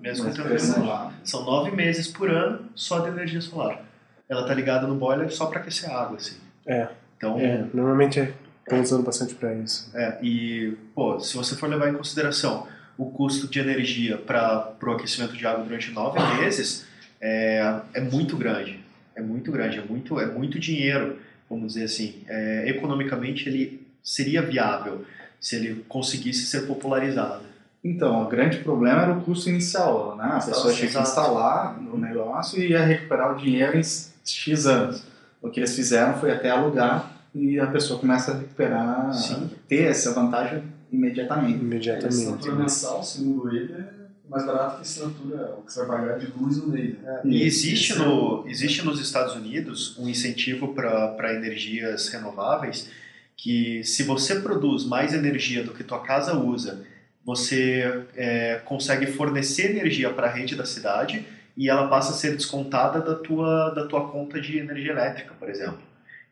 mesmo 0.00 0.24
Mas 0.24 0.72
com 0.72 0.84
lá. 0.84 1.12
São 1.24 1.44
nove 1.44 1.70
meses 1.70 2.08
por 2.08 2.30
ano 2.30 2.66
só 2.74 3.00
de 3.00 3.08
energia 3.08 3.40
solar. 3.40 3.84
Ela 4.28 4.46
tá 4.46 4.54
ligada 4.54 4.86
no 4.86 4.94
boiler 4.94 5.30
só 5.30 5.46
para 5.46 5.60
aquecer 5.60 5.90
a 5.90 6.02
água, 6.02 6.16
assim. 6.16 6.36
É. 6.66 6.88
Então, 7.16 7.38
É, 7.38 7.64
normalmente 7.74 8.32
estão 8.62 8.80
usando 8.80 9.02
bastante 9.02 9.34
para 9.34 9.54
isso. 9.54 9.90
É, 9.94 10.18
e, 10.22 10.76
pô, 10.94 11.18
se 11.18 11.36
você 11.36 11.56
for 11.56 11.68
levar 11.68 11.88
em 11.88 11.94
consideração 11.94 12.66
o 12.96 13.10
custo 13.10 13.48
de 13.48 13.58
energia 13.58 14.18
para 14.18 14.74
o 14.82 14.90
aquecimento 14.90 15.36
de 15.36 15.46
água 15.46 15.64
durante 15.64 15.90
nove 15.90 16.18
meses, 16.36 16.86
é, 17.20 17.80
é 17.94 18.00
muito 18.00 18.36
grande. 18.36 18.80
É 19.14 19.22
muito 19.22 19.50
grande, 19.50 19.78
é 19.78 19.82
muito, 19.82 20.20
é 20.20 20.26
muito 20.26 20.58
dinheiro, 20.58 21.18
vamos 21.50 21.74
dizer 21.74 21.84
assim. 21.84 22.22
É, 22.28 22.68
economicamente, 22.68 23.48
ele 23.48 23.86
seria 24.02 24.42
viável 24.42 25.04
se 25.40 25.56
ele 25.56 25.84
conseguisse 25.88 26.46
ser 26.46 26.66
popularizado. 26.66 27.47
Então, 27.88 28.22
o 28.24 28.28
grande 28.28 28.58
problema 28.58 29.02
era 29.02 29.12
o 29.12 29.22
custo 29.22 29.48
inicial, 29.48 30.16
né? 30.16 30.24
A 30.24 30.40
pessoa 30.40 30.72
tinha 30.72 30.90
que 30.90 30.98
instalar 30.98 31.80
no 31.80 31.96
negócio 31.96 32.60
e 32.60 32.70
ia 32.70 32.84
recuperar 32.84 33.32
o 33.34 33.36
dinheiro 33.36 33.78
em 33.78 33.82
X 34.24 34.66
anos. 34.66 35.02
O 35.40 35.48
que 35.48 35.60
eles 35.60 35.74
fizeram 35.74 36.18
foi 36.18 36.30
até 36.32 36.50
alugar 36.50 37.12
e 37.34 37.58
a 37.58 37.66
pessoa 37.66 37.98
começa 37.98 38.32
a 38.32 38.34
recuperar, 38.38 39.12
Sim. 39.14 39.50
ter 39.68 39.84
essa 39.84 40.12
vantagem 40.12 40.62
imediatamente. 40.92 41.58
A 41.60 41.62
Imediatamente. 41.62 42.08
assinatura 42.08 42.54
mensal, 42.56 43.02
segundo 43.02 43.54
ele, 43.54 43.72
é 43.72 43.84
mais 44.28 44.44
barato 44.44 44.72
que 44.74 44.78
a 44.78 44.82
assinatura, 44.82 45.54
o 45.58 45.62
que 45.62 45.72
você 45.72 45.84
vai 45.84 46.00
pagar 46.00 46.18
de 46.18 46.26
luz 46.32 46.56
no 46.58 46.68
mês. 46.68 46.98
né? 46.98 47.20
E 47.24 47.42
existe, 47.42 47.92
é 47.92 47.96
no, 47.96 48.44
existe 48.46 48.84
nos 48.84 49.00
Estados 49.00 49.34
Unidos 49.34 49.96
um 49.98 50.08
incentivo 50.08 50.74
para 50.74 51.34
energias 51.34 52.08
renováveis 52.08 52.90
que 53.36 53.84
se 53.84 54.02
você 54.02 54.40
produz 54.40 54.84
mais 54.84 55.14
energia 55.14 55.62
do 55.62 55.72
que 55.72 55.84
tua 55.84 56.00
casa 56.00 56.36
usa, 56.36 56.84
você 57.28 58.04
é, 58.16 58.62
consegue 58.64 59.04
fornecer 59.04 59.72
energia 59.72 60.08
para 60.08 60.28
a 60.28 60.30
rede 60.30 60.56
da 60.56 60.64
cidade 60.64 61.26
e 61.54 61.68
ela 61.68 61.86
passa 61.86 62.12
a 62.12 62.14
ser 62.14 62.34
descontada 62.34 63.02
da 63.02 63.16
tua, 63.16 63.68
da 63.68 63.86
tua 63.86 64.08
conta 64.08 64.40
de 64.40 64.56
energia 64.56 64.92
elétrica, 64.92 65.34
por 65.38 65.50
exemplo. 65.50 65.78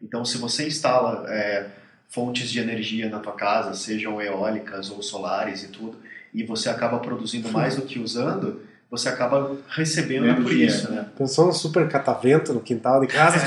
Então, 0.01 0.25
se 0.25 0.39
você 0.39 0.67
instala 0.67 1.31
é, 1.31 1.67
fontes 2.09 2.51
de 2.51 2.61
energia 2.61 3.11
na 3.11 3.19
tua 3.19 3.35
casa, 3.35 3.75
sejam 3.75 4.23
eólicas 4.23 4.91
ou 4.91 5.03
solares 5.03 5.65
e 5.65 5.69
tudo, 5.69 5.99
e 6.33 6.43
você 6.43 6.71
acaba 6.71 6.99
produzindo 6.99 7.53
mais 7.53 7.77
do 7.77 7.83
que 7.83 7.99
usando, 7.99 8.63
você 8.91 9.11
acaba 9.11 9.55
recebendo 9.69 10.23
Ganhando 10.23 10.45
por 10.45 10.53
isso, 10.53 10.91
né? 10.91 11.09
Pensou 11.19 11.45
num 11.45 11.53
super 11.53 11.87
catavento 11.91 12.55
no 12.55 12.61
quintal 12.61 13.03
de 13.03 13.09
casa? 13.09 13.37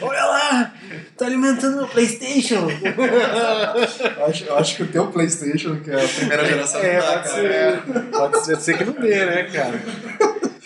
Olha 0.00 0.24
lá! 0.24 0.72
Tá 1.18 1.26
alimentando 1.26 1.76
meu 1.78 1.88
Playstation! 1.88 2.68
Eu 2.70 4.24
acho, 4.26 4.44
eu 4.44 4.56
acho 4.56 4.76
que 4.76 4.82
o 4.84 4.86
teu 4.86 5.08
Playstation, 5.08 5.76
que 5.80 5.90
é 5.90 6.04
a 6.04 6.08
primeira 6.08 6.44
geração, 6.44 6.80
É, 6.80 7.00
dá, 7.00 7.06
pode 7.06 7.22
cara. 7.28 7.34
ser. 7.34 7.82
Pode 8.12 8.44
ser, 8.44 8.56
ser 8.60 8.78
que 8.78 8.84
não 8.84 8.92
dê, 8.92 9.26
né, 9.26 9.42
cara? 9.44 9.82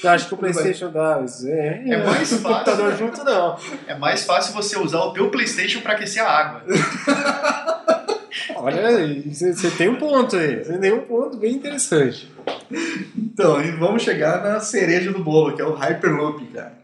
Eu 0.05 0.11
acho 0.11 0.29
que 0.29 0.35
o 0.35 0.37
Playstation 0.37 0.91
dá, 0.91 1.19
mas 1.21 1.45
é, 1.47 1.85
É 1.89 1.97
mais 2.05 2.29
fácil, 2.29 2.43
computador 2.43 2.91
né? 2.91 2.97
junto 2.99 3.25
não. 3.25 3.57
É 3.87 3.95
mais 3.95 4.25
fácil 4.25 4.53
você 4.53 4.79
usar 4.79 4.99
o 5.01 5.13
teu 5.15 5.31
Playstation 5.31 5.81
pra 5.81 5.93
aquecer 5.95 6.23
a 6.23 6.29
água. 6.29 6.63
Olha 8.57 8.89
aí, 8.89 9.23
você 9.33 9.55
você 9.55 9.71
tem 9.71 9.89
um 9.89 9.97
ponto 9.97 10.37
aí, 10.37 10.63
você 10.65 10.77
tem 10.79 10.93
um 10.93 11.01
ponto 11.01 11.37
bem 11.39 11.53
interessante. 11.55 12.31
Então, 13.17 13.63
e 13.63 13.71
vamos 13.73 14.03
chegar 14.03 14.43
na 14.43 14.61
cereja 14.61 15.13
do 15.13 15.23
bolo, 15.23 15.55
que 15.57 15.63
é 15.63 15.65
o 15.65 15.73
Hyperloop, 15.75 16.45
cara. 16.47 16.82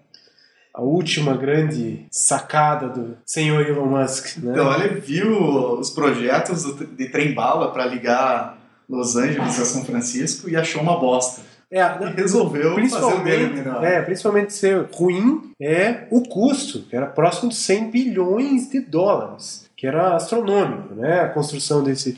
A 0.79 0.81
última 0.81 1.37
grande 1.37 2.07
sacada 2.09 2.89
do 2.89 3.17
senhor 3.27 3.67
Elon 3.69 3.87
Musk, 3.87 4.37
né? 4.39 4.53
Então, 4.53 4.73
ele 4.81 5.01
viu 5.01 5.37
os 5.73 5.91
projetos 5.91 6.63
de 6.97 7.09
trem-bala 7.09 7.73
para 7.73 7.85
ligar 7.85 8.57
Los 8.89 9.17
Angeles 9.17 9.59
a 9.61 9.65
São 9.65 9.85
Francisco 9.85 10.49
e 10.49 10.55
achou 10.55 10.81
uma 10.81 10.97
bosta. 11.01 11.43
é, 11.69 11.81
E 11.81 12.15
resolveu 12.15 12.63
fazer 12.63 12.73
o 12.73 13.25
dele 13.25 13.49
principalmente, 13.49 13.55
melhor. 13.57 13.85
é, 13.85 14.03
principalmente 14.03 14.53
ser 14.55 14.87
ruim 14.93 15.51
é 15.61 16.07
o 16.13 16.23
custo, 16.23 16.83
que 16.83 16.95
era 16.95 17.07
próximo 17.07 17.49
de 17.49 17.57
100 17.57 17.91
bilhões 17.91 18.71
de 18.71 18.79
dólares, 18.81 19.69
que 19.77 19.85
era 19.85 20.15
astronômico, 20.15 20.95
né? 20.95 21.23
A 21.23 21.29
construção 21.29 21.83
desse 21.83 22.17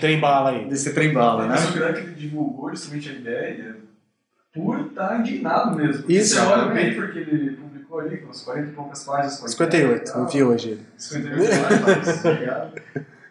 trem-bala 0.00 0.50
aí. 0.50 0.66
Desse 0.66 0.92
trem-bala, 0.92 1.44
né? 1.44 1.48
Mas 1.48 1.70
o 1.70 1.72
grande 1.72 2.02
que 2.02 2.06
ele 2.08 2.14
divulgou 2.14 2.68
justamente 2.68 3.08
a 3.08 3.12
ideia 3.14 3.76
por 4.52 4.80
estar 4.80 5.18
indignado 5.18 5.74
mesmo. 5.74 6.02
Porque 6.02 6.12
Isso. 6.12 6.34
Você 6.34 6.40
olha 6.40 6.64
o 6.64 6.68
paper 6.68 7.10
que 7.10 7.18
ele 7.18 7.71
com 7.92 8.30
as 8.30 8.42
40 8.42 8.68
e 8.68 8.72
poucas 8.72 9.04
páginas. 9.04 9.38
com 9.38 9.46
a 9.46 9.48
58, 9.48 10.02
ideia, 10.02 10.18
não 10.18 10.26
vi 10.26 10.42
hoje 10.42 10.70
ele. 10.70 10.86
58 10.96 11.84
páginas, 11.84 12.24
obrigado. 12.24 12.82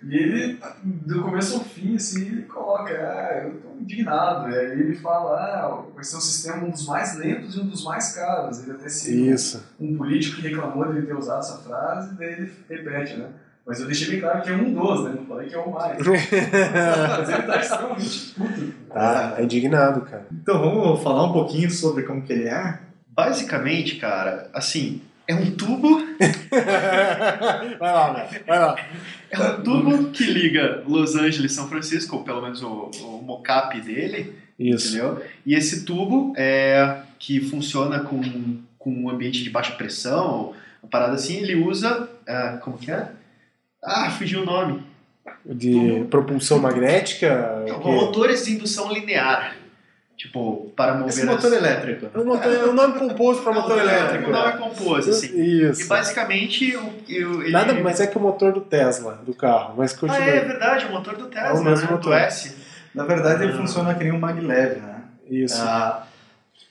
E 0.04 0.16
ele, 0.16 0.60
do 0.84 1.22
começo 1.22 1.58
ao 1.58 1.64
fim, 1.64 1.96
assim, 1.96 2.26
ele 2.26 2.42
coloca, 2.44 2.92
ah, 2.92 3.44
eu 3.44 3.60
tô 3.60 3.70
indignado. 3.80 4.50
E 4.50 4.58
aí 4.58 4.72
ele 4.72 4.96
fala, 4.96 5.38
ah, 5.38 5.84
vai 5.94 6.04
ser 6.04 6.18
um 6.18 6.22
sistema 6.22 6.66
um 6.66 6.72
dos 6.72 6.88
mais 6.88 7.18
lentos 7.18 7.56
e 7.56 7.60
um 7.60 7.68
dos 7.68 7.84
mais 7.84 8.16
caros. 8.16 8.64
Ele 8.64 8.72
até 8.72 8.90
cita 8.90 9.32
Isso. 9.32 9.64
um 9.80 9.96
político 9.96 10.38
que 10.38 10.48
reclamou 10.48 10.92
de 10.92 10.98
ele 10.98 11.08
ter 11.08 11.16
usado 11.16 11.40
essa 11.40 11.58
frase, 11.58 12.16
daí 12.16 12.34
ele 12.34 12.52
repete, 12.68 13.18
né? 13.18 13.30
Mas 13.64 13.80
eu 13.80 13.86
deixei 13.86 14.10
bem 14.10 14.22
claro 14.22 14.42
que 14.42 14.50
é 14.50 14.56
um 14.56 14.74
dos, 14.74 15.04
né? 15.04 15.14
Não 15.16 15.26
falei 15.26 15.48
que 15.48 15.54
é 15.54 15.60
o 15.60 15.72
mais. 15.72 16.00
Mas 16.02 17.30
ele 17.30 17.44
tá 17.44 17.62
extremamente 17.62 18.34
puto. 18.36 18.74
Tá, 18.92 19.36
é 19.38 19.44
indignado, 19.44 20.02
cara. 20.02 20.26
Então, 20.32 20.60
vamos 20.60 21.04
falar 21.04 21.26
um 21.26 21.32
pouquinho 21.32 21.70
sobre 21.70 22.04
como 22.04 22.24
que 22.24 22.34
ele 22.34 22.48
é? 22.48 22.80
Basicamente, 23.14 23.98
cara, 23.98 24.50
assim, 24.54 25.02
é 25.28 25.36
um 25.36 25.52
tubo, 25.52 26.00
vai 27.78 27.94
lá, 27.94 28.14
velho. 28.14 28.46
Vai 28.46 28.60
lá. 28.60 28.76
é 29.30 29.40
um 29.40 29.62
tubo 29.62 30.12
que 30.12 30.24
liga 30.24 30.84
Los 30.88 31.16
Angeles 31.16 31.52
e 31.52 31.56
São 31.56 31.68
Francisco, 31.68 32.18
ou 32.18 32.24
pelo 32.24 32.42
menos 32.42 32.64
o, 32.64 32.90
o 33.04 33.22
mocap 33.22 33.80
dele, 33.82 34.34
Isso. 34.58 34.90
entendeu? 34.90 35.22
E 35.46 35.56
esse 35.56 35.84
tubo 35.84 36.34
é 36.38 37.02
que 37.20 37.42
funciona 37.42 38.00
com, 38.00 38.22
com 38.80 38.94
um 38.94 39.10
ambiente 39.10 39.44
de 39.44 39.50
baixa 39.50 39.74
pressão, 39.74 40.54
uma 40.82 40.90
parada 40.90 41.14
assim, 41.14 41.38
ele 41.38 41.56
usa, 41.56 42.10
ah, 42.28 42.60
como 42.62 42.78
que 42.78 42.92
é? 42.92 43.10
Ah, 43.84 44.10
fugiu 44.10 44.44
o 44.44 44.46
nome. 44.46 44.84
De 45.46 46.06
propulsão 46.10 46.60
magnética. 46.60 47.64
o 47.68 47.80
quê? 47.80 47.90
Motores 47.90 48.46
de 48.46 48.54
indução 48.54 48.92
linear. 48.92 49.56
Tipo, 50.22 50.72
para 50.76 50.94
mover 50.94 51.08
Esse 51.10 51.22
as- 51.22 51.26
motor 51.28 51.52
elétrico. 51.52 52.06
É 52.14 52.20
um 52.20 52.26
motor- 52.26 52.54
é 52.54 52.66
um 52.66 52.74
nome 52.74 53.00
pomposo 53.00 53.42
para 53.42 53.54
motor 53.54 53.76
Não, 53.78 53.80
elétrico. 53.84 54.30
Não 54.30 54.48
é 54.48 54.52
composto, 54.52 55.10
assim. 55.10 55.36
E 55.36 55.64
Isso. 55.72 55.88
basicamente, 55.88 56.78
o, 56.78 56.94
eu, 57.10 57.42
ele... 57.42 57.50
Nada 57.52 57.74
mais 57.74 58.00
é 58.00 58.06
que 58.06 58.16
o 58.20 58.22
motor 58.22 58.54
do 58.54 58.62
Tesla, 58.62 59.20
do 59.26 59.34
carro. 59.34 59.74
Mas 59.78 59.96
Ah, 59.96 59.98
continua. 59.98 60.24
é 60.24 60.42
verdade, 60.42 60.86
o 60.86 60.92
motor 60.92 61.16
do 61.18 61.26
Tesla, 61.26 61.50
É 61.50 61.54
o 61.54 61.64
mesmo 61.64 61.86
né? 61.88 61.92
motor. 61.94 62.12
Do 62.12 62.14
S. 62.14 62.56
Na 62.94 63.04
verdade, 63.04 63.42
ele 63.44 63.54
Ah. 63.54 63.58
funciona 63.58 63.96
que 63.96 64.04
nem 64.04 64.14
um 64.14 64.20
maglev, 64.20 64.80
né? 64.80 65.02
Isso. 65.28 65.60
Ah, 65.60 66.06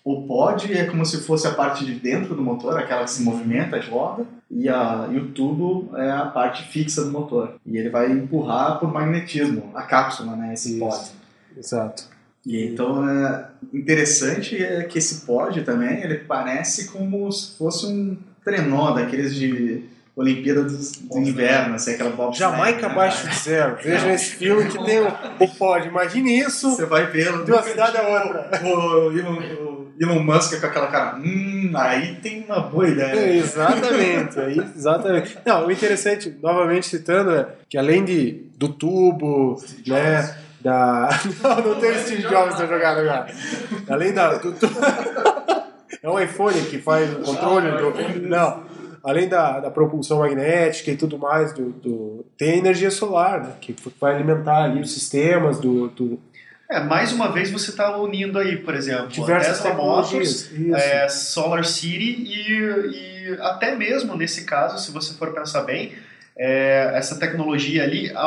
o 0.04 0.22
pod 0.28 0.72
é 0.72 0.84
como 0.84 1.04
se 1.04 1.20
fosse 1.22 1.48
a 1.48 1.50
parte 1.50 1.84
de 1.84 1.94
dentro 1.94 2.36
do 2.36 2.42
motor, 2.42 2.78
aquela 2.78 3.02
que 3.02 3.10
se 3.10 3.20
movimenta 3.24 3.76
e 3.78 3.80
roda, 3.90 4.24
e, 4.48 4.68
a, 4.68 5.08
e 5.10 5.16
o 5.18 5.26
tubo 5.32 5.90
é 5.96 6.08
a 6.08 6.26
parte 6.26 6.62
fixa 6.68 7.02
do 7.04 7.10
motor. 7.10 7.54
E 7.66 7.76
ele 7.76 7.90
vai 7.90 8.12
empurrar 8.12 8.78
por 8.78 8.92
magnetismo 8.92 9.72
a 9.74 9.82
cápsula, 9.82 10.36
né? 10.36 10.54
Esse 10.54 10.70
Isso. 10.70 10.78
pod. 10.78 11.10
Exato. 11.58 12.04
E 12.46 12.64
então 12.64 13.08
é 13.08 13.46
interessante 13.72 14.62
é 14.62 14.82
que 14.84 14.98
esse 14.98 15.26
pod 15.26 15.62
também 15.62 16.02
ele 16.02 16.18
parece 16.18 16.88
como 16.88 17.30
se 17.30 17.56
fosse 17.56 17.86
um 17.86 18.16
trenó 18.44 18.92
daqueles 18.92 19.34
de 19.34 19.84
Olimpíada 20.16 20.64
do, 20.64 20.76
do 20.76 21.18
Inverno, 21.18 21.74
assim, 21.76 21.92
aquela 21.94 22.10
bob 22.10 22.36
Jamaica 22.36 22.86
né? 22.86 22.92
abaixo 22.92 23.28
de 23.28 23.36
zero. 23.38 23.76
Veja 23.82 24.12
esse 24.12 24.34
filme 24.34 24.68
que 24.68 24.84
tem 24.84 25.00
o, 25.00 25.08
o 25.38 25.48
pod. 25.48 25.86
Imagine 25.86 26.38
isso 26.40 26.70
Você 26.70 26.84
vai 26.84 27.06
vê-lo 27.06 27.44
de 27.44 27.52
uma 27.52 27.62
cidade 27.62 27.96
a 27.96 28.02
outra. 28.08 28.50
o 28.66 29.12
Elon, 29.12 29.38
o 29.38 29.92
Elon 29.98 30.22
Musk 30.22 30.60
com 30.60 30.66
aquela 30.66 30.88
cara, 30.88 31.16
hum, 31.16 31.70
aí 31.74 32.16
tem 32.16 32.44
uma 32.44 32.60
boa 32.60 32.86
É, 32.86 32.90
ideia. 32.90 33.36
exatamente, 33.38 34.40
aí, 34.40 34.58
exatamente. 34.76 35.38
Não, 35.46 35.66
o 35.66 35.70
interessante, 35.70 36.34
novamente 36.42 36.86
citando, 36.86 37.30
é 37.32 37.46
que 37.68 37.78
além 37.78 38.04
de, 38.04 38.42
do 38.56 38.68
tubo, 38.68 39.62
né, 39.86 40.36
da... 40.60 41.08
Não, 41.42 41.56
não 41.74 41.80
tem 41.80 41.90
o 41.90 41.98
Steve 41.98 42.22
Jobs 42.22 42.58
na 42.58 42.66
jogada 42.66 43.00
agora. 43.00 43.26
Além 43.88 44.12
da... 44.12 44.34
Do, 44.38 44.54
É 46.02 46.08
o 46.08 46.18
iPhone 46.18 46.58
que 46.62 46.78
faz 46.78 47.12
o 47.12 47.16
controle 47.20 47.70
do... 47.72 48.26
Não, 48.28 48.62
além 49.04 49.28
da, 49.28 49.60
da 49.60 49.70
propulsão 49.70 50.20
magnética 50.20 50.90
e 50.90 50.96
tudo 50.96 51.18
mais, 51.18 51.52
do, 51.52 51.70
do- 51.70 52.24
tem 52.38 52.52
a 52.52 52.56
energia 52.56 52.90
solar, 52.90 53.40
né, 53.42 53.52
que 53.60 53.74
vai 54.00 54.14
alimentar 54.14 54.64
ali 54.64 54.80
os 54.80 54.92
sistemas 54.94 55.58
do... 55.58 55.88
do 55.88 56.18
É, 56.70 56.80
mais 56.80 57.12
uma 57.12 57.30
vez 57.30 57.50
você 57.50 57.70
está 57.70 57.98
unindo 57.98 58.38
aí, 58.38 58.56
por 58.56 58.74
exemplo, 58.74 59.08
diversas 59.08 59.58
Tesla 59.60 59.74
Motors, 59.74 60.50
é, 60.74 61.06
Solar 61.10 61.64
City 61.66 62.24
e, 62.26 63.32
e 63.34 63.38
até 63.40 63.74
mesmo 63.76 64.16
nesse 64.16 64.44
caso, 64.44 64.78
se 64.82 64.90
você 64.92 65.12
for 65.14 65.34
pensar 65.34 65.62
bem, 65.64 65.92
é, 66.38 66.92
essa 66.94 67.18
tecnologia 67.18 67.82
ali, 67.82 68.10
a- 68.16 68.22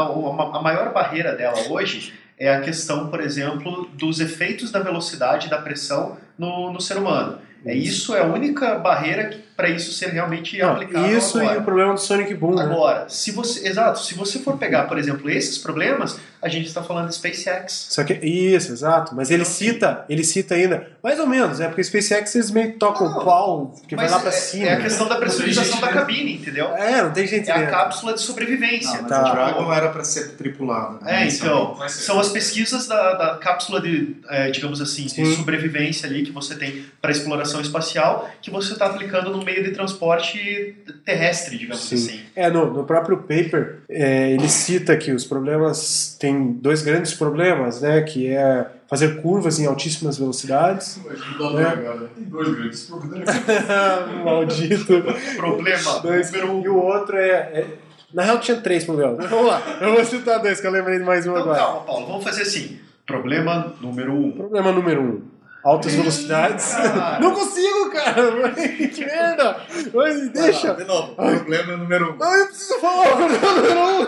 a 0.58 0.62
maior 0.62 0.94
barreira 0.94 1.34
dela 1.36 1.58
hoje 1.70 2.14
é 2.38 2.54
a 2.54 2.62
questão, 2.62 3.10
por 3.10 3.22
exemplo, 3.22 3.90
dos 3.94 4.20
efeitos 4.20 4.72
da 4.72 4.80
velocidade 4.80 5.48
e 5.48 5.50
da 5.50 5.58
pressão 5.58 6.18
no, 6.38 6.72
no 6.72 6.82
ser 6.82 6.98
humano. 6.98 7.40
É 7.66 7.74
isso 7.74 8.14
é 8.14 8.22
a 8.22 8.26
única 8.26 8.76
barreira 8.76 9.42
para 9.56 9.70
isso 9.70 9.92
ser 9.92 10.10
realmente 10.10 10.58
Não, 10.58 10.72
aplicável 10.72 11.18
isso 11.18 11.38
agora. 11.40 11.56
e 11.56 11.60
o 11.60 11.64
problema 11.64 11.94
do 11.94 12.00
Sonic 12.00 12.34
Boom, 12.34 12.56
né? 12.56 12.64
Agora, 12.64 13.06
se 13.10 13.32
você, 13.32 13.68
exato, 13.68 14.00
se 14.00 14.16
você 14.16 14.40
for 14.40 14.58
pegar, 14.58 14.84
por 14.86 14.98
exemplo, 14.98 15.30
esses 15.30 15.58
problemas, 15.58 16.20
a 16.42 16.50
gente 16.50 16.68
está 16.68 16.82
falando 16.84 17.08
de 17.10 17.16
SpaceX. 17.16 17.88
Só 17.90 18.04
que 18.04 18.14
isso, 18.14 18.72
exato. 18.72 19.16
Mas 19.16 19.30
ele 19.32 19.46
cita, 19.46 20.04
ele 20.10 20.24
cita 20.24 20.56
ainda, 20.56 20.88
mais 21.02 21.20
ou 21.20 21.28
menos, 21.28 21.60
é 21.60 21.68
porque 21.68 21.82
o 21.82 21.86
SpaceX 21.86 22.34
eles 22.36 22.52
meio 22.52 22.74
que 22.74 22.78
tocam 22.80 23.08
o 23.08 23.24
pau, 23.24 23.74
que 23.88 23.96
vai 23.96 24.10
lá 24.10 24.20
pra 24.20 24.30
é, 24.30 24.32
cima. 24.32 24.66
é 24.68 24.74
a 24.74 24.82
questão 24.82 25.08
da 25.08 25.16
pressurização 25.18 25.80
da 25.80 25.88
cabine, 25.90 26.34
entendeu? 26.36 26.68
É, 26.76 27.02
não 27.02 27.12
tem 27.12 27.26
gente 27.28 27.50
É 27.50 27.54
a 27.54 27.68
cápsula 27.68 28.14
de 28.14 28.22
sobrevivência. 28.22 28.94
Não, 28.94 29.02
mas 29.04 29.10
Tá. 29.12 29.30
o 29.30 29.32
Dragon 29.36 29.74
era 29.74 29.90
para 29.90 30.04
ser 30.04 30.32
tripulado. 30.36 31.00
né? 31.04 31.24
É, 31.24 31.28
então, 31.28 31.78
são 31.88 32.20
as 32.20 32.30
pesquisas 32.30 32.88
da, 32.88 33.14
da 33.14 33.36
cápsula 33.38 33.80
de, 33.80 34.18
é, 34.30 34.50
digamos 34.52 34.82
assim, 34.82 35.04
de 35.04 35.12
Sim. 35.12 35.36
sobrevivência 35.36 36.10
ali 36.10 36.24
que 36.24 36.32
você 36.32 36.56
tem 36.56 36.86
para 37.02 37.12
exploração 37.12 37.62
espacial, 37.62 38.30
que 38.42 38.50
você 38.50 38.74
está 38.74 38.88
aplicando 38.88 39.30
no 39.32 39.43
meio 39.44 39.64
de 39.64 39.72
transporte 39.72 40.76
terrestre, 41.06 41.58
digamos 41.58 41.84
Sim. 41.84 41.96
assim. 41.96 42.20
É, 42.36 42.50
no, 42.50 42.74
no 42.74 42.84
próprio 42.84 43.18
paper, 43.18 43.80
é, 43.90 44.32
ele 44.32 44.48
cita 44.50 44.96
que 44.98 45.12
os 45.12 45.26
problemas, 45.26 46.16
tem 46.20 46.54
dois 46.54 46.82
grandes 46.82 47.14
problemas, 47.14 47.82
né, 47.82 48.02
que 48.02 48.28
é 48.28 48.66
fazer 48.88 49.22
curvas 49.22 49.60
em 49.60 49.66
altíssimas 49.66 50.18
velocidades. 50.18 51.00
Ajudando 51.10 51.60
É. 51.60 51.64
agora. 51.66 52.10
Tem 52.16 52.24
dois 52.26 52.50
grandes 52.56 52.82
problemas. 52.86 53.30
Maldito. 54.24 55.04
Problema 55.38 56.00
Dois. 56.02 56.32
número 56.32 56.52
um. 56.54 56.62
E 56.64 56.70
o 56.70 56.78
outro 56.78 57.18
é, 57.18 57.30
é- 57.32 57.68
Na 58.14 58.24
real, 58.24 58.40
tinha 58.40 58.58
três 58.58 58.84
problemas. 58.84 59.18
Mas 59.18 59.30
Vamos 59.30 59.48
lá, 59.48 59.62
eu 59.82 59.94
vou 59.96 60.06
citar 60.06 60.40
dois, 60.40 60.62
que 60.62 60.68
eu 60.68 60.72
lembrei 60.72 61.00
de 61.00 61.04
mais 61.04 61.26
um 61.26 61.32
Então, 61.32 61.42
agora. 61.44 61.58
calma, 61.60 61.82
Paulo, 61.82 62.06
vamos 62.08 62.24
fazer 62.24 62.44
assim. 62.44 62.80
Problema 63.06 63.74
número 63.82 64.14
um. 64.14 64.32
Problema 64.32 64.72
número 64.72 65.02
um. 65.02 65.22
Altas 65.64 65.94
velocidades. 65.94 66.74
Cara. 66.74 67.20
Não 67.20 67.34
consigo, 67.34 67.90
cara. 67.92 68.52
Que 68.94 69.06
merda. 69.06 69.58
Vai 69.94 70.14
lá, 70.18 70.26
Deixa. 70.34 70.74
de 70.74 70.84
novo, 70.84 71.16
problema 71.16 71.78
número 71.78 72.12
um. 72.14 72.24
Ai, 72.24 72.42
eu 72.42 72.46
preciso 72.48 72.80
falar 72.80 73.14
o 73.14 73.16
problema 73.18 73.52
número 73.54 73.80
um. 73.82 74.06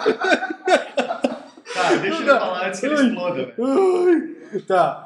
Cara, 1.73 1.95
deixa 1.97 2.21
eu 2.21 2.25
Não. 2.25 2.39
falar 2.39 2.67
antes 2.67 2.79
que 2.79 2.85
ele 2.85 2.95
Ai. 2.95 3.05
exploda. 3.07 3.35
velho. 3.35 3.53
Ai, 4.53 4.59
Tá. 4.61 5.01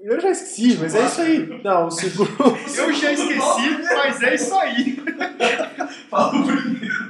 Eu 0.00 0.20
já 0.20 0.30
esqueci, 0.30 0.78
mas 0.80 0.94
é 0.94 1.04
isso 1.04 1.20
aí. 1.20 1.60
Não, 1.64 1.86
o 1.86 1.90
segundo. 1.90 2.30
Eu 2.76 2.92
já 2.92 3.12
esqueci, 3.12 3.82
mas 3.96 4.22
é 4.22 4.34
isso 4.34 4.54
aí. 4.58 5.02
Fala 6.08 6.36
o 6.38 6.44
primeiro. 6.46 7.08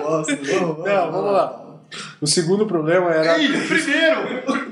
Nossa, 0.00 0.36
não, 0.36 0.78
Não, 0.84 1.12
vamos 1.12 1.32
lá. 1.32 1.64
O 2.20 2.26
segundo 2.26 2.66
problema 2.66 3.10
era. 3.10 3.38
Ei, 3.38 3.48
primeiro! 3.48 4.20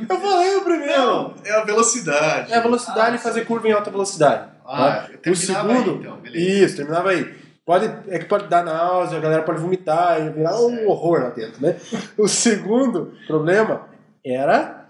Eu 0.08 0.20
falei 0.20 0.56
o 0.56 0.62
primeiro! 0.62 0.96
Não, 1.06 1.34
é 1.44 1.52
a 1.52 1.64
velocidade. 1.64 2.52
É 2.52 2.56
a 2.56 2.60
velocidade 2.60 3.16
e 3.16 3.18
fazer 3.18 3.44
curva 3.46 3.68
em 3.68 3.72
alta 3.72 3.90
velocidade. 3.90 4.48
Ah, 4.66 5.06
tá? 5.22 5.30
O 5.30 5.34
segundo. 5.36 5.90
aí, 5.90 5.96
então. 5.98 6.18
Isso, 6.34 6.76
terminava 6.76 7.10
aí. 7.10 7.34
Pode, 7.64 7.90
é 8.08 8.18
que 8.18 8.26
pode 8.26 8.46
dar 8.48 8.64
náusea, 8.64 9.18
a 9.18 9.20
galera 9.20 9.42
pode 9.42 9.60
vomitar 9.60 10.20
e 10.24 10.30
virar 10.30 10.56
um 10.60 10.88
horror 10.88 11.22
lá 11.22 11.30
dentro, 11.30 11.60
né? 11.60 11.76
O 12.16 12.28
segundo 12.28 13.12
problema 13.26 13.88
era 14.24 14.86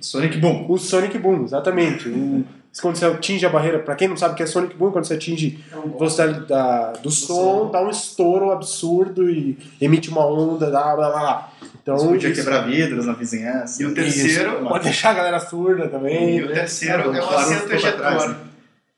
Sonic 0.00 0.38
Boom. 0.38 0.66
o 0.68 0.78
Sonic 0.78 1.16
Boom, 1.18 1.44
exatamente. 1.44 2.08
O- 2.08 2.44
quando 2.80 2.96
você 2.96 3.04
atinge 3.06 3.44
a 3.44 3.48
barreira, 3.48 3.78
pra 3.80 3.94
quem 3.96 4.06
não 4.08 4.16
sabe 4.16 4.34
o 4.34 4.36
que 4.36 4.42
é 4.42 4.46
Sonic 4.46 4.76
Boom, 4.76 4.90
quando 4.92 5.04
você 5.06 5.14
atinge 5.14 5.58
a 5.72 5.80
velocidade 5.98 6.46
da- 6.46 6.92
do 7.02 7.10
som, 7.10 7.70
dá 7.72 7.82
um 7.82 7.90
estouro 7.90 8.50
absurdo 8.50 9.28
e 9.30 9.58
emite 9.80 10.08
uma 10.10 10.24
onda, 10.26 10.66
blá 10.70 10.94
blá 10.94 11.08
blá. 11.10 11.20
blá. 11.20 11.52
Então, 11.82 11.96
Você 11.98 12.06
podia 12.08 12.28
isso- 12.30 12.40
quebrar 12.42 12.60
vidros 12.66 13.06
na 13.06 13.12
vizinhança. 13.14 13.82
E 13.82 13.86
o 13.86 13.94
terceiro, 13.94 14.54
isso. 14.58 14.68
pode 14.68 14.84
deixar 14.84 15.10
a 15.10 15.14
galera 15.14 15.40
surda 15.40 15.88
também. 15.88 16.36
e 16.38 16.42
o 16.42 16.48
né? 16.48 16.54
terceiro 16.54 17.02
é 17.14 17.20
o 17.20 17.24
assento 17.30 17.72
ejetor. 17.72 18.28
né? 18.28 18.36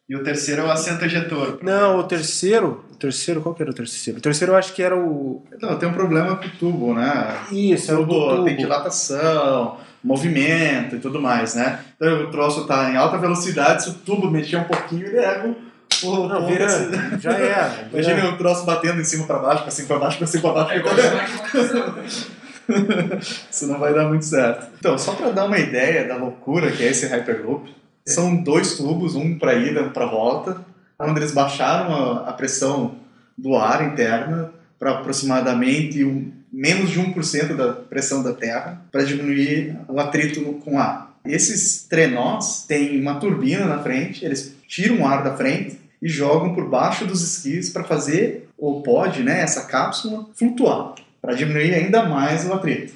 E 0.08 0.16
o 0.16 0.22
terceiro 0.22 0.62
é 0.62 0.64
o 0.66 0.70
assento 0.70 1.04
ejetor. 1.06 1.58
Não, 1.62 1.98
o 2.00 2.02
terceiro, 2.02 2.84
o 2.92 2.96
terceiro, 2.96 3.40
qual 3.40 3.54
que 3.54 3.62
era 3.62 3.70
o 3.70 3.74
terceiro? 3.74 4.18
O 4.18 4.22
terceiro 4.22 4.52
eu 4.52 4.56
acho 4.58 4.74
que 4.74 4.82
era 4.82 4.94
o. 4.94 5.42
Não, 5.60 5.78
tem 5.78 5.88
um 5.88 5.92
problema 5.94 6.36
com 6.36 6.44
o 6.46 6.50
tubo, 6.50 6.92
né? 6.92 7.38
Isso, 7.50 7.94
o 7.94 8.04
do 8.04 8.12
tubo, 8.12 8.30
tubo. 8.36 8.44
tem 8.44 8.56
dilatação, 8.56 9.78
movimento 10.02 10.96
e 10.96 10.98
tudo 10.98 11.20
mais, 11.20 11.54
né? 11.54 11.80
Então 11.96 12.24
o 12.24 12.30
troço 12.30 12.66
tá 12.66 12.90
em 12.90 12.96
alta 12.96 13.18
velocidade, 13.18 13.84
se 13.84 13.90
o 13.90 13.94
tubo 13.94 14.30
mexer 14.30 14.56
um 14.56 14.64
pouquinho, 14.64 15.06
ele 15.06 15.18
erra 15.18 15.48
o 15.48 15.72
o 16.04 16.28
Não, 16.28 16.46
vira, 16.46 16.66
assim. 16.66 16.90
já 17.20 17.32
era. 17.32 17.88
Imagina 17.92 18.30
o 18.30 18.36
troço 18.36 18.64
batendo 18.64 19.00
em 19.00 19.04
cima 19.04 19.26
pra 19.26 19.38
baixo, 19.38 19.62
pra 19.62 19.70
cima 19.70 19.88
pra 19.88 19.98
baixo, 19.98 20.18
pra 20.18 20.26
cima 20.26 20.42
pra 20.42 20.64
baixo. 20.64 20.72
É 20.72 22.32
Isso 23.50 23.66
não 23.66 23.78
vai 23.78 23.92
dar 23.94 24.08
muito 24.08 24.24
certo. 24.24 24.68
Então, 24.78 24.96
só 24.96 25.12
para 25.12 25.30
dar 25.30 25.44
uma 25.44 25.58
ideia 25.58 26.06
da 26.06 26.16
loucura 26.16 26.70
que 26.70 26.82
é 26.82 26.88
esse 26.88 27.06
Hyperloop, 27.06 27.72
são 28.06 28.42
dois 28.42 28.76
tubos, 28.76 29.14
um 29.14 29.38
para 29.38 29.54
ida, 29.54 29.82
um 29.82 29.90
para 29.90 30.06
volta, 30.06 30.64
onde 30.98 31.20
eles 31.20 31.32
baixaram 31.32 31.94
a, 31.94 32.30
a 32.30 32.32
pressão 32.32 32.96
do 33.36 33.56
ar 33.56 33.84
interna 33.84 34.50
para 34.78 34.92
aproximadamente 34.92 36.04
um, 36.04 36.32
menos 36.52 36.90
de 36.90 37.00
1% 37.00 37.56
da 37.56 37.72
pressão 37.72 38.22
da 38.22 38.32
Terra, 38.32 38.84
para 38.92 39.04
diminuir 39.04 39.76
o 39.88 39.98
atrito 39.98 40.42
com 40.64 40.78
ar. 40.78 41.16
Esses 41.24 41.84
trenós 41.88 42.64
têm 42.66 43.00
uma 43.00 43.14
turbina 43.20 43.64
na 43.64 43.78
frente, 43.82 44.24
eles 44.24 44.54
tiram 44.68 45.00
o 45.00 45.06
ar 45.06 45.22
da 45.22 45.36
frente 45.36 45.78
e 46.02 46.08
jogam 46.08 46.52
por 46.54 46.68
baixo 46.68 47.06
dos 47.06 47.22
esquis 47.22 47.70
para 47.70 47.84
fazer 47.84 48.48
o 48.58 48.82
pod, 48.82 49.22
né, 49.22 49.40
essa 49.40 49.62
cápsula, 49.66 50.26
flutuar 50.34 50.94
para 51.20 51.34
diminuir 51.34 51.72
ainda 51.74 52.04
mais 52.04 52.44
o 52.44 52.52
atrito. 52.52 52.92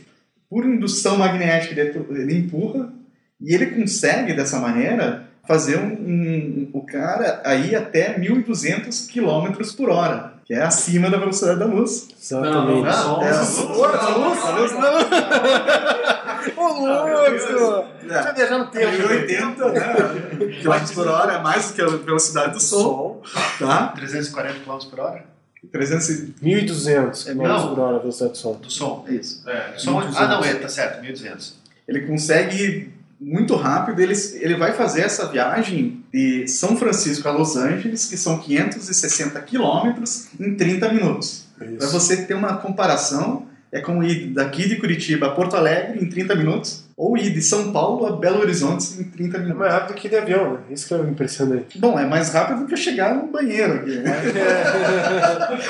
Por 0.50 0.64
indução 0.66 1.16
magnética, 1.16 1.80
ele, 1.80 2.04
ele 2.10 2.38
empurra 2.38 2.92
e 3.40 3.54
ele 3.54 3.66
consegue, 3.66 4.34
dessa 4.34 4.58
maneira, 4.58 5.28
fazer 5.46 5.78
um, 5.78 5.92
um- 5.92 6.70
o 6.72 6.82
cara 6.82 7.40
aí 7.44 7.74
até 7.76 8.18
1.200 8.18 9.06
km 9.08 9.52
por 9.76 9.90
hora, 9.90 10.34
que 10.46 10.54
é 10.54 10.62
acima 10.62 11.10
da 11.10 11.18
velocidade 11.18 11.58
da 11.58 11.66
luz. 11.66 12.08
Exatamente. 12.22 12.82
Não, 12.82 12.82
não, 12.82 13.22
É, 13.22 13.30
a 13.30 13.40
luz, 13.40 14.44
a 14.44 14.50
luz 14.50 14.72
não. 14.72 14.96
Ô, 16.56 16.68
louco! 16.86 17.90
Deixa 18.02 18.28
eu 18.28 18.34
viajar 18.34 18.58
no 18.58 18.66
tempo. 18.66 18.92
1.080 18.92 19.72
né, 19.72 20.62
km 20.62 20.94
por 20.94 21.08
hora 21.08 21.32
é 21.34 21.42
mais 21.42 21.68
do 21.68 21.74
que 21.74 21.82
a 21.82 21.88
velocidade 21.88 22.52
do 22.52 22.60
som, 22.60 23.20
tá? 23.58 23.88
340 23.96 24.60
km 24.60 24.78
por 24.88 25.00
hora? 25.00 25.24
300 25.72 26.08
e- 26.10 26.34
1.200 26.40 27.26
É, 27.28 27.34
km 27.34 27.68
por 27.68 27.80
hora 27.80 27.96
a 27.96 27.98
velocidade 27.98 28.32
do 28.32 28.38
som. 28.38 28.52
Do 28.52 28.70
som. 28.70 29.04
é 29.08 29.14
isso. 29.14 29.42
É, 29.48 29.74
ah, 30.16 30.26
não, 30.28 30.44
é, 30.44 30.54
tá 30.54 30.68
certo, 30.68 31.00
1200. 31.02 31.56
Ele 31.88 32.06
consegue 32.06 32.94
muito 33.20 33.54
rápido, 33.56 34.00
ele, 34.00 34.14
ele 34.34 34.56
vai 34.56 34.72
fazer 34.72 35.02
essa 35.02 35.26
viagem 35.26 36.04
de 36.12 36.46
São 36.46 36.76
Francisco 36.76 37.28
a 37.28 37.32
Los 37.32 37.56
Angeles, 37.56 38.06
que 38.06 38.16
são 38.16 38.38
560 38.38 39.40
quilômetros, 39.42 40.28
em 40.38 40.54
30 40.54 40.92
minutos. 40.92 41.46
Para 41.56 41.88
você 41.88 42.24
ter 42.24 42.34
uma 42.34 42.58
comparação, 42.58 43.46
é 43.72 43.80
como 43.80 44.02
ir 44.02 44.28
daqui 44.28 44.68
de 44.68 44.76
Curitiba 44.76 45.26
a 45.26 45.30
Porto 45.30 45.56
Alegre 45.56 46.02
em 46.02 46.08
30 46.08 46.34
minutos, 46.34 46.85
ou 46.96 47.16
ir 47.18 47.30
de 47.34 47.42
São 47.42 47.72
Paulo 47.72 48.06
a 48.06 48.12
Belo 48.16 48.40
Horizonte 48.40 48.98
em 49.00 49.04
30 49.04 49.36
É 49.36 49.40
minutos. 49.40 49.58
mais 49.60 49.72
rápido 49.74 49.94
que 49.96 50.08
de 50.08 50.16
avião, 50.16 50.54
né? 50.54 50.60
Isso 50.70 50.88
que 50.88 50.94
é 50.94 50.98
impressionante. 50.98 51.78
Bom, 51.78 51.98
é 51.98 52.06
mais 52.06 52.32
rápido 52.32 52.60
do 52.60 52.66
que 52.66 52.72
eu 52.72 52.78
chegar 52.78 53.14
no 53.14 53.26
banheiro 53.26 53.74
aqui, 53.74 53.96
né? 53.98 54.12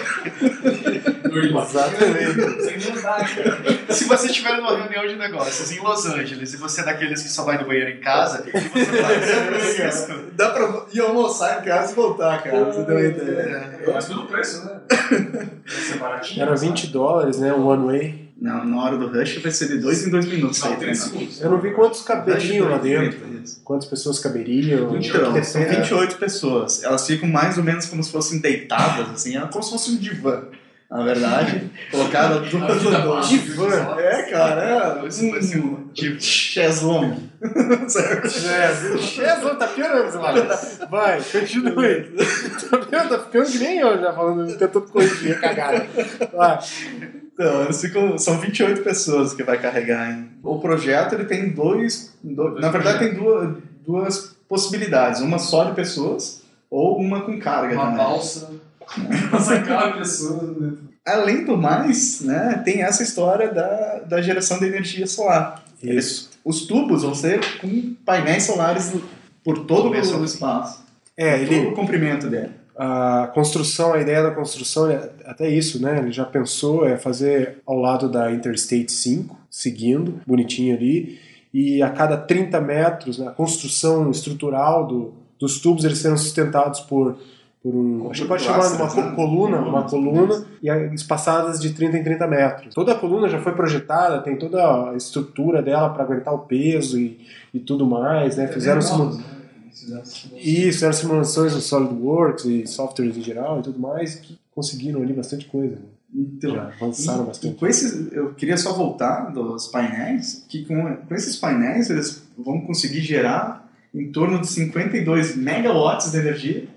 Exatamente. 1.37 2.62
Sem 2.62 2.93
andar, 2.97 3.35
cara. 3.35 3.59
Se 3.93 4.05
você 4.05 4.27
estiver 4.29 4.57
numa 4.57 4.77
reunião 4.77 5.07
de 5.07 5.16
negócios 5.16 5.70
em 5.72 5.81
Los 5.81 6.07
Angeles 6.07 6.55
e 6.55 6.57
você 6.57 6.81
é 6.81 6.85
daqueles 6.85 7.22
que 7.22 7.29
só 7.29 7.45
vai 7.45 7.59
no 7.59 7.66
banheiro 7.66 7.91
em 7.91 8.01
casa, 8.01 8.45
você 8.45 9.03
vai 9.03 9.16
em 9.18 9.22
São 9.27 9.45
Francisco, 9.47 10.12
Dá 10.33 10.51
pra 10.51 10.85
ir 10.93 11.01
almoçar 11.01 11.61
em 11.61 11.64
casa 11.64 11.93
e 11.93 11.95
voltar, 11.95 12.43
cara. 12.43 12.64
Você 12.66 12.83
deu 12.83 12.97
uma 12.97 13.05
ideia. 13.05 13.81
Mas 13.93 14.05
pelo 14.07 14.27
preço, 14.27 14.64
né? 14.64 14.81
Era 16.39 16.55
20 16.55 16.87
dólares, 16.89 17.39
né? 17.39 17.53
Um 17.53 17.66
one 17.66 17.87
way. 17.87 18.26
Na, 18.39 18.62
na 18.66 18.82
hora 18.82 18.99
do 18.99 19.09
rush 19.09 19.39
vai 19.39 19.51
ser 19.51 19.68
de 19.68 19.78
dois 19.78 20.07
em 20.07 20.11
dois 20.11 20.26
minutos. 20.26 20.61
Não, 20.61 20.68
aí, 20.72 20.76
30 20.76 20.93
treinando. 20.93 21.11
segundos. 21.18 21.41
Eu 21.41 21.51
não 21.51 21.59
vi 21.59 21.70
quantos 21.72 22.03
caberiam 22.03 22.68
lá 22.68 22.76
dentro. 22.76 23.18
30, 23.20 23.43
isso. 23.45 23.61
Quantas 23.64 23.89
pessoas 23.89 24.18
caberiam. 24.18 24.95
Então, 24.95 25.43
são 25.43 25.62
É. 25.62 25.76
28 25.80 26.16
pessoas. 26.18 26.82
Elas 26.84 27.07
ficam 27.07 27.26
mais 27.28 27.57
ou 27.57 27.64
menos 27.64 27.87
como 27.87 28.05
se 28.05 28.12
fossem 28.12 28.39
deitadas, 28.41 29.09
assim, 29.11 29.39
é 29.39 29.41
como 29.41 29.62
se 29.64 29.70
fosse 29.70 29.91
um 29.93 29.97
divã. 29.97 30.45
Na 30.91 31.03
verdade, 31.03 31.68
colocada 31.91 32.41
duas 32.41 32.84
ou 32.84 33.01
duas. 33.03 33.28
Divã? 33.28 33.97
É, 33.99 34.22
cara, 34.30 35.01
é 35.03 35.09
Isso 35.09 35.30
vai 35.30 35.43
ser 35.43 35.59
um 35.59 35.66
um 35.66 35.91
divã. 35.95 36.20
chaiselong. 36.20 37.16
Certo? 37.89 39.20
É, 39.20 39.55
tá 39.55 39.66
piorando, 39.68 40.11
Zé 40.11 40.87
Vai, 40.91 41.22
continue. 41.22 42.12
Tá 42.70 42.76
vendo? 42.78 43.09
Tá 43.09 43.18
ficando 43.18 43.51
que 43.51 43.59
nem 43.59 43.78
eu 43.78 43.99
já 43.99 44.12
falando, 44.12 44.47
tentando 44.57 44.82
corrigir 44.82 45.37
a 45.37 45.41
cagada. 45.41 45.87
Vai. 46.32 46.59
Então, 47.39 47.64
eles 47.64 47.80
ficam, 47.80 48.16
são 48.16 48.39
28 48.39 48.80
pessoas 48.82 49.34
que 49.34 49.43
vai 49.43 49.61
carregar. 49.61 50.11
Hein? 50.11 50.28
O 50.43 50.59
projeto 50.59 51.14
ele 51.14 51.26
tem 51.26 51.51
dois, 51.51 52.14
do- 52.24 52.59
na 52.59 52.70
verdade 52.70 52.99
tem 53.01 53.14
duas, 53.14 53.57
duas 53.87 54.37
possibilidades, 54.49 55.20
uma 55.20 55.39
só 55.39 55.64
de 55.64 55.74
pessoas 55.74 56.43
ou 56.70 56.99
uma 56.99 57.20
com 57.22 57.39
carga 57.39 57.74
Uma 57.74 57.84
também. 57.91 57.97
balsa. 57.99 58.51
Passar 59.30 59.62
cada 59.64 59.99
pessoa 59.99 60.45
dentro. 60.55 60.78
Além 61.07 61.45
do 61.45 61.57
mais, 61.57 62.20
né, 62.22 62.62
tem 62.64 62.82
essa 62.82 63.03
história 63.03 63.53
da, 63.53 63.99
da 64.01 64.22
geração 64.22 64.59
de 64.59 64.64
energia 64.66 65.07
solar. 65.07 65.62
Isso. 65.82 66.30
Os 66.45 66.62
tubos 66.66 67.03
vão 67.03 67.14
ser 67.14 67.41
com 67.61 67.95
painéis 68.05 68.45
solares 68.45 68.93
por 69.45 69.66
todo 69.66 69.91
o 69.91 70.24
espaço. 70.24 70.84
É, 71.16 71.39
Todo 71.39 71.53
ele, 71.53 71.66
o 71.68 71.72
comprimento 71.74 72.28
dele. 72.28 72.51
A 72.79 73.31
construção, 73.33 73.95
a 73.95 74.01
ideia 74.01 74.22
da 74.22 74.31
construção, 74.31 74.91
é 74.91 75.09
até 75.24 75.49
isso, 75.49 75.81
né? 75.83 75.99
Ele 75.99 76.12
já 76.12 76.24
pensou 76.24 76.87
é 76.87 76.97
fazer 76.97 77.59
ao 77.66 77.77
lado 77.77 78.09
da 78.09 78.31
Interstate 78.33 78.93
5, 78.93 79.37
seguindo, 79.51 80.20
bonitinho 80.27 80.77
ali, 80.77 81.18
e 81.53 81.81
a 81.83 81.89
cada 81.89 82.18
30 82.18 82.61
metros, 82.61 83.18
né, 83.18 83.29
a 83.29 83.31
construção 83.31 84.11
estrutural 84.11 84.87
do, 84.87 85.14
dos 85.41 85.59
tubos, 85.59 85.85
eles 85.85 85.97
serão 85.99 86.16
sustentados 86.18 86.81
por, 86.81 87.16
por 87.62 87.74
um, 87.74 88.11
que 88.11 88.27
pode 88.27 88.43
chamar 88.43 88.68
de 88.68 88.74
uma 88.74 88.95
né? 88.95 89.12
coluna, 89.16 89.59
uma 89.61 89.83
coluna, 89.85 90.45
e 90.62 90.68
a- 90.68 90.93
espaçadas 90.93 91.59
de 91.59 91.70
30 91.72 91.97
em 91.97 92.05
30 92.05 92.27
metros. 92.27 92.74
Toda 92.74 92.93
a 92.93 92.95
coluna 92.95 93.27
já 93.27 93.39
foi 93.41 93.53
projetada, 93.53 94.18
tem 94.20 94.37
toda 94.37 94.91
a 94.91 94.97
estrutura 94.97 95.62
dela 95.62 95.89
para 95.89 96.05
aguentar 96.05 96.35
o 96.35 96.41
peso 96.41 97.01
e, 97.01 97.18
e 97.55 97.59
tudo 97.59 97.87
mais, 97.87 98.37
né? 98.37 98.49
Fizeram 98.49 98.83
né? 99.83 99.83
Fizeram 99.83 100.05
simulações. 100.05 101.53
e 101.53 101.55
no 101.57 101.61
SolidWorks 101.61 102.45
e 102.45 102.66
softwares 102.66 103.16
em 103.16 103.22
geral 103.22 103.61
e 103.61 103.62
tudo 103.62 103.79
mais, 103.79 104.14
que 104.16 104.39
conseguiram 104.55 105.03
ali 105.03 105.12
bastante 105.12 105.47
coisa. 105.47 105.77
Né? 105.77 105.83
Então, 106.14 106.55
Já 106.55 106.62
avançaram 106.68 107.20
E, 107.20 107.24
e 107.24 107.27
bastante. 107.27 107.55
com 107.57 107.66
esses, 107.66 108.12
eu 108.12 108.33
queria 108.35 108.57
só 108.57 108.72
voltar 108.72 109.33
dos 109.33 109.66
painéis, 109.68 110.45
que 110.49 110.64
com, 110.64 110.97
com 110.97 111.14
esses 111.14 111.37
painéis 111.37 111.91
eles 111.91 112.22
vão 112.39 112.61
conseguir 112.62 113.01
gerar 113.01 113.70
em 113.95 114.11
torno 114.12 114.41
de 114.41 114.47
52 114.47 115.37
megawatts 115.37 116.11
de 116.12 116.18
energia 116.18 116.68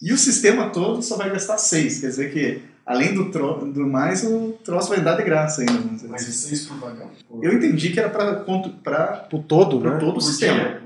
e 0.00 0.12
o 0.12 0.18
sistema 0.18 0.70
todo 0.70 1.02
só 1.02 1.16
vai 1.16 1.30
gastar 1.30 1.58
6. 1.58 2.00
Quer 2.00 2.06
dizer 2.08 2.32
que, 2.32 2.62
além 2.86 3.14
do, 3.14 3.30
tro, 3.30 3.66
do 3.72 3.86
mais, 3.86 4.24
o 4.24 4.56
troço 4.64 4.88
vai 4.88 5.00
dar 5.00 5.16
de 5.16 5.22
graça 5.24 5.60
ainda. 5.60 5.72
Mas 6.08 6.22
assim. 6.22 6.30
isso 6.30 6.48
é 6.48 6.52
isso 6.52 6.68
por 6.68 6.78
vagão. 6.78 7.10
Eu 7.42 7.52
entendi 7.52 7.90
que 7.90 7.98
era 8.00 8.08
para 8.08 9.28
O 9.32 9.38
todo, 9.42 9.80
né? 9.80 9.98
todo 9.98 10.16
o 10.18 10.20
sistema. 10.20 10.54
dia, 10.60 10.82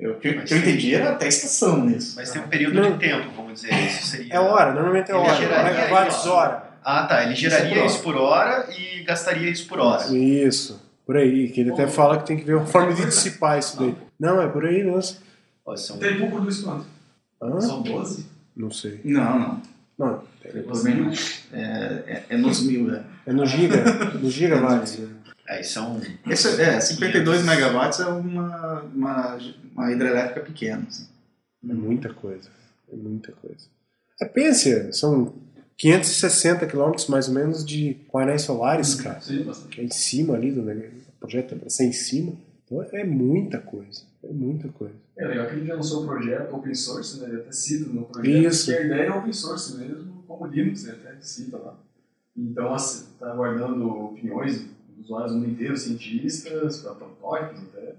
Eu, 0.00 0.12
o 0.12 0.14
que 0.18 0.28
eu 0.28 0.58
entendi 0.58 0.94
era 0.94 1.10
até 1.10 1.28
estação 1.28 1.84
nisso. 1.84 2.14
Mas 2.16 2.30
tem 2.30 2.40
um 2.40 2.48
período 2.48 2.80
Não. 2.80 2.92
de 2.92 2.98
tempo, 2.98 3.30
vamos 3.36 3.60
dizer. 3.60 3.74
Isso 3.86 4.06
seria. 4.06 4.34
É 4.34 4.40
hora, 4.40 4.72
normalmente 4.72 5.10
é 5.10 5.14
Ele 5.14 5.22
hora. 5.22 5.34
geraria 5.36 5.88
ó. 5.92 6.28
hora. 6.34 6.70
Ah, 6.82 7.02
tá. 7.06 7.22
Ele 7.22 7.34
Isso 7.34 7.46
é 7.46 7.50
geraria 7.50 7.74
por 7.82 7.86
isso 7.86 8.02
por 8.02 8.16
hora 8.16 8.66
e 8.76 9.02
gastaria 9.02 9.50
isso 9.50 9.68
por 9.68 9.78
hora. 9.78 10.06
Isso, 10.16 10.80
por 11.04 11.16
aí. 11.18 11.50
Que 11.50 11.60
ele 11.60 11.72
até 11.72 11.86
fala 11.86 12.18
que 12.18 12.26
tem 12.26 12.38
que 12.38 12.44
ver 12.44 12.54
uma 12.56 12.66
forma 12.66 12.94
de 12.94 13.04
dissipar 13.04 13.58
isso 13.58 13.78
daí. 13.78 13.94
Não, 14.18 14.40
é 14.40 14.48
por 14.48 14.64
aí 14.64 14.82
mesmo. 14.82 15.18
Ó, 15.66 15.76
são- 15.76 15.98
Tem 15.98 16.16
pouco 16.18 16.36
produz 16.36 16.60
quanto? 16.62 16.86
Hã? 17.42 17.60
São 17.60 17.82
12? 17.82 18.26
Não 18.56 18.70
sei. 18.70 19.00
Não, 19.04 19.38
não. 19.38 19.62
Não. 19.98 20.22
É, 21.52 22.02
é, 22.06 22.24
é 22.30 22.36
nos 22.38 22.62
mil, 22.62 22.84
né? 22.84 23.04
é 23.26 23.32
no 23.32 23.44
giga. 23.44 23.84
No 24.18 24.30
gigawatts. 24.30 24.98
né? 24.98 25.08
Aí 25.50 25.64
são. 25.64 26.00
Esse, 26.28 26.62
é, 26.62 26.80
52 26.80 27.44
megawatts 27.44 27.98
é 27.98 28.06
uma, 28.06 28.82
uma, 28.82 29.38
uma 29.74 29.92
hidrelétrica 29.92 30.42
pequena. 30.42 30.86
assim. 30.88 31.08
É 31.68 31.74
muita 31.74 32.14
coisa. 32.14 32.48
É 32.90 32.94
muita 32.94 33.32
coisa. 33.32 33.66
É, 34.20 34.26
pense, 34.26 34.92
são 34.92 35.34
560 35.76 36.66
quilômetros 36.66 37.08
mais 37.08 37.26
ou 37.26 37.34
menos 37.34 37.64
de 37.64 37.96
painéis 38.12 38.42
solares, 38.42 38.94
cara. 38.94 39.20
Sim. 39.20 39.50
Que 39.68 39.80
é 39.80 39.84
em 39.84 39.90
cima 39.90 40.34
ali 40.34 40.52
do 40.52 40.62
negócio. 40.62 40.92
O 41.16 41.18
projeto 41.18 41.56
é 41.56 41.58
para 41.58 41.68
ser 41.68 41.86
em 41.86 41.92
cima. 41.92 42.32
Então 42.64 42.80
é 42.92 43.02
muita 43.04 43.58
coisa. 43.58 44.02
É 44.22 44.32
muita 44.32 44.68
coisa. 44.68 44.94
É 45.18 45.26
legal 45.26 45.48
que 45.48 45.54
ele 45.56 45.66
já 45.66 45.74
lançou 45.74 46.04
um 46.04 46.06
projeto 46.06 46.54
open 46.54 46.74
source, 46.74 47.18
né? 47.18 47.28
Ele 47.28 47.40
até 47.40 47.50
cita 47.50 47.90
no 47.90 48.04
projeto 48.04 48.46
Isso. 48.46 48.66
que 48.66 48.72
a 48.72 48.82
ideia 48.82 49.02
é 49.02 49.10
open 49.10 49.32
source 49.32 49.76
mesmo, 49.76 50.22
como 50.28 50.46
Linux, 50.46 50.84
ele 50.84 50.92
até 50.92 51.20
cita 51.20 51.56
lá. 51.56 51.76
Então, 52.36 52.76
está 52.76 53.32
aguardando 53.32 53.88
opiniões 53.88 54.66
usuários 55.00 55.32
do 55.32 55.38
mundo 55.38 55.50
inteiro, 55.50 55.76
cientistas, 55.76 56.78
para 56.78 56.94
protótipos 56.94 57.62
até. 57.64 57.94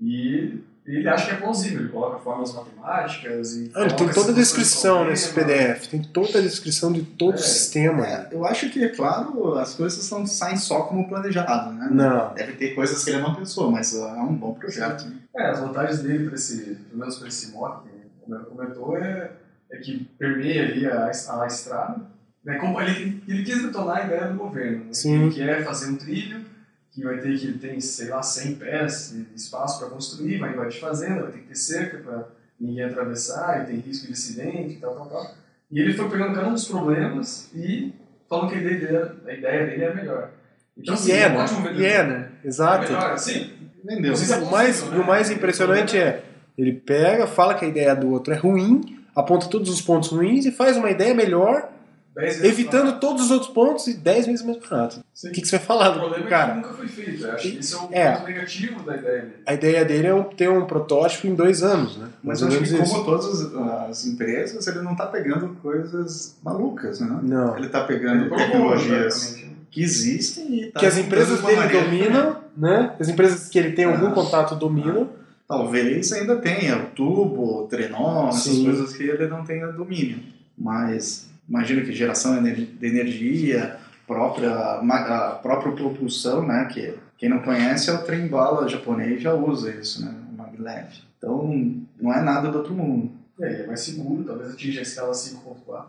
E 0.00 0.60
ele 0.86 1.08
acha 1.08 1.26
que 1.26 1.32
é 1.32 1.36
plausível, 1.36 1.80
ele 1.80 1.88
coloca 1.88 2.18
fórmulas 2.18 2.52
matemáticas 2.52 3.56
e. 3.56 3.70
Ah, 3.74 3.82
ele 3.86 3.94
tem 3.94 4.12
toda 4.12 4.32
a 4.32 4.34
descrição 4.34 5.04
de 5.04 5.10
nesse. 5.10 5.32
PDF. 5.32 5.86
Tem 5.88 6.02
toda 6.02 6.38
a 6.38 6.42
descrição 6.42 6.92
de 6.92 7.02
todo 7.02 7.32
É, 7.32 7.36
o 7.36 7.38
sistema. 7.38 8.06
É, 8.06 8.28
eu 8.30 8.44
acho 8.44 8.68
que, 8.70 8.84
é 8.84 8.88
claro, 8.90 9.54
as 9.54 9.74
coisas 9.74 10.10
não 10.10 10.26
saem 10.26 10.58
só 10.58 10.82
como 10.82 11.08
planejado, 11.08 11.72
né? 11.72 11.88
Não. 11.90 12.34
Deve 12.34 12.52
ter 12.54 12.74
coisas 12.74 13.02
que 13.02 13.10
ele 13.10 13.22
não 13.22 13.34
pensou, 13.34 13.70
mas 13.70 13.94
é 13.94 14.04
um 14.04 14.34
bom 14.34 14.52
projeto. 14.52 15.06
né? 15.06 15.16
É, 15.34 15.50
as 15.50 15.60
vantagens 15.60 16.00
dele, 16.00 16.26
para 16.26 16.34
esse, 16.34 16.74
pelo 16.74 16.98
menos 16.98 17.16
para 17.16 17.28
esse 17.28 17.52
mock, 17.52 17.88
que 17.88 18.32
o 18.32 18.44
comentou, 18.44 18.98
é, 18.98 19.32
é 19.70 19.76
que 19.78 20.04
permeia 20.18 20.64
ali 20.64 20.86
a, 20.86 21.06
a 21.06 21.46
estrada. 21.46 22.13
Né, 22.44 22.56
como 22.56 22.80
ele, 22.80 23.22
ele 23.26 23.42
quis 23.42 23.62
detonar 23.62 23.96
a 24.02 24.06
ideia 24.06 24.26
do 24.26 24.34
governo, 24.38 24.84
né, 24.84 24.92
Sim. 24.92 25.30
que 25.30 25.36
quer 25.36 25.64
fazer 25.64 25.90
um 25.90 25.96
trilho, 25.96 26.44
que 26.92 27.02
vai 27.02 27.16
ter 27.18 27.38
que 27.38 27.52
tem, 27.58 27.80
sei 27.80 28.08
lá, 28.08 28.22
100 28.22 28.54
pés 28.56 29.14
de 29.14 29.34
espaço 29.34 29.78
para 29.80 29.88
construir, 29.88 30.38
vai 30.38 30.52
invadir 30.52 30.78
fazenda, 30.80 31.22
vai 31.22 31.32
ter 31.32 31.38
que 31.38 31.48
ter 31.48 31.54
cerca 31.56 31.98
para 31.98 32.28
ninguém 32.60 32.84
atravessar, 32.84 33.62
e 33.62 33.66
tem 33.66 33.76
risco 33.80 34.06
de 34.06 34.12
acidente 34.12 34.74
e 34.74 34.76
tal, 34.76 34.94
tal, 34.94 35.06
tal. 35.08 35.34
E 35.70 35.80
ele 35.80 35.94
foi 35.94 36.08
pegando 36.08 36.34
cada 36.34 36.46
um 36.48 36.52
dos 36.52 36.68
problemas 36.68 37.50
e 37.54 37.92
falando 38.28 38.50
que 38.50 38.56
a 38.56 38.60
ideia, 38.60 38.78
dele- 38.78 39.10
a 39.26 39.32
ideia 39.32 39.66
dele 39.66 39.82
é 39.84 39.88
a 39.90 39.94
melhor. 39.94 40.30
Então, 40.76 40.94
assim, 40.94 41.10
E 41.10 41.12
é, 41.14 41.28
um 41.28 41.32
né? 41.32 41.46
E 41.76 41.84
é, 41.84 42.06
né? 42.06 42.28
É 42.44 42.46
Exato. 42.48 42.84
melhor, 42.92 43.18
sim. 43.18 43.50
Vendeu. 43.84 44.10
Não 44.10 44.16
sei 44.16 44.26
se 44.26 44.32
é 44.32 44.36
O 44.36 44.50
mais, 44.50 44.80
e 44.80 44.84
o 44.84 44.90
né? 44.98 45.06
mais 45.06 45.30
impressionante 45.30 45.96
é, 45.98 46.22
ele 46.56 46.72
pega, 46.72 47.26
fala 47.26 47.54
que 47.54 47.64
a 47.64 47.68
ideia 47.68 47.94
do 47.96 48.10
outro 48.10 48.32
é 48.32 48.36
ruim, 48.36 48.82
aponta 49.16 49.48
todos 49.48 49.68
os 49.70 49.80
pontos 49.80 50.10
ruins 50.10 50.46
e 50.46 50.52
faz 50.52 50.76
uma 50.76 50.90
ideia 50.90 51.12
melhor, 51.14 51.70
evitando 52.16 53.00
todos 53.00 53.24
os 53.24 53.30
outros 53.30 53.50
pontos 53.50 53.86
e 53.88 53.94
10 53.94 54.26
vezes 54.26 54.44
mais 54.44 54.58
barato. 54.58 55.00
O 55.24 55.30
que, 55.32 55.40
que 55.40 55.48
você 55.48 55.56
vai 55.58 55.66
falar 55.66 55.90
O 55.90 55.92
do 55.94 55.98
problema 56.00 56.20
é 56.20 56.22
que 56.24 56.28
cara? 56.30 56.54
nunca 56.54 56.68
foi 56.74 56.86
feito. 56.86 57.24
Eu 57.24 57.32
acho 57.32 57.50
que 57.50 57.58
esse 57.58 57.74
é 57.74 57.76
o 57.78 57.88
É. 57.90 58.12
ponto 58.12 58.26
negativo 58.28 58.82
da 58.84 58.96
ideia 58.96 59.22
dele. 59.22 59.34
A 59.46 59.54
ideia 59.54 59.84
dele 59.84 60.06
é 60.06 60.14
um- 60.14 60.22
ter 60.24 60.48
um 60.48 60.64
protótipo 60.64 61.26
em 61.26 61.34
dois 61.34 61.62
anos, 61.62 61.96
né? 61.96 62.08
Mas 62.22 62.40
eu 62.40 62.48
acho 62.48 62.58
que, 62.58 62.64
isso. 62.64 62.76
como 62.78 63.04
todas 63.04 63.52
as 63.90 64.06
empresas, 64.06 64.66
ele 64.66 64.82
não 64.82 64.92
está 64.92 65.06
pegando 65.06 65.48
coisas 65.62 66.36
malucas, 66.42 67.00
né? 67.00 67.18
Não. 67.22 67.56
Ele 67.56 67.66
está 67.66 67.82
pegando 67.84 68.28
Provou, 68.28 68.46
tecnologias 68.46 69.42
que 69.70 69.82
existem 69.82 70.60
e 70.62 70.70
tá 70.70 70.78
Que 70.80 70.86
as 70.86 70.96
empresas 70.96 71.40
dele 71.42 71.56
maneira 71.56 71.82
dominam, 71.84 72.36
né? 72.56 72.94
As 73.00 73.08
empresas 73.08 73.48
que 73.48 73.58
ele 73.58 73.72
tem 73.72 73.86
algum 73.86 74.06
Ah. 74.08 74.12
contato 74.12 74.54
dominam. 74.54 75.08
Talvez 75.48 76.10
ainda 76.12 76.36
tenha 76.36 76.78
o 76.78 76.86
tubo, 76.86 77.64
o 77.64 77.66
trenó, 77.66 78.28
essas 78.28 78.44
Sim. 78.44 78.64
coisas 78.64 78.96
que 78.96 79.02
ele 79.02 79.26
não 79.26 79.44
tenha 79.44 79.66
domínio. 79.66 80.20
Mas 80.56 81.28
imagino 81.48 81.82
que 81.84 81.92
geração 81.92 82.42
de 82.42 82.68
energia, 82.82 83.76
própria, 84.06 84.50
a 84.54 85.38
própria 85.42 85.72
propulsão, 85.72 86.46
né? 86.46 86.66
Que 86.72 86.94
quem 87.16 87.28
não 87.28 87.40
conhece 87.40 87.90
é 87.90 87.92
o 87.94 88.02
trem 88.02 88.26
bala 88.28 88.68
japonês 88.68 89.22
já 89.22 89.32
usa 89.34 89.70
isso, 89.70 90.04
né? 90.04 90.14
O 90.32 90.36
maglev. 90.36 90.86
Então 91.18 91.74
não 92.00 92.12
é 92.12 92.20
nada 92.22 92.50
do 92.50 92.58
outro 92.58 92.74
mundo. 92.74 93.12
É, 93.40 93.52
ele 93.52 93.62
é 93.62 93.66
mais 93.66 93.80
seguro, 93.80 94.22
talvez 94.22 94.52
atinja 94.52 94.78
a 94.80 94.82
escala 94.82 95.10
5.4 95.12 95.36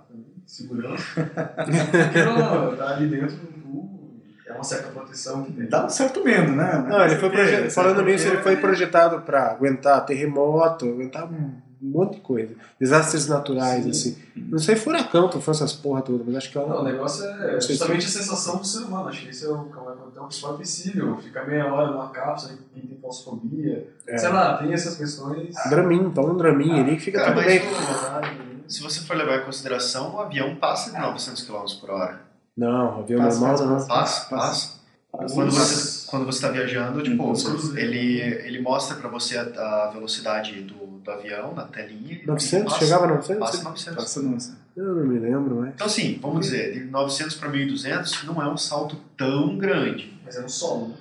também, 0.07 0.25
segurança. 0.47 1.03
Porque 1.15 2.23
não, 2.23 2.75
tá 2.75 2.95
ali 2.95 3.07
dentro 3.07 3.35
do 3.35 3.47
tubo, 3.61 4.19
é 4.47 4.53
uma 4.53 4.63
certa 4.63 4.87
proteção 4.89 5.43
que 5.43 5.51
tem. 5.51 5.67
Dá 5.67 5.85
um 5.85 5.89
certo 5.89 6.23
medo, 6.23 6.53
né? 6.53 6.83
Não, 6.87 7.05
ele 7.05 7.17
foi 7.17 7.29
Porque, 7.29 7.45
proje- 7.45 7.69
falando 7.69 8.01
nisso, 8.03 8.27
ele 8.27 8.37
foi 8.37 8.55
projetado 8.57 9.21
para 9.21 9.51
aguentar 9.51 10.03
terremoto, 10.07 10.89
aguentar 10.89 11.25
um 11.31 11.51
monte 11.81 12.15
de 12.15 12.21
coisa. 12.21 12.53
Desastres 12.79 13.27
naturais, 13.27 13.83
Sim. 13.83 13.89
assim. 13.89 14.17
Não 14.35 14.59
sei 14.59 14.75
furacão, 14.75 15.29
tu 15.29 15.39
essas 15.51 15.73
porra 15.73 16.01
toda, 16.01 16.23
mas 16.25 16.35
acho 16.35 16.51
que 16.51 16.57
Não, 16.57 16.81
o 16.81 16.83
negócio 16.83 17.25
é 17.25 17.51
sei 17.51 17.61
se- 17.61 17.67
justamente 17.73 18.05
a 18.05 18.09
sensação 18.09 18.57
do 18.57 18.65
ser 18.65 18.79
humano. 18.83 19.09
Acho 19.09 19.21
que 19.23 19.29
esse 19.29 19.45
é 19.45 19.49
o, 19.49 19.67
é 20.15 20.19
o 20.19 20.25
principal 20.25 20.55
empecilho. 20.55 21.17
Ficar 21.21 21.45
meia 21.47 21.71
hora 21.73 21.91
numa 21.91 22.09
cápsula, 22.09 22.53
quem 22.73 22.83
tem 22.83 22.97
claustrofobia. 22.97 23.87
É. 24.07 24.17
Sei 24.17 24.29
lá, 24.29 24.57
tem 24.57 24.73
essas 24.73 24.95
questões. 24.97 25.53
Dramin, 25.69 26.09
toma 26.11 26.33
um 26.33 26.37
Dramin 26.37 26.79
ali 26.79 26.95
que 26.97 27.03
fica 27.03 27.19
Cara, 27.19 27.33
tudo 27.33 27.45
bem. 27.45 27.59
o- 27.59 28.69
se 28.71 28.81
você 28.81 29.01
for 29.01 29.15
levar 29.15 29.41
em 29.41 29.45
consideração, 29.45 30.15
o 30.15 30.19
avião 30.19 30.55
passa 30.55 30.91
de 30.91 30.99
900 30.99 31.43
km 31.43 31.63
por 31.79 31.89
hora. 31.91 32.21
Não, 32.57 32.99
avião 32.99 33.19
Passa, 33.19 33.39
normal 33.39 33.57
passa, 33.57 33.65
não. 33.65 33.87
Passa, 33.87 34.29
passa. 34.29 34.75
Quando 35.33 35.49
você, 35.51 36.07
quando 36.09 36.25
você 36.25 36.37
está 36.39 36.49
viajando, 36.49 37.01
tipo, 37.01 37.23
cruzeiros. 37.23 37.75
ele, 37.77 38.19
ele 38.19 38.61
mostra 38.61 38.97
para 38.97 39.07
você 39.09 39.37
a, 39.37 39.43
a 39.43 39.89
velocidade 39.93 40.61
do, 40.63 40.94
do 41.05 41.11
avião 41.11 41.53
na 41.53 41.63
telinha. 41.65 42.19
e 42.21 42.25
900? 42.27 42.73
passa- 42.73 42.83
Chegava 42.85 43.05
a 43.05 43.07
900? 43.07 43.39
Passa 43.39 43.63
900. 43.63 43.95
Passa 44.03 44.21
não. 44.21 44.37
Eu 44.75 44.95
não 44.95 45.05
me 45.05 45.19
lembro, 45.19 45.55
mas. 45.61 45.69
Então, 45.75 45.87
assim, 45.87 46.19
vamos 46.21 46.41
dizer, 46.41 46.73
de 46.73 46.83
900 46.85 47.35
para 47.35 47.47
1200 47.49 48.23
não 48.25 48.41
é 48.41 48.49
um 48.49 48.57
salto 48.57 48.97
tão 49.17 49.57
grande. 49.57 50.13
Mas 50.25 50.35
é 50.35 50.41
no 50.41 50.49
solo. 50.49 50.89
né? 50.89 50.95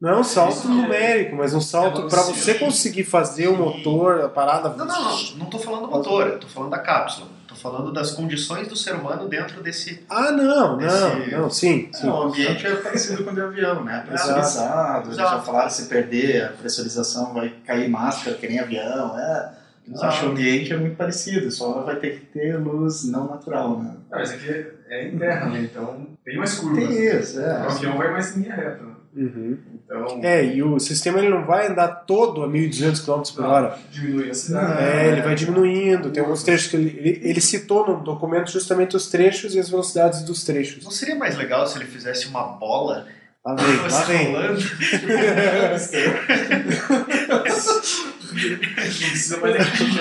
Não 0.00 0.10
é 0.10 0.16
um 0.16 0.24
salto 0.24 0.52
Isso 0.58 0.68
é- 0.68 0.70
numérico, 0.70 1.34
mas 1.36 1.52
um 1.52 1.60
salto 1.60 2.02
é 2.02 2.08
para 2.08 2.22
você- 2.22 2.54
conseguir 2.54 3.02
fazer 3.02 3.48
o 3.48 3.56
motor, 3.56 4.20
a 4.20 4.28
parada. 4.28 4.68
Não, 4.70 4.86
não, 4.86 5.02
não. 5.02 5.36
Não 5.38 5.46
tô 5.46 5.58
falando 5.58 5.82
do 5.86 5.90
motor, 5.90 6.38
tô 6.38 6.46
falando 6.46 6.70
da 6.70 6.78
cápsula. 6.78 7.26
Falando 7.60 7.92
das 7.92 8.12
condições 8.12 8.68
do 8.68 8.76
ser 8.76 8.94
humano 8.94 9.28
dentro 9.28 9.62
desse. 9.62 10.04
Ah, 10.08 10.30
não, 10.30 10.76
não, 10.76 10.80
Esse- 10.80 11.30
não, 11.30 11.50
sim, 11.50 11.88
sim. 11.92 12.00
Sim, 12.00 12.08
o 12.08 12.22
ambiente 12.22 12.66
é 12.66 12.74
parecido 12.76 13.24
com 13.24 13.30
o 13.30 13.34
de 13.34 13.40
avião, 13.40 13.84
né? 13.84 14.04
Pressurizado, 14.06 15.08
eles 15.08 15.16
já 15.16 15.40
falaram 15.40 15.70
se 15.70 15.86
perder 15.86 16.44
a 16.44 16.48
pressurização 16.50 17.32
vai 17.34 17.52
cair 17.66 17.88
máscara 17.88 18.36
que 18.36 18.46
nem 18.48 18.60
avião, 18.60 19.18
é. 19.18 19.52
Eu 19.90 20.02
acho 20.02 20.20
que 20.20 20.26
o 20.26 20.30
ambiente 20.30 20.72
é 20.72 20.76
muito 20.76 20.96
parecido, 20.96 21.50
só 21.50 21.82
vai 21.82 21.96
ter 21.96 22.20
que 22.20 22.26
ter 22.26 22.58
luz 22.58 23.04
não 23.10 23.26
natural, 23.26 23.78
né? 23.82 23.94
Ah, 24.12 24.18
mas 24.18 24.30
aqui 24.32 24.48
é, 24.50 24.70
é 24.90 25.08
em 25.08 25.18
terra, 25.18 25.46
né? 25.46 25.60
Então 25.62 26.06
tem 26.24 26.36
mais 26.36 26.54
curvas. 26.56 26.88
Tem 26.88 27.18
isso, 27.18 27.38
O 27.38 27.42
é. 27.42 27.52
avião 27.66 27.96
vai 27.96 28.10
mais 28.12 28.36
em 28.36 28.40
linha 28.42 28.54
reta. 28.54 28.82
Né? 28.84 28.92
Uhum. 29.14 29.58
Então, 29.74 30.20
É, 30.22 30.44
e 30.44 30.62
o 30.62 30.78
sistema 30.78 31.18
ele 31.18 31.28
não 31.28 31.44
vai 31.44 31.66
andar 31.66 31.88
todo 31.88 32.42
a 32.42 32.48
1.200 32.48 33.04
km 33.04 33.34
por 33.34 33.44
hora. 33.44 33.78
diminui 33.90 34.30
a 34.30 34.34
cidade. 34.34 34.82
É, 34.82 35.08
ele 35.08 35.22
vai 35.22 35.34
diminuindo. 35.34 36.10
Tem 36.10 36.22
alguns 36.22 36.42
trechos 36.42 36.68
que 36.68 36.76
ele, 36.76 37.20
ele, 37.22 37.40
citou 37.40 37.86
no 37.86 38.02
documento 38.02 38.50
justamente 38.50 38.96
os 38.96 39.08
trechos 39.08 39.54
e 39.54 39.58
as 39.58 39.68
velocidades 39.68 40.22
dos 40.22 40.44
trechos. 40.44 40.84
Não 40.84 40.90
seria 40.90 41.16
mais 41.16 41.36
legal 41.36 41.66
se 41.66 41.78
ele 41.78 41.86
fizesse 41.86 42.28
uma 42.28 42.44
bola 42.44 43.06
Lá 43.44 43.54
vem, 43.54 43.76
lá 43.88 44.02
vem. 44.02 44.34
rolando? 48.28 48.58
Não 48.58 49.08
precisa 49.10 49.36
mais 49.38 49.54
de 49.54 49.98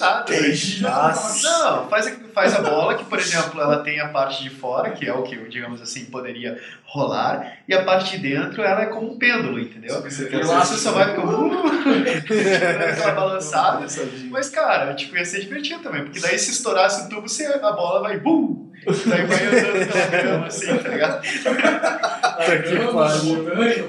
Não, 0.00 0.22
precisa 0.24 0.76
de 0.76 0.82
nada. 0.82 1.20
Não, 1.42 1.88
faz, 1.88 2.18
faz 2.34 2.54
a 2.54 2.62
bola 2.62 2.94
que, 2.96 3.04
por 3.04 3.18
exemplo, 3.18 3.60
ela 3.60 3.82
tem 3.82 4.00
a 4.00 4.08
parte 4.08 4.42
de 4.42 4.50
fora, 4.50 4.90
que 4.90 5.06
é 5.06 5.12
o 5.12 5.22
que, 5.22 5.36
digamos 5.48 5.80
assim, 5.80 6.06
poderia 6.06 6.60
rolar, 6.84 7.58
e 7.68 7.74
a 7.74 7.84
parte 7.84 8.18
de 8.18 8.28
dentro 8.28 8.62
ela 8.62 8.82
é 8.82 8.86
como 8.86 9.12
um 9.12 9.18
pêndulo, 9.18 9.58
entendeu? 9.60 10.02
E 10.04 10.36
lá 10.44 10.64
você 10.64 10.76
só 10.76 10.92
vai 10.92 11.10
ficar 11.10 11.24
uh, 11.24 11.52
aquela 12.90 13.12
balançada. 13.12 13.86
Mas, 14.30 14.48
cara, 14.50 14.94
tipo, 14.94 15.16
ia 15.16 15.24
ser 15.24 15.40
divertido 15.40 15.82
também, 15.82 16.04
porque 16.04 16.20
daí 16.20 16.38
se 16.38 16.50
estourasse 16.50 17.06
o 17.06 17.08
tubo, 17.08 17.28
você, 17.28 17.46
a 17.46 17.72
bola 17.72 18.00
vai 18.00 18.18
bum! 18.18 18.70
Daí 19.06 19.26
vai 19.26 19.46
andando 19.46 19.92
pela 19.92 20.06
grama, 20.06 20.46
assim, 20.46 20.76
tá 20.78 20.88
ligado? 20.88 21.22
que 22.44 22.92
pariu. 22.92 23.88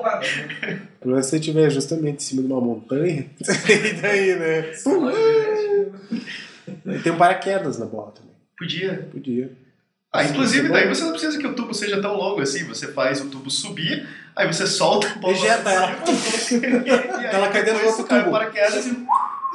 pariu. 0.00 0.78
Pra 1.00 1.12
você 1.22 1.36
estiver 1.36 1.70
justamente 1.70 2.16
em 2.16 2.20
cima 2.20 2.42
de 2.42 2.48
uma 2.48 2.60
montanha, 2.60 3.26
e 3.40 3.92
daí, 4.00 4.36
né? 4.36 4.72
E 6.86 6.98
tem 7.00 7.12
um 7.12 7.18
paraquedas 7.18 7.78
na 7.78 7.86
bola 7.86 8.12
também. 8.12 8.32
Podia. 8.58 9.08
Podia. 9.12 9.50
Ah, 10.12 10.22
inclusive, 10.24 10.68
Sim, 10.68 10.72
daí 10.72 10.88
você 10.88 11.02
não 11.02 11.10
precisa 11.10 11.36
que 11.36 11.46
o 11.46 11.54
tubo 11.54 11.74
seja 11.74 12.00
tão 12.00 12.14
longo 12.16 12.40
assim. 12.40 12.64
Você 12.68 12.86
faz 12.92 13.20
o 13.20 13.28
tubo 13.28 13.50
subir, 13.50 14.06
aí 14.36 14.46
você 14.46 14.64
solta 14.64 15.08
a 15.08 15.14
bola. 15.16 15.34
Ejeta 15.34 15.70
ela. 15.70 15.90
e 16.86 16.90
aí 16.90 17.26
Ela 17.26 17.48
cai 17.48 17.64
dentro 17.64 17.82
do 17.82 17.86
outro 17.88 18.04
cai 18.04 18.20
o 18.20 18.24
tubo. 18.24 18.32
paraquedas 18.32 18.86
e 18.86 19.04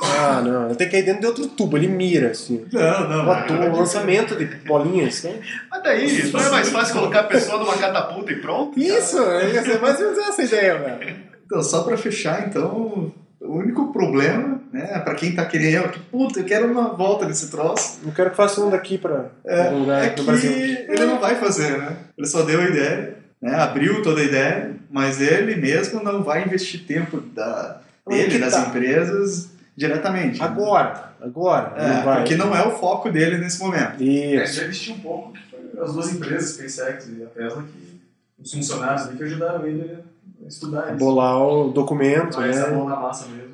Ah, 0.02 0.42
não. 0.42 0.74
Tem 0.76 0.88
que 0.88 0.94
cair 0.94 1.04
dentro 1.06 1.22
de 1.22 1.28
outro 1.28 1.48
tubo, 1.48 1.78
ele 1.78 1.88
mira, 1.88 2.32
assim. 2.32 2.66
Não, 2.72 3.08
não. 3.10 3.26
Um 3.28 3.32
atum, 3.32 3.54
um 3.56 3.76
lançamento 3.76 4.36
de 4.36 4.46
bolinhas, 4.66 5.24
né? 5.24 5.36
Mas 5.70 5.84
daí, 5.84 6.32
não 6.32 6.40
é 6.40 6.50
mais 6.50 6.70
fácil 6.70 6.96
colocar 6.96 7.22
a 7.22 7.24
pessoa 7.24 7.58
numa 7.58 7.78
catapulta 7.78 8.32
e 8.32 8.38
pronto? 8.38 8.80
Isso, 8.80 9.18
ia 9.18 9.62
ser 9.64 9.80
mais 9.80 10.00
ou 10.00 10.12
menos 10.12 10.20
essa 10.20 10.44
ideia, 10.44 10.78
velho. 10.78 11.16
Então, 11.46 11.62
só 11.64 11.84
pra 11.84 11.98
fechar, 11.98 12.48
então, 12.48 13.12
o 13.42 13.58
único 13.58 13.92
problema, 13.92 14.62
né, 14.72 15.00
pra 15.00 15.16
quem 15.16 15.34
tá 15.34 15.46
querendo, 15.46 15.90
que 15.90 16.00
puta, 16.00 16.40
eu 16.40 16.46
quero 16.46 16.72
uma 16.72 16.90
volta 16.96 17.26
nesse 17.26 17.50
troço, 17.50 18.00
Não 18.04 18.12
quero 18.12 18.30
que 18.30 18.36
faça 18.38 18.62
um 18.62 18.70
daqui 18.70 18.98
pra 18.98 19.26
é, 19.46 19.68
algum 19.68 19.80
lugar 19.80 20.04
é 20.04 20.10
no 20.10 20.16
que 20.16 20.22
Brasil. 20.24 20.52
ele 20.52 21.06
não 21.06 21.20
vai 21.20 21.36
fazer, 21.36 21.78
né? 21.78 21.98
Ele 22.18 22.28
só 22.28 22.44
deu 22.44 22.62
a 22.62 22.66
ideia, 22.66 23.16
né, 23.42 23.56
abriu 23.56 24.02
toda 24.04 24.22
a 24.22 24.24
ideia, 24.24 24.76
mas 24.92 25.20
ele 25.20 25.56
mesmo 25.56 26.04
não 26.04 26.22
vai 26.22 26.44
investir 26.44 26.86
tempo 26.86 27.20
da, 27.20 27.82
dele, 28.08 28.38
das 28.38 28.54
tá? 28.54 28.68
empresas, 28.68 29.50
diretamente. 29.80 30.40
né? 30.40 30.46
Agora, 30.46 31.14
agora. 31.22 31.74
É, 31.82 31.88
não 31.96 32.04
vai. 32.04 32.18
porque 32.20 32.36
não 32.36 32.56
é 32.56 32.68
o 32.68 32.72
foco 32.72 33.10
dele 33.10 33.38
nesse 33.38 33.60
momento. 33.60 34.02
É, 34.02 34.04
Isso. 34.44 34.54
já 34.56 34.64
existia 34.64 34.94
um 34.94 35.00
pouco, 35.00 35.32
que 35.34 35.80
as 35.80 35.94
duas 35.94 36.14
empresas, 36.14 36.50
SpaceX 36.52 37.08
e 37.08 37.24
a 37.24 37.28
Tesla, 37.28 37.64
que 37.64 38.02
os 38.42 38.54
funcionários 38.54 39.08
ali 39.08 39.18
que 39.18 39.24
ajudaram 39.24 39.66
ele 39.66 39.98
a 40.44 40.48
estudar 40.48 40.88
isso. 40.90 40.98
Bolar 40.98 41.42
o 41.42 41.72
documento, 41.72 42.38
Mas 42.38 42.58
a 42.58 42.68
né? 42.70 42.76
mão 42.76 42.88
na 42.90 42.98
massa 42.98 43.28
mesmo. 43.28 43.50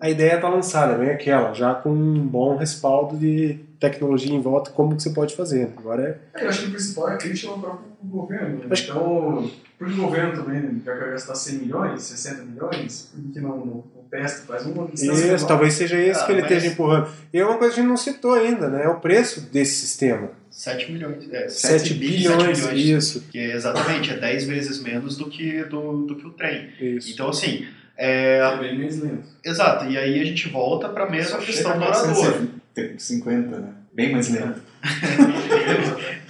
A 0.00 0.10
ideia 0.10 0.40
tá 0.40 0.48
lançada, 0.48 0.94
bem 0.98 1.10
aquela, 1.10 1.52
já 1.54 1.72
com 1.74 1.90
um 1.90 2.26
bom 2.26 2.56
respaldo 2.56 3.16
de 3.16 3.60
tecnologia 3.78 4.34
em 4.34 4.40
volta, 4.40 4.72
como 4.72 4.96
que 4.96 5.02
você 5.02 5.10
pode 5.10 5.36
fazer. 5.36 5.72
Agora 5.76 6.20
é 6.34 6.40
É, 6.40 6.44
eu 6.44 6.48
acho 6.48 6.62
que 6.62 6.66
o 6.66 6.70
principal 6.72 7.08
é 7.10 7.14
a 7.14 7.16
crítica 7.18 7.52
ao 7.52 7.58
próprio 7.60 7.86
governo. 8.02 8.58
né? 8.58 8.66
Acho 8.70 8.84
que- 8.84 8.90
Então, 8.90 9.50
porque 9.78 9.94
o 9.94 10.02
governo 10.02 10.42
também 10.44 10.82
já 10.84 10.96
quer 10.96 11.10
gastar 11.10 11.36
100 11.36 11.58
milhões, 11.60 12.02
60 12.02 12.42
milhões, 12.42 13.12
por 13.14 13.32
que 13.32 13.40
não, 13.40 13.56
não 13.64 13.84
testa, 14.12 14.46
faz 14.46 14.66
uma 14.66 14.84
licitação 14.90 15.34
Isso, 15.34 15.46
talvez 15.46 15.72
seja 15.72 15.98
esse 15.98 16.20
Ah, 16.20 16.26
que 16.26 16.32
ele 16.32 16.42
mas- 16.42 16.50
esteja 16.50 16.66
empurrando. 16.72 17.08
E 17.32 17.38
é 17.38 17.44
uma 17.44 17.56
coisa 17.56 17.72
que 17.74 17.80
a 17.80 17.82
gente 17.82 17.88
não 17.90 17.96
citou 17.96 18.34
ainda, 18.34 18.68
né? 18.68 18.84
É 18.84 18.88
o 18.88 19.00
preço 19.00 19.40
desse 19.50 19.74
sistema. 19.74 20.30
7 20.50 20.92
milhões. 20.92 21.32
É, 21.32 21.48
7 21.48 21.94
bilhões, 21.94 22.58
isso. 22.74 23.22
Que 23.32 23.38
é 23.38 23.54
exatamente, 23.54 24.10
é 24.10 24.16
10 24.18 24.44
vezes 24.44 24.82
menos 24.82 25.16
do 25.16 25.30
que, 25.30 25.64
do, 25.64 26.02
do 26.06 26.14
que 26.16 26.26
o 26.26 26.30
trem. 26.30 26.68
isso. 26.78 27.10
Então, 27.10 27.30
assim, 27.30 27.66
é, 27.96 28.38
É 28.38 28.56
bem 28.58 28.78
mais 28.78 28.98
lento. 29.00 29.24
exato. 29.44 29.86
E 29.86 29.96
aí 29.96 30.20
a 30.20 30.24
gente 30.24 30.48
volta 30.50 30.90
para 30.90 31.04
a 31.04 31.10
mesma 31.10 31.38
Só 31.38 31.44
questão 31.46 31.72
do 31.78 31.84
orador. 31.84 32.14
450, 32.14 33.58
né? 33.58 33.68
Bem 33.94 34.12
mais 34.12 34.28
lento. 34.28 34.60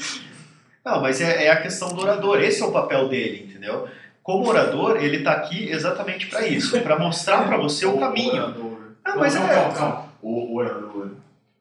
Não, 0.84 1.00
mas 1.00 1.20
é, 1.20 1.46
é 1.46 1.50
a 1.50 1.60
questão 1.60 1.88
do 1.90 2.00
orador. 2.00 2.40
Esse 2.42 2.60
é 2.62 2.64
o 2.64 2.72
papel 2.72 3.08
dele, 3.08 3.46
entendeu? 3.48 3.86
Como 4.22 4.48
orador, 4.48 4.96
ele 4.98 5.18
está 5.18 5.32
aqui 5.32 5.68
exatamente 5.68 6.26
para 6.26 6.46
isso, 6.46 6.80
para 6.80 6.98
mostrar 6.98 7.46
para 7.46 7.56
você 7.56 7.84
o 7.86 7.98
caminho. 7.98 8.42
Orador. 8.42 8.78
Ah, 9.04 9.16
mas 9.16 9.34
não, 9.34 9.44
é- 9.44 9.54
calma, 9.54 9.74
calma. 9.74 10.12
O 10.22 10.56
orador. 10.56 11.10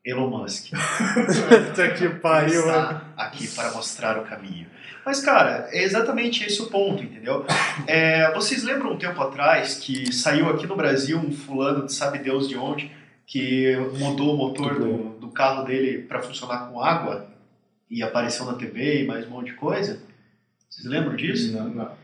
Elon 0.03 0.29
Musk 0.31 0.71
Puta 0.73 1.91
que 1.91 2.09
pariu, 2.09 2.65
mano. 2.65 3.01
está 3.11 3.23
aqui 3.23 3.47
para 3.49 3.71
mostrar 3.71 4.17
o 4.17 4.23
caminho. 4.23 4.65
Mas, 5.05 5.21
cara, 5.21 5.67
é 5.71 5.83
exatamente 5.83 6.43
esse 6.43 6.59
o 6.61 6.67
ponto, 6.67 7.03
entendeu? 7.03 7.45
É, 7.85 8.31
vocês 8.33 8.63
lembram 8.63 8.93
um 8.93 8.97
tempo 8.97 9.21
atrás 9.21 9.75
que 9.75 10.11
saiu 10.11 10.49
aqui 10.49 10.65
no 10.65 10.75
Brasil 10.75 11.19
um 11.19 11.31
fulano 11.31 11.85
de 11.85 11.93
sabe 11.93 12.19
Deus 12.19 12.47
de 12.49 12.57
onde 12.57 12.91
que 13.27 13.75
mudou 13.97 14.33
o 14.33 14.37
motor 14.37 14.79
do, 14.79 15.19
do 15.19 15.27
carro 15.29 15.63
dele 15.65 15.99
para 16.03 16.21
funcionar 16.21 16.67
com 16.67 16.81
água 16.81 17.27
e 17.89 18.01
apareceu 18.03 18.45
na 18.45 18.53
TV 18.53 19.03
e 19.03 19.07
mais 19.07 19.25
um 19.27 19.29
monte 19.29 19.51
de 19.51 19.53
coisa? 19.53 20.01
Vocês 20.69 20.85
lembram 20.87 21.15
disso? 21.15 21.51
Não, 21.55 21.69
não. 21.69 22.00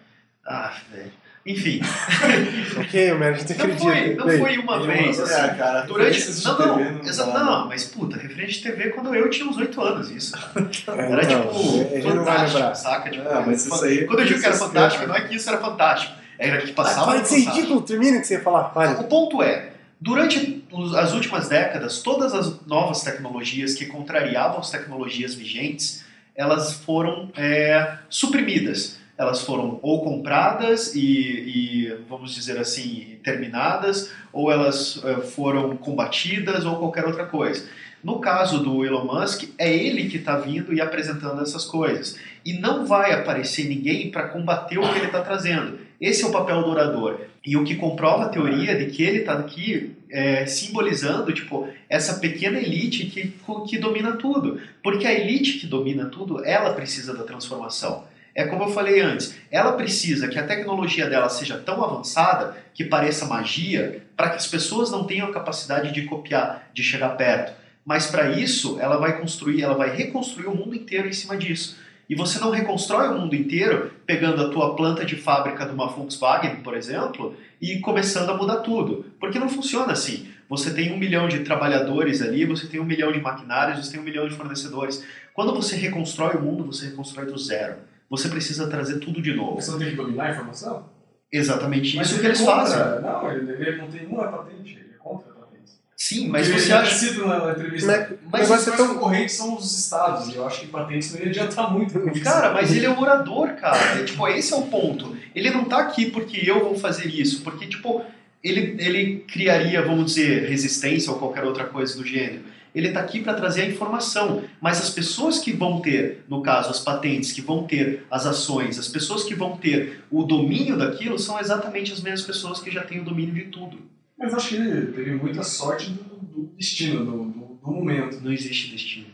Ah, 0.47 0.73
velho. 0.93 1.11
Enfim, 1.45 1.79
Ok, 2.77 3.11
Homero, 3.13 3.35
a 3.35 3.37
gente 3.37 3.53
não 3.57 3.65
acredita. 3.65 3.83
foi, 3.85 4.15
não 4.15 4.29
foi 4.37 4.57
uma 4.57 4.85
vez. 4.85 5.17
assim. 5.19 5.33
É, 5.33 5.47
cara, 5.55 5.81
Durante. 5.83 6.19
Não, 6.43 6.55
TV 6.57 6.67
não, 6.69 6.91
não 6.91 7.01
exa- 7.05 7.25
dá, 7.25 7.43
não, 7.43 7.67
mas 7.69 7.85
puta, 7.85 8.17
referente 8.17 8.53
de 8.55 8.63
TV 8.63 8.89
quando 8.89 9.15
eu 9.15 9.29
tinha 9.29 9.47
uns 9.47 9.55
8 9.55 9.81
anos, 9.81 10.11
isso. 10.11 10.35
é, 10.35 10.91
Era 11.09 11.23
então, 11.23 11.41
tipo 11.49 12.09
não 12.15 12.25
fantástico, 12.25 12.75
saca? 12.75 13.09
Tipo, 13.09 13.29
É, 13.29 13.43
mas 13.45 13.65
isso 13.65 13.85
aí- 13.85 14.05
quando 14.05 14.19
eu 14.19 14.25
digo 14.25 14.39
que 14.41 14.45
era 14.45 14.55
fantástico, 14.57 15.03
é- 15.05 15.07
não 15.07 15.15
é 15.15 15.21
que 15.21 15.35
isso 15.35 15.49
era 15.49 15.57
fantástico. 15.59 16.13
Era 16.37 16.57
que 16.61 16.71
Ah, 16.71 16.75
passava 16.75 17.11
para 17.11 17.21
de 17.21 17.29
ser 17.29 17.39
ridículo, 17.39 17.81
termina 17.81 18.19
que 18.19 18.27
você 18.27 18.33
ia 18.35 18.41
falar. 18.41 18.73
O 18.99 19.03
ponto 19.05 19.41
é, 19.41 19.69
durante 20.01 20.63
as 20.97 21.13
últimas 21.13 21.47
décadas, 21.47 21.99
todas 22.01 22.33
as 22.33 22.65
novas 22.67 23.01
tecnologias 23.03 23.73
que 23.73 23.85
contrariavam 23.85 24.59
as 24.59 24.69
tecnologias 24.69 25.33
vigentes, 25.33 26.03
elas 26.35 26.73
foram 26.73 27.31
é, 27.37 27.93
suprimidas. 28.09 28.97
Elas 29.17 29.41
foram 29.41 29.79
ou 29.81 30.03
compradas 30.03 30.93
e, 30.93 30.99
e, 31.01 31.97
vamos 32.07 32.35
dizer 32.35 32.57
assim, 32.57 33.17
terminadas, 33.23 34.11
ou 34.31 34.51
elas 34.51 35.01
é, 35.03 35.15
foram 35.21 35.75
combatidas, 35.75 36.65
ou 36.65 36.77
qualquer 36.77 37.05
outra 37.05 37.25
coisa. 37.25 37.67
No 38.03 38.19
caso 38.19 38.59
do 38.59 38.85
Elon 38.85 39.05
Musk, 39.05 39.49
é 39.57 39.75
ele 39.75 40.07
que 40.07 40.17
está 40.17 40.37
vindo 40.37 40.73
e 40.73 40.79
apresentando 40.79 41.41
essas 41.41 41.65
coisas. 41.65 42.17
E 42.45 42.53
não 42.53 42.85
vai 42.85 43.11
aparecer 43.11 43.67
ninguém 43.67 44.11
para 44.11 44.27
combater 44.27 44.77
o 44.77 44.87
que 44.87 44.97
ele 44.99 45.07
está 45.07 45.21
trazendo. 45.21 45.79
Esse 45.99 46.23
é 46.23 46.27
o 46.27 46.31
papel 46.31 46.61
do 46.61 46.69
orador. 46.69 47.19
E 47.43 47.57
o 47.57 47.63
que 47.63 47.75
comprova 47.75 48.25
a 48.25 48.29
teoria 48.29 48.77
de 48.77 48.91
que 48.91 49.01
ele 49.01 49.19
está 49.19 49.33
aqui 49.33 49.95
é, 50.11 50.45
simbolizando 50.45 51.33
tipo, 51.33 51.67
essa 51.89 52.19
pequena 52.19 52.59
elite 52.59 53.07
que, 53.07 53.33
que 53.67 53.77
domina 53.77 54.13
tudo. 54.13 54.61
Porque 54.83 55.07
a 55.07 55.13
elite 55.13 55.59
que 55.59 55.65
domina 55.65 56.05
tudo, 56.05 56.45
ela 56.45 56.73
precisa 56.73 57.15
da 57.15 57.23
transformação. 57.23 58.05
É 58.37 58.45
como 58.45 58.65
eu 58.65 58.69
falei 58.69 59.01
antes, 59.01 59.35
ela 59.49 59.71
precisa 59.71 60.27
que 60.27 60.37
a 60.37 60.45
tecnologia 60.45 61.09
dela 61.09 61.27
seja 61.27 61.57
tão 61.57 61.83
avançada 61.83 62.55
que 62.71 62.85
pareça 62.85 63.25
magia, 63.25 64.03
para 64.15 64.29
que 64.29 64.35
as 64.35 64.45
pessoas 64.45 64.91
não 64.91 65.05
tenham 65.05 65.27
a 65.27 65.33
capacidade 65.33 65.91
de 65.91 66.03
copiar, 66.03 66.69
de 66.71 66.83
chegar 66.83 67.17
perto. 67.17 67.53
Mas 67.83 68.05
para 68.05 68.29
isso, 68.29 68.79
ela 68.79 68.97
vai 68.97 69.19
construir, 69.19 69.63
ela 69.63 69.73
vai 69.73 69.89
reconstruir 69.89 70.45
o 70.45 70.55
mundo 70.55 70.75
inteiro 70.75 71.07
em 71.07 71.13
cima 71.13 71.35
disso. 71.35 71.79
E 72.07 72.13
você 72.13 72.37
não 72.37 72.51
reconstrói 72.51 73.07
o 73.07 73.19
mundo 73.19 73.35
inteiro 73.35 73.91
pegando 74.05 74.43
a 74.43 74.49
tua 74.49 74.75
planta 74.75 75.03
de 75.03 75.15
fábrica 75.15 75.65
de 75.65 75.71
uma 75.71 75.87
Volkswagen, 75.87 76.57
por 76.57 76.75
exemplo, 76.75 77.35
e 77.59 77.79
começando 77.79 78.29
a 78.29 78.37
mudar 78.37 78.57
tudo. 78.57 79.07
Porque 79.19 79.39
não 79.39 79.49
funciona 79.49 79.93
assim. 79.93 80.27
Você 80.47 80.71
tem 80.75 80.93
um 80.93 80.97
milhão 80.97 81.27
de 81.27 81.39
trabalhadores 81.39 82.21
ali, 82.21 82.45
você 82.45 82.67
tem 82.67 82.79
um 82.79 82.85
milhão 82.85 83.11
de 83.11 83.19
maquinários, 83.19 83.83
você 83.83 83.93
tem 83.93 83.99
um 83.99 84.03
milhão 84.03 84.27
de 84.27 84.35
fornecedores. 84.35 85.03
Quando 85.33 85.55
você 85.55 85.75
reconstrói 85.75 86.35
o 86.35 86.41
mundo, 86.41 86.63
você 86.63 86.85
reconstrói 86.85 87.25
do 87.25 87.37
zero. 87.37 87.86
Você 88.09 88.29
precisa 88.29 88.67
trazer 88.67 88.99
tudo 88.99 89.21
de 89.21 89.33
novo. 89.33 89.55
Você 89.61 89.71
não 89.71 89.79
tem 89.79 89.89
que 89.89 89.95
dominar 89.95 90.25
a 90.27 90.31
informação? 90.31 90.85
Exatamente 91.31 91.97
Mas 91.97 92.07
isso 92.07 92.15
que 92.19 92.25
ele 92.25 92.29
eles 92.29 92.39
contra- 92.39 92.55
fazem. 92.55 93.01
Não, 93.01 93.31
ele, 93.31 93.51
ele 93.51 93.77
não 93.81 93.87
tem 93.87 94.05
uma 94.07 94.27
patente, 94.29 94.75
ele 94.79 94.91
é 94.93 94.97
contra 94.97 95.29
a 95.31 95.33
patente. 95.35 95.71
Sim, 95.95 96.29
mas 96.29 96.47
ele 96.47 96.59
você 96.59 96.67
já 96.67 96.79
acha. 96.81 96.95
cita 96.95 97.25
na, 97.25 97.51
entrevista. 97.51 97.87
Mas- 97.87 98.09
Mas 98.31 98.41
negócio 98.43 98.55
os 98.55 98.67
é 98.67 98.69
mais 98.69 98.81
tão- 98.81 98.93
concorrentes 98.93 99.35
são 99.35 99.57
os 99.57 99.77
estados, 99.77 100.29
e 100.33 100.35
eu 100.37 100.47
acho 100.47 100.61
que 100.61 100.67
patentes 100.67 101.11
não 101.13 101.19
ia 101.19 101.27
adiantar 101.27 101.73
muito. 101.73 101.99
Cara, 102.21 102.53
mas 102.53 102.73
ele 102.73 102.85
é 102.85 102.89
um 102.89 102.99
orador, 102.99 103.55
cara. 103.55 103.99
É, 103.99 104.03
tipo, 104.03 104.25
esse 104.29 104.53
é 104.53 104.55
o 104.55 104.61
ponto. 104.63 105.17
Ele 105.35 105.49
não 105.49 105.65
tá 105.65 105.79
aqui 105.79 106.09
porque 106.09 106.49
eu 106.49 106.61
vou 106.63 106.75
fazer 106.79 107.07
isso, 107.07 107.41
porque, 107.43 107.67
tipo, 107.67 108.03
ele, 108.43 108.75
ele 108.79 109.17
criaria, 109.27 109.81
vamos 109.81 110.05
dizer, 110.13 110.47
resistência 110.47 111.11
ou 111.11 111.19
qualquer 111.19 111.43
outra 111.43 111.65
coisa 111.65 111.97
do 111.97 112.05
gênero. 112.05 112.43
Ele 112.77 112.91
tá 112.91 112.99
aqui 112.99 113.21
para 113.21 113.33
trazer 113.33 113.63
a 113.63 113.65
informação, 113.65 114.43
mas 114.61 114.79
as 114.79 114.91
pessoas 114.91 115.39
que 115.39 115.51
vão 115.51 115.81
ter, 115.81 116.23
no 116.29 116.43
caso, 116.43 116.69
as 116.69 116.79
patentes, 116.79 117.31
que 117.31 117.41
vão 117.41 117.63
ter 117.63 118.05
as 118.11 118.27
ações, 118.27 118.77
as 118.77 118.87
pessoas 118.87 119.23
que 119.23 119.33
vão 119.33 119.57
ter 119.57 120.03
o 120.11 120.21
domínio 120.21 120.77
daquilo 120.77 121.17
são 121.17 121.39
exatamente 121.39 121.91
as 121.91 122.01
mesmas 122.01 122.21
pessoas 122.21 122.59
que 122.59 122.69
já 122.69 122.83
têm 122.83 122.99
o 122.99 123.03
domínio 123.03 123.33
de 123.33 123.45
tudo. 123.45 123.79
Mas 124.15 124.31
acho 124.31 124.49
que 124.49 124.55
ele 124.57 124.91
teve 124.91 125.15
muita 125.15 125.41
sorte 125.41 125.89
do, 125.89 126.03
do 126.03 126.51
destino, 126.55 127.03
do, 127.03 127.25
do, 127.25 127.59
do 127.63 127.71
momento. 127.71 128.21
Não 128.21 128.31
existe 128.31 128.71
destino. 128.71 129.07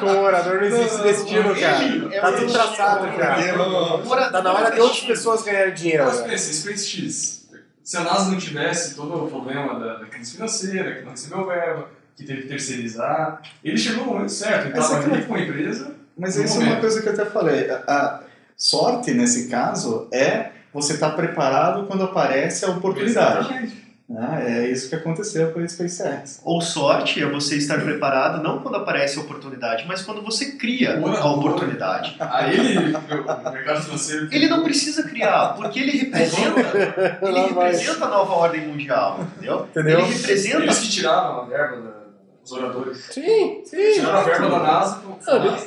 Com 0.00 0.06
o 0.06 0.22
orador 0.22 0.56
não 0.56 0.64
existe 0.64 1.02
destino, 1.02 1.54
cara. 1.54 2.14
É 2.14 2.20
Tá 2.20 2.32
tudo 2.32 2.52
traçado, 2.52 3.16
cara. 3.16 3.62
O 4.04 4.10
orador 4.10 4.30
Tá 4.30 4.42
na 4.42 4.52
hora 4.52 4.68
é 4.68 4.72
o 4.72 4.74
de 4.74 4.80
outras 4.82 5.00
pessoas 5.00 5.42
ganharem 5.42 5.72
dinheiro. 5.72 6.04
Mas 6.04 6.18
agora. 6.18 6.30
pensa, 6.30 6.52
SpaceX, 6.52 7.48
se 7.82 7.96
a 7.96 8.00
NASA 8.02 8.30
não 8.30 8.38
tivesse 8.38 8.94
todo 8.94 9.24
o 9.24 9.28
problema 9.28 9.78
da, 9.78 9.94
da 9.96 10.06
crise 10.06 10.32
financeira, 10.32 10.96
que 10.96 11.02
não 11.02 11.12
recebeu 11.12 11.46
verba, 11.46 11.88
que 12.20 12.26
teve 12.26 12.42
que 12.42 12.48
terceirizar, 12.48 13.40
ele 13.64 13.76
chegou 13.78 14.04
no 14.06 14.12
momento 14.12 14.32
certo, 14.32 14.66
ele 14.68 14.78
Essa 14.78 14.86
estava 14.94 15.08
que- 15.08 15.14
ali 15.16 15.24
com 15.26 15.34
a 15.34 15.40
empresa. 15.40 15.92
Mas 16.16 16.36
isso 16.36 16.54
é 16.54 16.58
uma 16.58 16.64
momento. 16.66 16.80
coisa 16.80 17.02
que 17.02 17.08
eu 17.08 17.12
até 17.12 17.24
falei. 17.24 17.70
A, 17.70 18.20
sorte, 18.56 19.12
nesse 19.12 19.48
caso, 19.48 20.06
é 20.12 20.50
você 20.72 20.92
estar 20.94 21.10
preparado 21.10 21.86
quando 21.86 22.04
aparece 22.04 22.64
a 22.64 22.68
oportunidade. 22.70 23.38
Exatamente. 23.40 23.80
Ah, 24.12 24.40
é 24.42 24.68
isso 24.68 24.88
que 24.88 24.96
aconteceu 24.96 25.52
com 25.52 25.60
a 25.60 25.68
SpaceX. 25.68 26.40
Ou 26.44 26.60
sorte 26.60 27.22
é 27.22 27.26
você 27.30 27.54
estar 27.56 27.80
preparado 27.80 28.42
não 28.42 28.58
quando 28.60 28.74
aparece 28.74 29.16
a 29.18 29.22
oportunidade, 29.22 29.84
mas 29.86 30.02
quando 30.02 30.20
você 30.20 30.52
cria 30.56 30.98
a 30.98 31.26
oportunidade. 31.30 32.16
Aí 32.18 32.58
ele, 32.58 32.96
o 32.96 33.52
mercado 33.52 33.82
financeiro. 33.84 34.28
Ele 34.32 34.48
não 34.48 34.64
precisa 34.64 35.04
criar, 35.04 35.54
porque 35.56 35.78
ele 35.78 35.92
representa, 35.92 37.18
ele 37.22 37.40
representa 37.40 38.04
a 38.04 38.08
nova 38.08 38.32
ordem 38.32 38.66
mundial, 38.66 39.20
entendeu? 39.36 39.66
Entendeu? 39.70 40.00
Ele 40.00 40.12
representa 40.12 40.62
Eles 40.64 40.78
que 40.80 40.88
tiraram 40.88 41.42
a 41.42 41.44
verba 41.44 41.76
da- 41.80 41.99
dos 42.42 42.52
oradores. 42.52 42.98
Sim, 43.10 43.62
sim. 43.64 43.92
Tiraram 43.94 44.18
a 44.18 44.22
verba 44.22 44.48
da 44.48 44.58
NASA. 44.58 45.02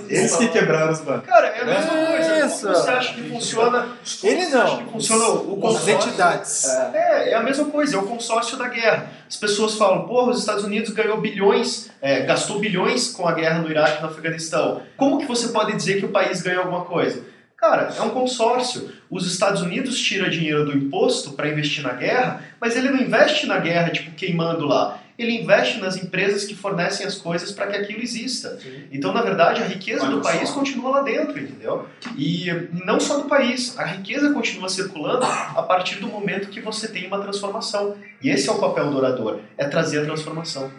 Eles- 0.09 0.35
que 0.35 0.47
quebraram 0.47 0.91
os 0.91 1.01
bancos. 1.01 1.27
Cara, 1.27 1.47
é 1.47 1.61
a 1.61 1.65
mesma 1.65 2.07
coisa. 2.07 2.45
Isso. 2.45 2.61
Como 2.65 2.75
você 2.75 2.89
acha 2.91 3.13
que 3.13 3.29
funciona? 3.29 3.87
Ele 4.23 4.45
você 4.45 4.57
acha 4.57 4.75
não. 4.77 4.85
que 4.85 4.91
funciona 4.91 5.23
o 5.27 5.53
As 5.55 5.61
consórcio? 5.61 5.93
entidades. 5.93 6.65
É, 6.93 7.29
é 7.31 7.33
a 7.35 7.43
mesma 7.43 7.65
coisa, 7.65 7.95
é 7.95 7.99
o 7.99 8.03
consórcio 8.07 8.57
da 8.57 8.67
guerra. 8.67 9.07
As 9.29 9.35
pessoas 9.37 9.75
falam, 9.75 10.05
porra, 10.07 10.31
os 10.31 10.39
Estados 10.39 10.63
Unidos 10.63 10.91
ganhou 10.91 11.21
bilhões, 11.21 11.89
é, 12.01 12.21
gastou 12.21 12.59
bilhões 12.59 13.09
com 13.11 13.27
a 13.27 13.33
guerra 13.33 13.59
no 13.59 13.69
Iraque 13.69 13.99
e 13.99 14.01
no 14.01 14.07
Afeganistão. 14.07 14.81
Como 14.97 15.19
que 15.19 15.25
você 15.25 15.49
pode 15.49 15.75
dizer 15.75 15.99
que 15.99 16.05
o 16.05 16.09
país 16.09 16.41
ganhou 16.41 16.63
alguma 16.63 16.85
coisa? 16.85 17.23
Cara, 17.55 17.93
é 17.97 18.01
um 18.01 18.09
consórcio. 18.09 18.91
Os 19.09 19.25
Estados 19.31 19.61
Unidos 19.61 19.97
tiram 20.01 20.27
dinheiro 20.29 20.65
do 20.65 20.75
imposto 20.75 21.31
para 21.31 21.47
investir 21.47 21.81
na 21.81 21.93
guerra, 21.93 22.43
mas 22.59 22.75
ele 22.75 22.89
não 22.89 22.99
investe 22.99 23.45
na 23.45 23.57
guerra, 23.57 23.89
tipo, 23.89 24.11
queimando 24.11 24.65
lá. 24.65 24.99
Ele 25.17 25.41
investe 25.41 25.79
nas 25.79 25.95
empresas 25.95 26.45
que 26.45 26.55
fornecem 26.55 27.05
as 27.05 27.15
coisas 27.15 27.51
para 27.51 27.67
que 27.67 27.77
aquilo 27.77 28.01
exista. 28.01 28.57
Então, 28.91 29.13
na 29.13 29.21
verdade, 29.21 29.61
a 29.61 29.65
riqueza 29.65 30.03
Olha 30.03 30.15
do 30.15 30.23
só. 30.23 30.31
país 30.31 30.49
continua 30.51 30.89
lá 30.89 31.01
dentro, 31.01 31.39
entendeu? 31.39 31.87
E 32.17 32.47
não 32.85 32.99
só 32.99 33.19
do 33.19 33.29
país, 33.29 33.77
a 33.77 33.85
riqueza 33.85 34.33
continua 34.33 34.69
circulando 34.69 35.25
a 35.25 35.61
partir 35.63 35.99
do 35.99 36.07
momento 36.07 36.49
que 36.49 36.61
você 36.61 36.87
tem 36.87 37.07
uma 37.07 37.21
transformação. 37.21 37.95
E 38.21 38.29
esse 38.29 38.49
é 38.49 38.51
o 38.51 38.59
papel 38.59 38.89
do 38.89 38.97
orador, 38.97 39.39
é 39.57 39.65
trazer 39.67 40.01
a 40.01 40.05
transformação. 40.05 40.71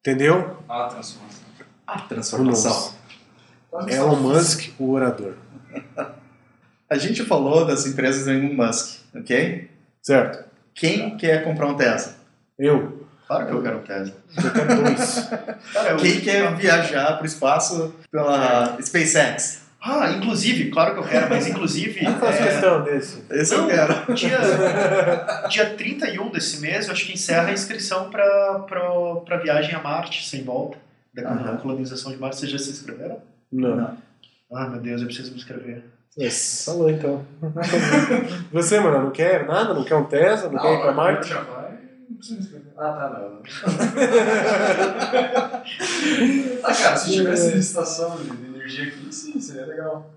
Entendeu? 0.00 0.58
A 0.68 0.84
transformação. 0.84 1.46
A 1.86 1.98
transformação. 2.00 2.94
Elon 3.88 4.16
Musk, 4.16 4.70
o 4.78 4.92
orador. 4.92 5.34
A 6.88 6.96
gente 6.96 7.24
falou 7.24 7.64
das 7.64 7.84
empresas 7.84 8.26
do 8.26 8.30
Elon 8.30 8.54
Musk, 8.54 9.00
ok? 9.12 9.68
Certo. 10.00 10.48
Quem 10.72 11.16
quer 11.16 11.42
comprar 11.42 11.66
um 11.66 11.74
Tesla? 11.74 12.14
Eu. 12.56 12.95
Claro 13.26 13.46
que 13.46 13.52
eu 13.52 13.62
quero 13.62 13.78
um 13.78 13.82
Tesla. 13.82 14.14
Eu 14.36 14.52
quero 14.52 14.82
dois. 14.82 15.28
Cara, 15.72 15.96
Quem 15.96 16.20
quer 16.20 16.54
viajar 16.54 17.14
para 17.14 17.22
o 17.22 17.26
espaço 17.26 17.94
pela 18.10 18.76
SpaceX? 18.80 19.66
Ah, 19.82 20.10
inclusive, 20.10 20.70
claro 20.70 20.94
que 20.94 21.00
eu 21.00 21.04
quero, 21.04 21.28
mas 21.30 21.46
inclusive. 21.46 22.02
Não 22.02 22.18
faz 22.18 22.40
é, 22.40 22.44
questão 22.48 22.82
desse. 22.82 23.22
Esse 23.30 23.54
Não, 23.56 23.68
eu 23.68 23.68
quero. 23.68 24.14
Dia, 24.14 24.38
dia 25.48 25.66
31 25.76 26.30
desse 26.30 26.60
mês, 26.60 26.86
eu 26.86 26.92
acho 26.92 27.06
que 27.06 27.12
encerra 27.12 27.48
a 27.48 27.52
inscrição 27.52 28.10
para 28.10 28.64
a 29.30 29.36
viagem 29.36 29.74
a 29.74 29.80
Marte, 29.80 30.28
sem 30.28 30.42
volta, 30.42 30.76
da 31.14 31.28
Aham. 31.28 31.56
colonização 31.58 32.10
de 32.10 32.18
Marte. 32.18 32.36
Vocês 32.36 32.50
já 32.50 32.58
se 32.58 32.70
inscreveram? 32.70 33.18
Não. 33.52 33.96
Ah, 34.52 34.68
meu 34.68 34.80
Deus, 34.80 35.00
eu 35.00 35.06
preciso 35.06 35.30
me 35.30 35.36
inscrever. 35.36 35.84
Yes. 36.18 36.64
Falou 36.64 36.90
então. 36.90 37.24
Você, 38.50 38.80
mano, 38.80 39.04
não 39.04 39.10
quer 39.10 39.46
nada? 39.46 39.74
Não 39.74 39.84
quer 39.84 39.96
um 39.96 40.04
Tesla? 40.04 40.50
Não, 40.50 40.60
quer 40.60 40.72
ir 40.74 40.80
pra 40.80 40.92
Marte? 40.92 41.32
Não 42.08 42.16
precisa. 42.16 42.62
Ah, 42.76 42.92
tá, 42.92 43.10
não. 43.10 43.42
ah, 46.62 46.74
cara, 46.74 46.96
se 46.96 47.12
tivesse 47.12 47.58
estação 47.58 48.16
de 48.16 48.30
de 48.30 48.46
energia 48.46 48.86
aqui, 48.88 49.12
sim, 49.12 49.40
seria 49.40 49.66
legal. 49.66 50.10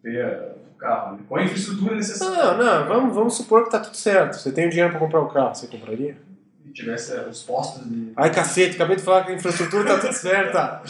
Ter 0.00 0.16
eh, 0.16 0.52
o 0.72 0.76
carro, 0.78 1.18
com 1.28 1.36
a 1.36 1.42
infraestrutura 1.42 1.96
necessária. 1.96 2.36
Não, 2.36 2.56
não, 2.58 2.86
vamos, 2.86 3.14
vamos 3.14 3.34
supor 3.34 3.64
que 3.64 3.70
tá 3.70 3.80
tudo 3.80 3.96
certo. 3.96 4.36
Você 4.36 4.52
tem 4.52 4.66
o 4.66 4.70
dinheiro 4.70 4.90
pra 4.90 5.00
comprar 5.00 5.20
o 5.20 5.28
carro, 5.28 5.54
você 5.54 5.66
compraria? 5.66 6.16
E 6.64 6.70
tivesse 6.72 7.12
eh, 7.12 7.26
os 7.28 7.42
postos 7.42 7.84
de. 7.88 8.12
Ai, 8.16 8.30
cacete, 8.32 8.76
acabei 8.76 8.96
de 8.96 9.02
falar 9.02 9.24
que 9.24 9.32
a 9.32 9.34
infraestrutura 9.34 9.84
tá 9.84 9.98
tudo 9.98 10.12
certa. 10.12 10.82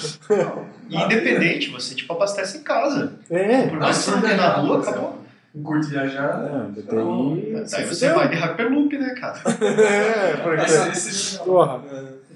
E 0.90 0.96
independente, 0.96 1.70
você 1.70 1.94
tipo 1.94 2.12
abastece 2.12 2.58
em 2.58 2.62
casa. 2.62 3.18
É. 3.30 3.68
Por 3.68 3.78
mais 3.78 3.96
que 3.96 4.04
você 4.04 4.10
não 4.10 4.20
tenha 4.20 4.36
na 4.36 4.56
rua, 4.56 4.82
acabou. 4.82 5.21
Não 5.54 5.62
curte 5.62 5.90
viajar. 5.90 6.30
Ah, 6.30 6.70
daí 6.74 7.52
Daí 7.52 7.66
você 7.66 7.84
você 7.84 8.08
vai 8.12 8.28
de 8.28 8.36
Hyperloop, 8.36 8.98
né, 8.98 9.10
cara? 9.10 9.38
É, 9.60 10.36
porque... 10.36 10.64
Esse, 10.64 11.10
esse 11.10 11.38
Porra. 11.38 11.82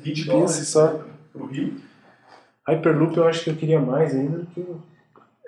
20 0.03 0.17
Pensa 0.17 0.33
dólares 0.33 0.69
só. 0.69 1.05
pro 1.33 1.47
Rio. 1.47 1.75
Hyperloop 2.69 3.17
eu 3.17 3.27
acho 3.29 3.45
que 3.45 3.51
eu 3.51 3.57
queria 3.57 3.81
mais 3.81 4.15
ainda 4.15 4.39
do 4.39 4.47
que 4.47 4.61
o... 4.61 4.83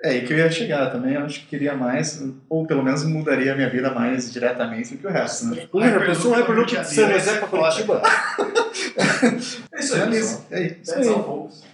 É 0.01 0.11
aí 0.11 0.25
que 0.25 0.31
eu 0.31 0.37
ia 0.37 0.49
chegar 0.49 0.89
também. 0.91 1.15
Eu 1.15 1.25
acho 1.25 1.41
que 1.41 1.47
queria 1.47 1.75
mais, 1.75 2.23
ou 2.49 2.65
pelo 2.65 2.81
menos 2.81 3.03
mudaria 3.03 3.51
a 3.51 3.55
minha 3.55 3.69
vida 3.69 3.91
mais 3.93 4.31
diretamente 4.31 4.95
do 4.95 4.97
que 5.01 5.07
o 5.07 5.09
resto, 5.09 5.47
né? 5.47 5.67
Pô, 5.69 5.81
já 5.81 5.99
pensou 5.99 6.31
um 6.31 6.35
Hyperloop 6.35 6.67
de 6.69 6.75
Janeiro, 6.95 7.19
José 7.19 7.35
é 7.35 7.37
pra 7.39 7.47
Curitiba? 7.47 8.01
É 9.73 9.79
isso 9.79 9.95
aí, 9.95 10.01
É 10.01 10.19
isso. 10.19 10.45
É 10.51 10.63
isso. 10.63 10.93
aí. 10.93 11.68